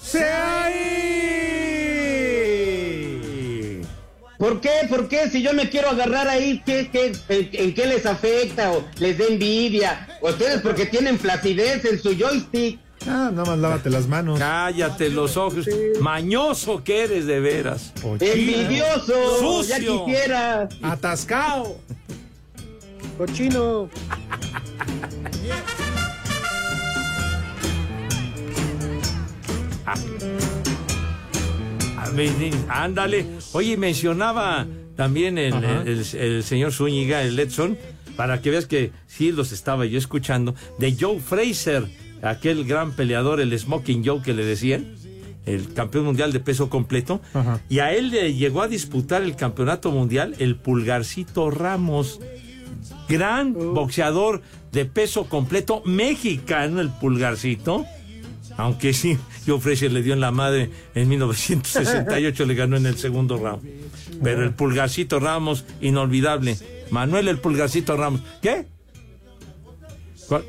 se 0.00 0.26
¿Por 4.38 4.60
qué? 4.60 4.70
¿Por 4.88 5.08
qué? 5.08 5.28
Si 5.28 5.42
yo 5.42 5.52
me 5.52 5.68
quiero 5.68 5.90
agarrar 5.90 6.28
ahí, 6.28 6.62
¿qué, 6.64 6.88
qué, 6.92 7.12
en, 7.28 7.50
en 7.52 7.74
qué 7.74 7.86
les 7.86 8.06
afecta 8.06 8.70
o 8.70 8.84
les 8.98 9.18
da 9.18 9.24
envidia? 9.24 10.06
Ustedes 10.20 10.60
porque 10.60 10.86
tienen 10.86 11.18
flacidez 11.18 11.84
en 11.84 12.00
su 12.00 12.16
joystick. 12.16 12.78
Ah, 13.08 13.30
nada 13.32 13.44
más 13.44 13.58
lávate 13.58 13.90
las 13.90 14.06
manos. 14.06 14.38
Cállate 14.38 15.08
los 15.10 15.36
ojos. 15.36 15.66
Mañoso 16.00 16.82
que 16.84 17.04
eres 17.04 17.26
de 17.26 17.40
veras. 17.40 17.92
Envidioso. 18.20 19.62
Ya 19.66 19.76
Sucio. 19.76 20.04
quisiera. 20.04 20.68
Atascado. 20.82 21.76
Cochino. 23.16 23.88
A 31.96 32.10
ver, 32.10 32.30
ni- 32.38 32.50
Ándale. 32.68 33.26
Oye, 33.52 33.76
mencionaba 33.76 34.66
también 34.96 35.38
el, 35.38 35.52
Ajá. 35.54 35.82
el- 35.84 36.04
el 36.18 36.42
señor 36.42 36.72
Zúñiga, 36.72 37.22
el 37.22 37.38
Edson, 37.38 37.76
para 38.16 38.40
que 38.40 38.50
veas 38.50 38.66
que 38.66 38.92
sí 39.06 39.32
los 39.32 39.52
estaba 39.52 39.84
yo 39.86 39.98
escuchando, 39.98 40.54
de 40.78 40.96
Joe 40.98 41.20
Fraser, 41.20 41.86
aquel 42.22 42.64
gran 42.64 42.92
peleador, 42.92 43.40
el 43.40 43.56
Smoking 43.58 44.04
Joe 44.04 44.22
que 44.22 44.34
le 44.34 44.44
decían, 44.44 44.94
el 45.46 45.72
campeón 45.72 46.04
mundial 46.04 46.32
de 46.32 46.40
peso 46.40 46.68
completo, 46.68 47.20
Ajá. 47.32 47.60
y 47.68 47.78
a 47.78 47.92
él 47.94 48.10
le 48.10 48.34
llegó 48.34 48.62
a 48.62 48.68
disputar 48.68 49.22
el 49.22 49.34
campeonato 49.36 49.90
mundial 49.90 50.34
el 50.38 50.56
Pulgarcito 50.56 51.50
Ramos, 51.50 52.20
gran 53.08 53.54
boxeador 53.54 54.42
de 54.72 54.84
peso 54.84 55.24
completo 55.24 55.82
mexicano, 55.84 56.80
el 56.80 56.90
Pulgarcito. 56.90 57.84
Aunque 58.56 58.92
sí, 58.92 59.16
Joe 59.46 59.60
Frazier 59.60 59.92
le 59.92 60.02
dio 60.02 60.14
en 60.14 60.20
la 60.20 60.32
madre 60.32 60.70
en 60.96 61.08
1968, 61.08 62.44
le 62.44 62.54
ganó 62.54 62.76
en 62.76 62.86
el 62.86 62.96
segundo 62.98 63.38
round. 63.38 63.62
Pero 64.22 64.42
el 64.42 64.52
Pulgarcito 64.52 65.20
Ramos, 65.20 65.64
inolvidable. 65.80 66.56
Manuel 66.90 67.28
el 67.28 67.38
Pulgarcito 67.38 67.96
Ramos. 67.96 68.20
¿Qué? 68.42 68.66
¿Cuál? 70.26 70.44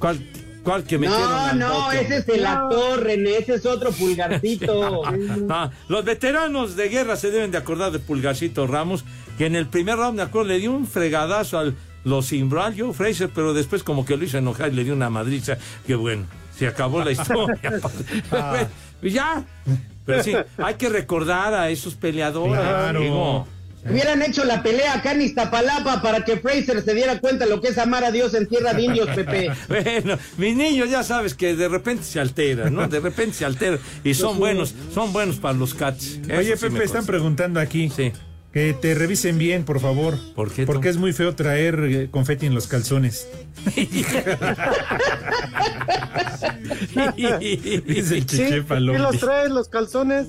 ¿Cuál? 0.00 0.20
¿Cuál 0.62 0.84
que 0.84 0.98
metieron 0.98 1.28
No, 1.28 1.36
al 1.38 1.58
no, 1.58 1.82
bote, 1.82 2.00
ese 2.00 2.16
es 2.18 2.28
el 2.28 2.46
actor, 2.46 3.02
René, 3.02 3.38
ese 3.38 3.54
es 3.54 3.66
otro 3.66 3.90
pulgarcito. 3.92 5.02
Ah, 5.48 5.70
los 5.88 6.04
veteranos 6.04 6.76
de 6.76 6.88
guerra 6.88 7.16
se 7.16 7.30
deben 7.30 7.50
de 7.50 7.58
acordar 7.58 7.92
de 7.92 7.98
Pulgarcito 7.98 8.66
Ramos, 8.66 9.04
que 9.36 9.46
en 9.46 9.56
el 9.56 9.66
primer 9.66 9.96
round, 9.96 10.16
me 10.16 10.22
acuerdo, 10.22 10.48
le 10.48 10.58
dio 10.58 10.72
un 10.72 10.86
fregadazo 10.86 11.58
al 11.58 11.74
los 12.04 12.26
Simbral, 12.26 12.74
Joe 12.76 12.92
Fraser, 12.92 13.30
pero 13.32 13.54
después 13.54 13.82
como 13.82 14.04
que 14.04 14.16
lo 14.16 14.24
hizo 14.24 14.38
enojar 14.38 14.72
y 14.72 14.76
le 14.76 14.84
dio 14.84 14.94
una 14.94 15.10
madriza. 15.10 15.58
Que 15.86 15.94
bueno, 15.94 16.26
se 16.56 16.66
acabó 16.66 17.02
la 17.04 17.12
historia. 17.12 17.58
Ah. 18.30 18.66
ya. 19.02 19.44
Pero 20.04 20.22
sí, 20.22 20.34
hay 20.58 20.74
que 20.74 20.88
recordar 20.88 21.54
a 21.54 21.70
esos 21.70 21.94
peleadores. 21.94 22.58
Claro. 22.58 23.00
digo. 23.00 23.46
Hubieran 23.84 24.22
hecho 24.22 24.44
la 24.44 24.62
pelea 24.62 24.94
acá 24.94 25.12
en 25.12 25.22
Iztapalapa 25.22 26.02
para 26.02 26.24
que 26.24 26.36
Fraser 26.36 26.82
se 26.84 26.94
diera 26.94 27.18
cuenta 27.18 27.46
lo 27.46 27.60
que 27.60 27.68
es 27.68 27.78
amar 27.78 28.04
a 28.04 28.12
Dios 28.12 28.32
en 28.34 28.46
tierra 28.46 28.74
de 28.74 28.82
indios, 28.82 29.08
Pepe. 29.14 29.50
Bueno, 29.68 30.18
mis 30.38 30.54
niños 30.56 30.88
ya 30.88 31.02
sabes 31.02 31.34
que 31.34 31.56
de 31.56 31.68
repente 31.68 32.04
se 32.04 32.20
alteran, 32.20 32.72
¿no? 32.74 32.86
De 32.86 33.00
repente 33.00 33.34
se 33.38 33.44
alteran 33.44 33.80
y 34.04 34.14
son 34.14 34.38
buenos, 34.38 34.74
son 34.94 35.12
buenos 35.12 35.36
para 35.36 35.58
los 35.58 35.74
cats. 35.74 36.20
Eso 36.28 36.38
Oye, 36.38 36.56
sí 36.56 36.66
Pepe, 36.68 36.84
están 36.84 37.06
preguntando 37.06 37.58
aquí. 37.58 37.90
Que 38.52 38.74
te 38.74 38.94
revisen 38.94 39.38
bien, 39.38 39.64
por 39.64 39.80
favor. 39.80 40.18
¿Por 40.34 40.52
qué? 40.52 40.66
Porque 40.66 40.90
es 40.90 40.98
muy 40.98 41.14
feo 41.14 41.34
traer 41.34 41.80
eh, 41.88 42.08
confeti 42.10 42.44
en 42.46 42.54
los 42.54 42.66
calzones. 42.66 43.26
Dice 47.16 47.96
el 47.96 48.04
Sí, 48.04 48.24
Cheche 48.26 48.48
¿qué 48.50 48.62
Palombi. 48.62 49.00
los 49.00 49.18
traes 49.18 49.50
los 49.50 49.68
calzones? 49.68 50.28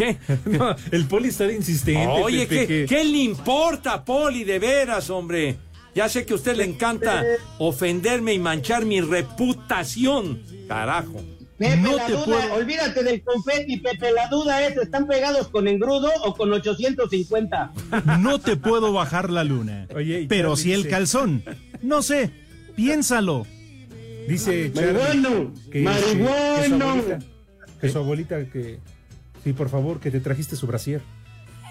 ¿Qué? 0.00 0.16
No, 0.46 0.74
el 0.90 1.06
poli 1.06 1.28
está 1.28 1.50
insistente. 1.52 2.06
Oye, 2.06 2.46
Pepe, 2.46 2.66
¿qué, 2.66 2.66
que- 2.66 2.86
qué 2.86 3.04
le 3.04 3.18
importa, 3.18 4.04
Poli, 4.04 4.44
de 4.44 4.58
veras, 4.58 5.10
hombre? 5.10 5.56
Ya 5.94 6.08
sé 6.08 6.24
que 6.24 6.32
a 6.32 6.36
usted 6.36 6.56
le 6.56 6.64
encanta 6.64 7.24
ofenderme 7.58 8.32
y 8.32 8.38
manchar 8.38 8.84
mi 8.86 9.00
reputación. 9.00 10.40
Carajo. 10.68 11.20
Pepe, 11.58 11.76
No 11.76 11.94
la 11.96 12.06
te 12.06 12.12
duda, 12.12 12.24
puedo- 12.24 12.54
olvídate 12.54 13.02
del 13.02 13.22
confeti, 13.22 13.76
Pepe, 13.78 14.12
la 14.12 14.28
duda 14.28 14.66
es, 14.66 14.76
¿están 14.78 15.06
pegados 15.06 15.48
con 15.48 15.68
engrudo 15.68 16.10
o 16.24 16.34
con 16.34 16.50
850? 16.52 17.72
No 18.20 18.38
te 18.40 18.56
puedo 18.56 18.92
bajar 18.94 19.28
la 19.28 19.44
luna. 19.44 19.86
Oye, 19.94 20.24
pero 20.28 20.56
si 20.56 20.72
el 20.72 20.88
calzón. 20.88 21.42
No 21.82 22.00
sé. 22.02 22.30
Piénsalo. 22.76 23.46
Dice 24.28 24.70
Charlie 24.72 24.92
Marihuano, 24.92 25.52
que, 25.64 25.70
que- 25.70 25.80
marihuano. 25.80 26.38
que 26.60 26.68
su 26.68 26.78
abuelita, 26.78 27.18
que 27.80 27.88
su 27.90 27.98
abuelita 27.98 28.44
que 28.50 28.78
sí, 29.44 29.52
por 29.52 29.68
favor, 29.68 30.00
que 30.00 30.10
te 30.10 30.20
trajiste 30.20 30.56
su 30.56 30.66
brasier. 30.66 31.02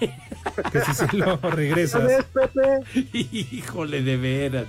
que 0.00 0.80
si 0.80 0.94
se 0.94 1.16
lo 1.16 1.36
regresas. 1.50 2.24
Híjole, 3.12 4.02
de 4.02 4.16
veras. 4.16 4.66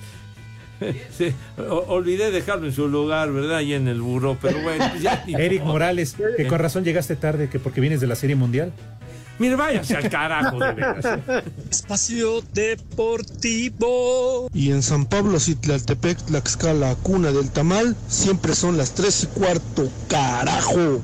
Sí, 1.15 1.31
olvidé 1.57 2.31
dejarlo 2.31 2.65
en 2.65 2.73
su 2.73 2.87
lugar, 2.87 3.31
¿verdad? 3.31 3.57
Ahí 3.57 3.73
en 3.73 3.87
el 3.87 4.01
burro, 4.01 4.35
pero 4.41 4.59
bueno, 4.61 4.83
pues 4.89 5.03
ya. 5.03 5.23
ni 5.27 5.35
Eric. 5.35 5.61
Morales, 5.63 6.15
que 6.35 6.47
con 6.47 6.57
razón 6.57 6.83
llegaste 6.83 7.15
tarde, 7.15 7.49
que 7.49 7.59
porque 7.59 7.79
vienes 7.81 8.01
de 8.01 8.07
la 8.07 8.15
Serie 8.15 8.35
Mundial. 8.35 8.73
Mire, 9.37 9.55
váyase 9.55 9.95
al 9.95 10.09
carajo, 10.09 10.59
de 10.59 10.73
veras. 10.73 11.05
Espacio 11.69 12.41
Deportivo. 12.53 14.49
Y 14.53 14.71
en 14.71 14.81
San 14.83 15.05
Pablo, 15.05 15.39
Citlaltepec, 15.39 16.17
Tlaxcala, 16.25 16.95
cuna 16.95 17.31
del 17.31 17.49
tamal, 17.51 17.95
siempre 18.07 18.53
son 18.55 18.77
las 18.77 18.93
3 18.95 19.23
y 19.23 19.27
cuarto. 19.39 19.89
¡Carajo! 20.09 21.03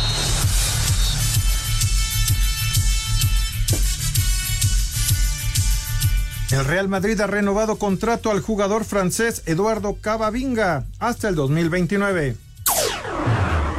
El 6.51 6.65
Real 6.65 6.89
Madrid 6.89 7.19
ha 7.21 7.27
renovado 7.27 7.77
contrato 7.77 8.29
al 8.29 8.41
jugador 8.41 8.83
francés 8.83 9.41
Eduardo 9.45 9.95
Cavavinga 10.01 10.83
hasta 10.99 11.29
el 11.29 11.35
2029. 11.35 12.35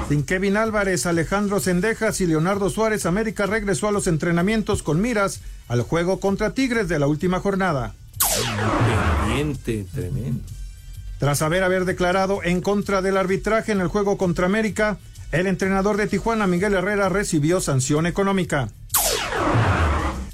Sin 0.09 0.25
Kevin 0.25 0.57
Álvarez, 0.57 1.05
Alejandro 1.05 1.61
Sendejas 1.61 2.23
y 2.23 2.27
Leonardo 2.27 2.71
Suárez, 2.71 3.05
América 3.05 3.45
regresó 3.45 3.89
a 3.89 3.93
los 3.93 4.07
entrenamientos 4.07 4.83
con 4.83 5.03
miras 5.03 5.41
al 5.69 5.83
juego 5.83 6.19
contra 6.19 6.55
Tigres 6.55 6.89
de 6.89 6.99
la 6.99 7.07
última 7.07 7.41
jornada. 7.41 7.95
Pendiente, 9.27 9.87
tremendo. 9.93 10.43
Tras 11.19 11.43
haber 11.43 11.65
haber 11.65 11.85
declarado 11.85 12.43
en 12.43 12.63
contra 12.63 13.03
del 13.03 13.19
arbitraje 13.19 13.73
en 13.73 13.83
el 13.83 13.89
juego 13.89 14.17
contra 14.17 14.47
América, 14.47 14.99
el 15.31 15.47
entrenador 15.47 15.99
de 15.99 16.07
Tijuana, 16.07 16.47
Miguel 16.47 16.73
Herrera, 16.73 17.11
recibió 17.11 17.61
sanción 17.61 18.07
económica. 18.07 18.71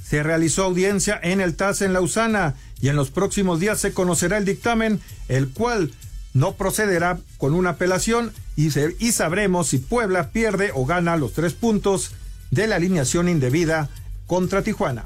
Se 0.08 0.22
realizó 0.22 0.64
audiencia 0.64 1.20
en 1.22 1.42
el 1.42 1.54
TAS 1.54 1.82
en 1.82 1.92
Lausana 1.92 2.54
y 2.80 2.88
en 2.88 2.96
los 2.96 3.10
próximos 3.10 3.60
días 3.60 3.78
se 3.78 3.92
conocerá 3.92 4.38
el 4.38 4.46
dictamen, 4.46 5.00
el 5.28 5.50
cual 5.50 5.92
no 6.32 6.54
procederá 6.54 7.18
con 7.36 7.52
una 7.52 7.70
apelación 7.70 8.32
y, 8.56 8.70
sabremos 8.70 9.68
si 9.68 9.78
Puebla 9.78 10.30
pierde 10.30 10.70
o 10.74 10.86
gana 10.86 11.18
los 11.18 11.34
tres 11.34 11.52
puntos 11.52 12.12
de 12.50 12.66
la 12.66 12.76
alineación 12.76 13.28
indebida 13.28 13.90
contra 14.26 14.62
Tijuana. 14.62 15.04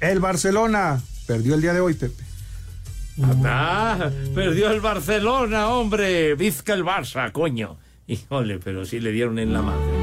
El 0.00 0.18
Barcelona 0.18 1.00
perdió 1.28 1.54
el 1.54 1.62
día 1.62 1.74
de 1.74 1.80
hoy, 1.80 1.94
Pepe. 1.94 2.24
Ah, 3.44 4.10
perdió 4.34 4.70
el 4.70 4.80
Barcelona, 4.80 5.68
hombre. 5.68 6.34
Vizca 6.34 6.74
el 6.74 6.84
Barça, 6.84 7.30
coño. 7.30 7.78
Híjole, 8.08 8.58
pero 8.58 8.84
sí 8.84 8.98
le 8.98 9.12
dieron 9.12 9.38
en 9.38 9.52
la 9.52 9.62
madre. 9.62 9.99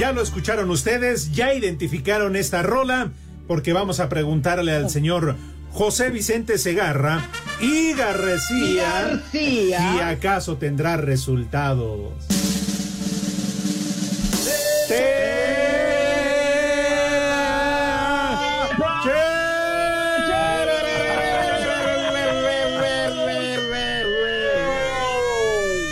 Ya 0.00 0.12
lo 0.12 0.22
escucharon 0.22 0.70
ustedes, 0.70 1.30
ya 1.30 1.52
identificaron 1.52 2.34
esta 2.34 2.62
rola, 2.62 3.10
porque 3.46 3.74
vamos 3.74 4.00
a 4.00 4.08
preguntarle 4.08 4.72
al 4.72 4.88
señor 4.88 5.36
José 5.72 6.08
Vicente 6.08 6.56
Segarra 6.56 7.28
y 7.60 7.92
García 7.92 9.22
si 9.30 9.74
acaso 9.74 10.56
tendrá 10.56 10.96
resultados. 10.96 12.14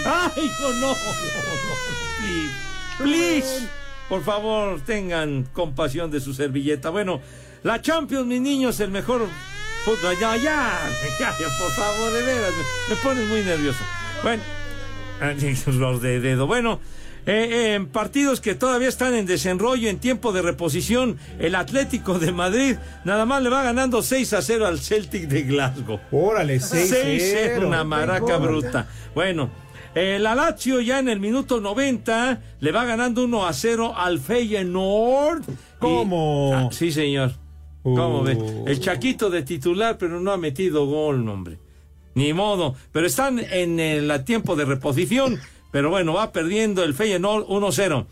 ¡Ay, 0.06 0.50
no, 0.62 0.72
no! 0.80 0.94
Please, 2.96 3.42
please. 3.42 3.77
Por 4.08 4.22
favor, 4.22 4.80
tengan 4.80 5.44
compasión 5.52 6.10
de 6.10 6.20
su 6.20 6.32
servilleta. 6.34 6.90
Bueno, 6.90 7.20
la 7.62 7.82
Champions, 7.82 8.26
mis 8.26 8.40
niños, 8.40 8.80
el 8.80 8.90
mejor 8.90 9.26
fútbol. 9.84 10.16
Ya, 10.20 10.36
ya, 10.36 10.80
por 11.58 11.70
favor, 11.72 12.12
de 12.12 12.22
veras, 12.22 12.52
me, 12.52 12.94
me 12.94 13.02
pones 13.02 13.28
muy 13.28 13.42
nervioso. 13.42 13.80
Bueno, 14.22 14.42
los 15.78 16.00
de 16.00 16.20
dedo. 16.20 16.46
Bueno, 16.46 16.80
eh, 17.26 17.48
eh, 17.50 17.74
en 17.74 17.88
partidos 17.88 18.40
que 18.40 18.54
todavía 18.54 18.88
están 18.88 19.14
en 19.14 19.26
desenrollo, 19.26 19.90
en 19.90 19.98
tiempo 19.98 20.32
de 20.32 20.40
reposición, 20.40 21.18
el 21.38 21.54
Atlético 21.56 22.18
de 22.18 22.32
Madrid 22.32 22.76
nada 23.04 23.26
más 23.26 23.42
le 23.42 23.50
va 23.50 23.62
ganando 23.62 24.00
6 24.02 24.32
a 24.32 24.42
0 24.42 24.66
al 24.66 24.78
Celtic 24.78 25.28
de 25.28 25.42
Glasgow. 25.42 26.00
Órale, 26.10 26.58
6 26.58 27.58
6-0. 27.58 27.66
una 27.66 27.84
maraca 27.84 28.38
bruta. 28.38 28.88
Bueno, 29.14 29.50
el 29.98 30.22
Lazio 30.22 30.80
ya 30.80 30.98
en 30.98 31.08
el 31.08 31.20
minuto 31.20 31.60
90 31.60 32.42
le 32.60 32.72
va 32.72 32.84
ganando 32.84 33.24
1 33.24 33.46
a 33.46 33.52
0 33.52 33.94
al 33.96 34.18
Feyenoord. 34.18 35.42
¿Cómo? 35.78 36.52
Ah, 36.54 36.68
sí, 36.70 36.92
señor. 36.92 37.32
¿Cómo 37.82 38.22
ve? 38.22 38.36
El 38.66 38.80
Chaquito 38.80 39.30
de 39.30 39.42
titular, 39.42 39.96
pero 39.98 40.20
no 40.20 40.32
ha 40.32 40.36
metido 40.36 40.86
gol, 40.86 41.26
hombre. 41.28 41.58
Ni 42.14 42.32
modo. 42.32 42.74
Pero 42.92 43.06
están 43.06 43.38
en 43.38 43.80
el 43.80 44.24
tiempo 44.24 44.56
de 44.56 44.64
reposición. 44.64 45.40
Pero 45.70 45.90
bueno, 45.90 46.14
va 46.14 46.32
perdiendo 46.32 46.82
el 46.82 46.94
Feyenoord 46.94 47.46
1-0. 47.46 48.06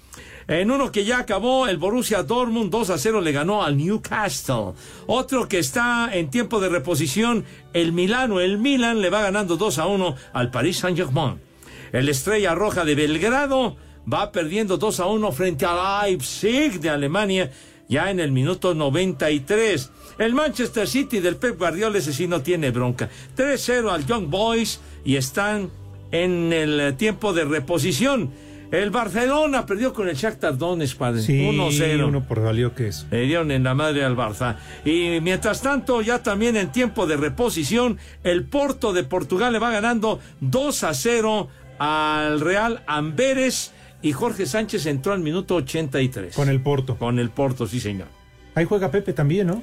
En 0.48 0.70
uno 0.70 0.92
que 0.92 1.04
ya 1.04 1.18
acabó, 1.18 1.66
el 1.66 1.76
Borussia 1.76 2.22
Dortmund 2.22 2.70
2 2.70 2.90
a 2.90 2.98
0 2.98 3.20
le 3.20 3.32
ganó 3.32 3.64
al 3.64 3.76
Newcastle. 3.76 4.74
Otro 5.06 5.48
que 5.48 5.58
está 5.58 6.10
en 6.12 6.30
tiempo 6.30 6.60
de 6.60 6.68
reposición, 6.68 7.44
el 7.72 7.92
Milano, 7.92 8.40
el 8.40 8.58
Milan 8.58 9.00
le 9.00 9.10
va 9.10 9.22
ganando 9.22 9.56
2 9.56 9.78
a 9.78 9.86
1 9.86 10.14
al 10.32 10.50
Paris 10.50 10.78
Saint-Germain. 10.78 11.45
El 11.92 12.08
Estrella 12.08 12.54
Roja 12.54 12.84
de 12.84 12.94
Belgrado 12.94 13.76
va 14.12 14.32
perdiendo 14.32 14.76
2 14.76 15.00
a 15.00 15.06
1 15.06 15.32
frente 15.32 15.66
al 15.66 15.78
Leipzig 16.02 16.80
de 16.80 16.90
Alemania. 16.90 17.50
ya 17.88 18.10
en 18.10 18.18
el 18.18 18.32
minuto 18.32 18.74
93. 18.74 19.90
El 20.18 20.34
Manchester 20.34 20.88
City 20.88 21.20
del 21.20 21.36
Pep 21.36 21.56
Guardiola, 21.58 21.98
ese 21.98 22.12
sí 22.12 22.26
no 22.26 22.42
tiene 22.42 22.70
bronca. 22.70 23.08
3-0 23.36 23.90
al 23.92 24.06
Young 24.06 24.28
Boys 24.28 24.80
y 25.04 25.16
están 25.16 25.70
en 26.10 26.52
el 26.52 26.96
tiempo 26.96 27.32
de 27.32 27.44
reposición. 27.44 28.32
El 28.72 28.90
Barcelona 28.90 29.64
perdió 29.64 29.92
con 29.94 30.08
el 30.08 30.16
Shakhtar 30.16 30.58
Donetsk, 30.58 30.96
padre. 30.96 31.22
Sí, 31.22 31.40
1-0. 31.40 32.08
uno 32.08 32.26
por 32.26 32.42
valió 32.42 32.74
que 32.74 32.88
es. 32.88 33.06
Le 33.12 33.22
dieron 33.22 33.52
en 33.52 33.62
la 33.62 33.74
madre 33.74 34.04
al 34.04 34.16
Barça. 34.16 34.56
Y 34.84 35.20
mientras 35.20 35.62
tanto, 35.62 36.02
ya 36.02 36.22
también 36.22 36.56
en 36.56 36.72
tiempo 36.72 37.06
de 37.06 37.16
reposición, 37.16 37.98
el 38.24 38.42
Porto 38.44 38.92
de 38.92 39.04
Portugal 39.04 39.52
le 39.52 39.60
va 39.60 39.70
ganando 39.70 40.18
2 40.40 40.82
a 40.82 40.94
0 40.94 41.48
al 41.78 42.40
Real 42.40 42.82
Amberes. 42.86 43.72
Y 44.02 44.12
Jorge 44.12 44.46
Sánchez 44.46 44.86
entró 44.86 45.12
al 45.12 45.20
minuto 45.20 45.56
83. 45.56 46.34
Con 46.34 46.48
el 46.48 46.60
Porto. 46.60 46.96
Con 46.96 47.18
el 47.18 47.30
Porto, 47.30 47.66
sí, 47.66 47.80
señor. 47.80 48.08
Ahí 48.54 48.64
juega 48.64 48.90
Pepe 48.90 49.12
también, 49.12 49.48
¿no? 49.48 49.62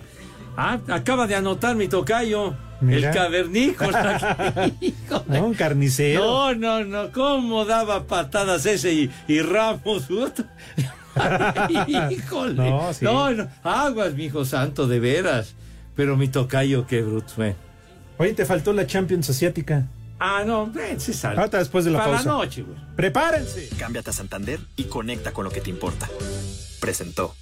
Ah, 0.57 0.80
acaba 0.89 1.28
de 1.28 1.36
anotar 1.36 1.76
mi 1.76 1.88
tocayo. 1.88 2.53
Mira. 2.82 3.09
El 3.09 3.16
cavernícola. 3.16 4.72
No, 5.28 5.45
un 5.45 5.53
carnicero. 5.53 6.24
No, 6.24 6.55
no, 6.55 6.84
no. 6.84 7.11
¿Cómo 7.11 7.66
daba 7.66 8.05
patadas 8.05 8.66
ese 8.66 8.93
y, 8.93 9.11
y 9.28 9.41
Ramos? 9.41 10.07
Híjole. 12.11 12.70
No, 12.70 12.93
sí. 12.93 13.05
no, 13.05 13.32
no. 13.32 13.47
Aguas, 13.64 14.14
mi 14.14 14.26
hijo 14.26 14.45
santo, 14.45 14.88
de 14.88 14.99
veras. 14.99 15.55
Pero 15.95 16.18
mi 16.18 16.28
tocayo, 16.28 16.88
qué 16.88 17.01
bruto 17.01 17.34
fue. 17.36 17.55
Oye, 18.18 18.34
te 18.34 18.45
faltó 18.45 18.74
la 18.74 18.88
Champions 18.88 19.30
Asiática. 19.30 19.88
Ah, 20.26 20.42
no, 20.46 20.68
ven, 20.72 21.02
se 21.02 21.14
sale. 21.14 21.38
Ahorita 21.38 21.58
después 21.58 21.84
de 21.84 21.92
la 21.92 22.00
Para 22.00 22.14
pausa. 22.14 22.30
la 22.30 22.36
noche, 22.36 22.62
güey. 22.62 22.78
¡Prepárense! 22.96 23.68
Cámbiate 23.78 24.12
a 24.12 24.14
Santander 24.14 24.58
y 24.78 24.86
conecta 24.86 25.34
con 25.34 25.44
lo 25.44 25.52
que 25.52 25.60
te 25.60 25.70
importa. 25.70 26.10
Presentó. 26.80 27.36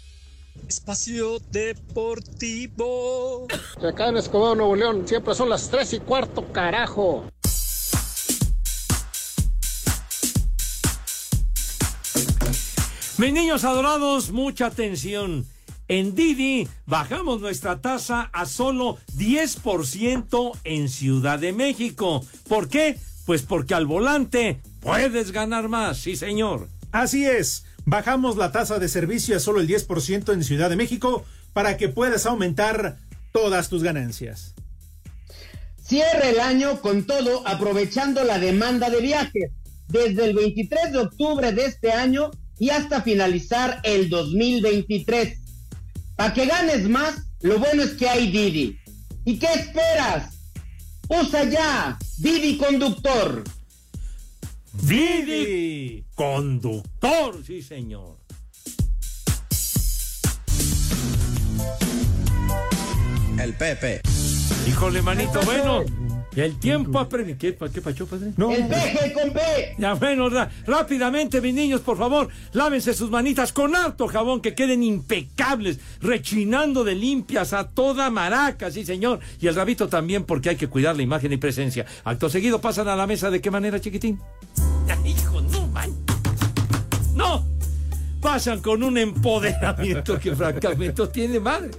Espacio 0.67 1.37
Deportivo. 1.51 3.45
Acá 3.87 4.07
en 4.07 4.17
Escobedo, 4.17 4.55
Nuevo 4.55 4.75
León, 4.75 5.07
siempre 5.07 5.35
son 5.35 5.49
las 5.49 5.69
tres 5.69 5.93
y 5.93 5.99
cuarto, 5.99 6.51
carajo. 6.51 7.27
Mis 13.19 13.33
niños 13.33 13.63
adorados, 13.63 14.31
mucha 14.31 14.65
atención. 14.65 15.45
En 15.91 16.15
Didi 16.15 16.69
bajamos 16.85 17.41
nuestra 17.41 17.81
tasa 17.81 18.29
a 18.31 18.45
solo 18.45 18.97
10% 19.17 20.57
en 20.63 20.87
Ciudad 20.87 21.37
de 21.37 21.51
México. 21.51 22.25
¿Por 22.47 22.69
qué? 22.69 22.97
Pues 23.25 23.41
porque 23.41 23.73
al 23.73 23.87
volante 23.87 24.61
puedes 24.79 25.33
ganar 25.33 25.67
más, 25.67 25.97
sí 25.97 26.15
señor. 26.15 26.69
Así 26.93 27.25
es. 27.25 27.65
Bajamos 27.83 28.37
la 28.37 28.53
tasa 28.53 28.79
de 28.79 28.87
servicio 28.87 29.35
a 29.35 29.41
solo 29.41 29.59
el 29.59 29.67
10% 29.67 30.31
en 30.31 30.45
Ciudad 30.45 30.69
de 30.69 30.77
México 30.77 31.25
para 31.51 31.75
que 31.75 31.89
puedas 31.89 32.25
aumentar 32.25 32.97
todas 33.33 33.67
tus 33.67 33.83
ganancias. 33.83 34.53
Cierra 35.83 36.29
el 36.29 36.39
año 36.39 36.79
con 36.79 37.03
todo 37.03 37.45
aprovechando 37.45 38.23
la 38.23 38.39
demanda 38.39 38.89
de 38.89 39.01
viajes 39.01 39.51
desde 39.89 40.23
el 40.23 40.35
23 40.35 40.93
de 40.93 40.99
octubre 40.99 41.51
de 41.51 41.65
este 41.65 41.91
año 41.91 42.31
y 42.57 42.69
hasta 42.69 43.01
finalizar 43.01 43.81
el 43.83 44.07
2023. 44.07 45.40
Para 46.21 46.35
que 46.35 46.45
ganes 46.45 46.87
más, 46.87 47.15
lo 47.39 47.57
bueno 47.57 47.81
es 47.81 47.93
que 47.93 48.07
hay 48.07 48.31
Didi. 48.31 48.79
¿Y 49.25 49.39
qué 49.39 49.47
esperas? 49.47 50.31
Usa 51.09 51.45
ya 51.45 51.97
Didi 52.19 52.59
Conductor. 52.59 53.43
Didi 54.83 56.05
Conductor, 56.13 57.43
sí 57.43 57.63
señor. 57.63 58.19
El 63.39 63.55
Pepe. 63.55 64.01
Híjole, 64.67 65.01
manito, 65.01 65.41
bueno. 65.43 65.83
El 66.35 66.57
tiempo 66.57 66.97
apremia. 66.97 67.37
¿Qué, 67.37 67.57
qué 67.73 67.81
pacho, 67.81 68.07
padre? 68.07 68.27
El 68.37 68.67
peje 68.67 69.13
con 69.13 69.33
P. 69.33 69.75
Ya, 69.77 69.93
bueno, 69.95 70.29
rápidamente, 70.65 71.41
mis 71.41 71.53
niños, 71.53 71.81
por 71.81 71.97
favor, 71.97 72.29
lávense 72.53 72.93
sus 72.93 73.09
manitas 73.09 73.51
con 73.51 73.75
harto 73.75 74.07
jabón, 74.07 74.39
que 74.39 74.55
queden 74.55 74.81
impecables, 74.81 75.79
rechinando 76.01 76.85
de 76.85 76.95
limpias 76.95 77.51
a 77.51 77.67
toda 77.67 78.09
maraca, 78.09 78.71
sí, 78.71 78.85
señor. 78.85 79.19
Y 79.41 79.47
el 79.47 79.55
rabito 79.55 79.89
también, 79.89 80.23
porque 80.23 80.49
hay 80.49 80.55
que 80.55 80.67
cuidar 80.67 80.95
la 80.95 81.01
imagen 81.01 81.33
y 81.33 81.37
presencia. 81.37 81.85
Acto 82.05 82.29
seguido, 82.29 82.61
pasan 82.61 82.87
a 82.87 82.95
la 82.95 83.07
mesa, 83.07 83.29
¿de 83.29 83.41
qué 83.41 83.51
manera, 83.51 83.81
chiquitín? 83.81 84.19
Hijo, 85.05 85.41
no, 85.41 85.67
man. 85.67 85.91
¡No! 87.13 87.45
Pasan 88.21 88.61
con 88.61 88.83
un 88.83 88.97
empoderamiento 88.97 90.17
que 90.19 90.33
francamente 90.35 91.07
tiene 91.07 91.39
madre. 91.39 91.71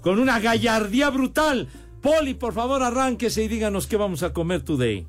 Con 0.00 0.18
una 0.18 0.40
gallardía 0.40 1.10
brutal. 1.10 1.68
Poli, 2.02 2.34
por 2.34 2.52
favor, 2.52 2.82
arránquese 2.82 3.44
y 3.44 3.48
díganos 3.48 3.86
qué 3.86 3.96
vamos 3.96 4.22
a 4.22 4.32
comer 4.32 4.62
today. 4.62 5.06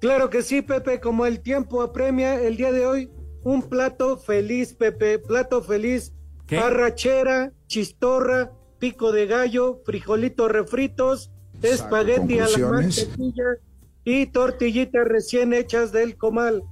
Claro 0.00 0.30
que 0.30 0.42
sí, 0.42 0.62
Pepe, 0.62 1.00
como 1.00 1.26
el 1.26 1.40
tiempo 1.40 1.80
apremia 1.80 2.40
el 2.42 2.56
día 2.56 2.72
de 2.72 2.86
hoy, 2.86 3.10
un 3.44 3.62
plato 3.62 4.16
feliz, 4.18 4.74
Pepe, 4.74 5.18
plato 5.20 5.62
feliz, 5.62 6.12
¿Qué? 6.46 6.58
arrachera, 6.58 7.52
chistorra, 7.68 8.50
pico 8.80 9.12
de 9.12 9.26
gallo, 9.28 9.80
frijolitos 9.86 10.50
refritos, 10.50 11.30
espagueti 11.62 12.40
a 12.40 12.48
la 12.48 12.58
mantequilla 12.68 13.44
y 14.02 14.26
tortillitas 14.26 15.06
recién 15.06 15.52
hechas 15.54 15.92
del 15.92 16.16
comal. 16.16 16.64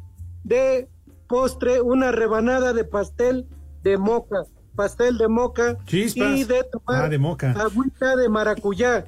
De 0.42 0.88
postre, 1.28 1.80
una 1.80 2.10
rebanada 2.10 2.72
de 2.72 2.82
pastel 2.84 3.46
de 3.84 3.96
moca, 3.96 4.42
pastel 4.74 5.18
de 5.18 5.28
moca 5.28 5.76
Chispas. 5.84 6.36
y 6.36 6.42
de 6.44 6.64
tomar 6.64 7.04
Ah, 7.04 7.08
de 7.08 7.18
moca. 7.18 7.52
agüita 7.52 8.16
de 8.16 8.28
maracuyá. 8.28 9.04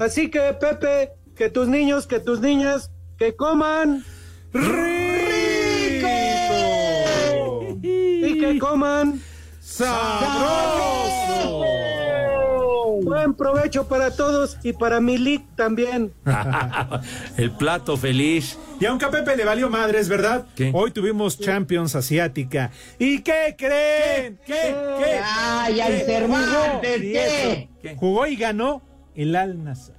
Así 0.00 0.30
que, 0.30 0.40
Pepe, 0.54 1.12
que 1.36 1.50
tus 1.50 1.68
niños, 1.68 2.06
que 2.06 2.20
tus 2.20 2.40
niñas, 2.40 2.90
que 3.18 3.36
coman 3.36 4.02
rico 4.50 6.08
y 7.82 8.40
que 8.40 8.58
coman 8.58 9.20
¡Sabroso! 9.60 10.70
Buen 13.02 13.34
provecho 13.34 13.86
para 13.88 14.10
todos 14.10 14.56
y 14.62 14.72
para 14.72 15.02
mi 15.02 15.18
league 15.18 15.46
también. 15.54 16.14
el 17.36 17.50
plato 17.50 17.98
feliz. 17.98 18.58
Y 18.80 18.86
aunque 18.86 19.04
a 19.04 19.10
Pepe 19.10 19.36
le 19.36 19.44
valió 19.44 19.68
madres, 19.68 20.08
¿verdad? 20.08 20.46
¿Qué? 20.56 20.70
Hoy 20.72 20.92
tuvimos 20.92 21.38
Champions 21.38 21.94
Asiática. 21.94 22.70
¿Y 22.98 23.20
qué 23.20 23.54
creen? 23.58 24.38
¿Qué? 24.46 24.74
¿Qué? 24.98 25.20
Ay, 25.22 25.78
al 25.78 25.92
¿qué? 26.80 27.68
eso. 27.82 27.96
Jugó 27.96 28.26
y 28.26 28.36
ganó 28.36 28.82
el 29.22 29.36
Al 29.36 29.62
Nassr. 29.64 29.92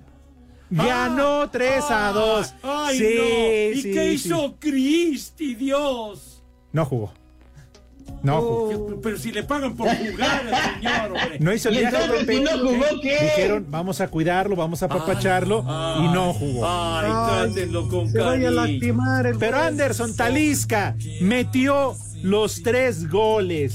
Ganó 0.70 1.50
3 1.50 1.84
a 1.90 2.12
2. 2.14 2.54
Ah, 2.64 2.86
¡Ay, 2.88 2.98
sí, 2.98 3.04
no! 3.18 3.78
¿Y 3.78 3.82
sí, 3.82 3.92
qué 3.92 4.04
sí. 4.18 4.28
hizo 4.28 4.56
Cristi, 4.58 5.56
Dios? 5.56 6.42
No 6.72 6.86
jugó. 6.86 7.12
No 8.24 8.40
jugó. 8.42 8.70
¿Qué- 8.88 8.96
Pero 9.04 9.18
si 9.18 9.32
le 9.32 9.44
pagan 9.44 9.76
por 9.76 9.90
jugar 9.90 10.48
al 10.48 10.74
señor, 10.76 11.06
hombre. 11.08 11.40
No 11.40 11.54
hizo 11.54 11.70
el 11.70 11.76
¿Y 11.76 11.80
viaje. 11.80 11.98
si 12.26 12.40
no 12.40 12.52
jugó, 12.60 12.86
qué? 13.02 13.18
Dijeron, 13.22 13.66
vamos 13.70 14.00
a 14.00 14.08
cuidarlo, 14.08 14.56
vamos 14.56 14.82
a 14.82 14.86
apapacharlo. 14.86 15.60
y 16.00 16.08
no 16.14 16.34
jugó. 16.34 16.66
Ay, 16.66 17.12
Ay, 17.12 17.52
trátenlo 17.54 17.90
con 17.90 18.10
Se 18.10 18.20
vaya 18.20 18.48
a 18.48 18.52
lastimar 18.52 19.26
el 19.28 19.38
Pero 19.38 19.58
Anderson 19.58 20.16
Talisca 20.16 20.96
metió 21.22 21.96
los 22.24 22.62
tres 22.64 23.10
goles. 23.10 23.74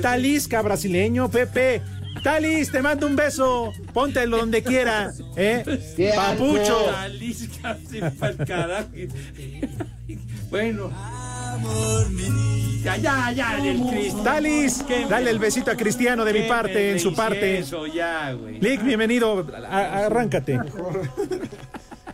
Talisca 0.00 0.62
brasileño, 0.62 1.28
Pepe. 1.28 1.82
Talis, 2.22 2.70
te 2.70 2.82
mando 2.82 3.06
un 3.06 3.16
beso. 3.16 3.72
Póntelo 3.92 4.38
donde 4.38 4.62
quiera. 4.62 5.12
¿eh? 5.36 5.62
Papucho. 6.14 6.86
Pa'l 8.18 8.36
carajo. 8.46 8.88
Bueno. 10.50 10.90
Ya, 12.82 12.96
ya, 12.96 13.32
ya, 13.32 13.58
Cristo. 13.90 14.22
Talis, 14.22 14.84
dale 15.08 15.30
el 15.30 15.38
besito 15.38 15.70
a 15.70 15.76
Cristiano 15.76 16.24
de 16.24 16.32
mi 16.32 16.42
parte, 16.48 16.92
en 16.92 17.00
su 17.00 17.14
parte. 17.14 17.58
Eso 17.58 17.86
ya, 17.86 18.32
güey. 18.32 18.60
Lick, 18.60 18.82
bienvenido. 18.82 19.46
A- 19.68 20.06
arráncate. 20.06 20.58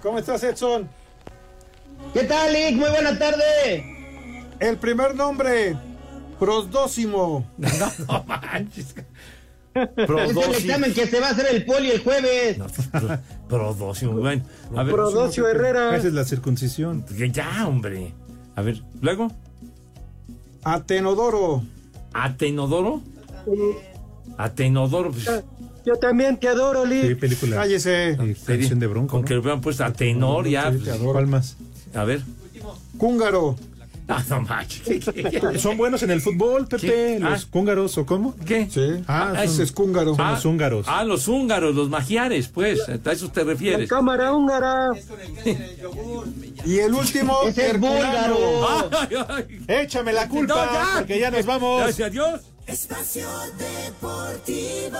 ¿Cómo 0.03 0.19
estás, 0.19 0.43
Edson? 0.43 0.89
¿Qué 2.13 2.25
tal, 2.25 2.53
Lick? 2.53 2.73
Muy 2.77 2.91
buena 2.91 3.19
tarde. 3.19 3.85
El 4.59 4.77
primer 4.79 5.15
nombre, 5.15 5.77
Prosdóximo. 6.39 7.47
No 8.09 8.25
manches. 8.27 8.95
Es 9.75 10.37
el 10.37 10.55
examen 10.55 10.95
que 10.95 11.07
se 11.07 11.21
va 11.21 11.29
a 11.29 11.31
hacer 11.31 11.47
el 11.51 11.65
poli 11.65 11.91
el 11.91 12.01
jueves. 12.03 12.59
Prodóximo, 13.49 14.13
bueno. 14.13 14.43
A 14.77 14.83
ver, 14.85 14.95
Prodosio 14.95 15.49
Herrera. 15.49 15.97
Esa 15.97 16.09
es 16.09 16.15
la 16.15 16.25
circuncisión. 16.25 17.05
ya, 17.33 17.67
hombre. 17.67 18.13
A 18.57 18.63
ver, 18.63 18.83
luego. 19.01 19.31
Atenodoro. 20.63 21.63
Atenodoro. 22.13 23.03
Atenodoro. 24.39 25.11
Pues, 25.11 25.29
Yo 25.85 25.97
también 25.97 26.39
te 26.39 26.49
adoro, 26.49 26.85
Sí, 26.87 27.03
Lick. 27.03 27.19
película. 27.19 27.57
Cállese. 27.57 28.17
Sí, 28.35 28.35
canción 28.47 28.79
de 28.79 28.87
bronco. 28.87 29.11
Con 29.13 29.21
¿no? 29.23 29.27
que 29.27 29.35
lo 29.35 29.41
hubieran 29.41 29.61
puesto 29.61 29.85
a 29.85 29.93
tenor 29.93 30.49
ya. 30.49 30.71
pues, 30.71 30.89
¿Cuál 30.99 31.27
más? 31.27 31.57
a 31.95 32.05
ver. 32.05 32.23
Cúngaro. 32.97 33.57
Ah, 34.09 34.23
no 34.29 34.43
manches. 34.43 35.03
Son 35.63 35.79
buenos 35.79 36.03
en 36.03 36.11
el 36.11 36.21
fútbol, 36.21 36.67
Pepe, 36.69 36.87
¿Qué? 36.87 37.19
los 37.21 37.45
Ah. 37.45 37.49
húngaros, 37.53 37.97
¿o 37.97 38.05
cómo? 38.05 38.37
¿Qué? 38.45 38.69
Sí. 38.71 39.03
Ah, 39.09 39.33
Ah, 39.35 39.47
son- 39.49 39.63
es 39.63 39.73
húngaro. 39.75 40.15
Son 40.15 40.31
los 40.31 40.45
húngaros. 40.45 40.87
Ah, 40.89 41.05
los 41.05 41.27
húngaros, 41.27 41.75
los 41.75 41.89
magiares, 41.89 42.49
pues. 42.49 42.81
¿A 42.89 43.13
eso 43.13 43.31
te 43.31 43.41
La 43.45 43.53
refieres? 43.53 43.89
cámara 43.89 44.33
húngara. 44.35 44.91
Y 46.67 46.79
el 46.79 46.93
último, 46.93 47.39
Es 47.47 47.57
el 47.57 47.79
búlgaro. 47.79 48.37
Ay, 48.93 49.17
ay. 49.29 49.65
Échame 49.69 50.13
la 50.13 50.29
culpa, 50.29 50.55
No, 50.55 50.73
ya. 50.73 50.87
porque 50.99 51.19
ya 51.19 51.31
nos 51.31 51.47
vamos. 51.47 51.83
Gracias 51.83 52.09
a 52.09 52.11
Dios. 52.11 52.41
Espacio 52.67 53.27
Deportivo. 53.59 54.99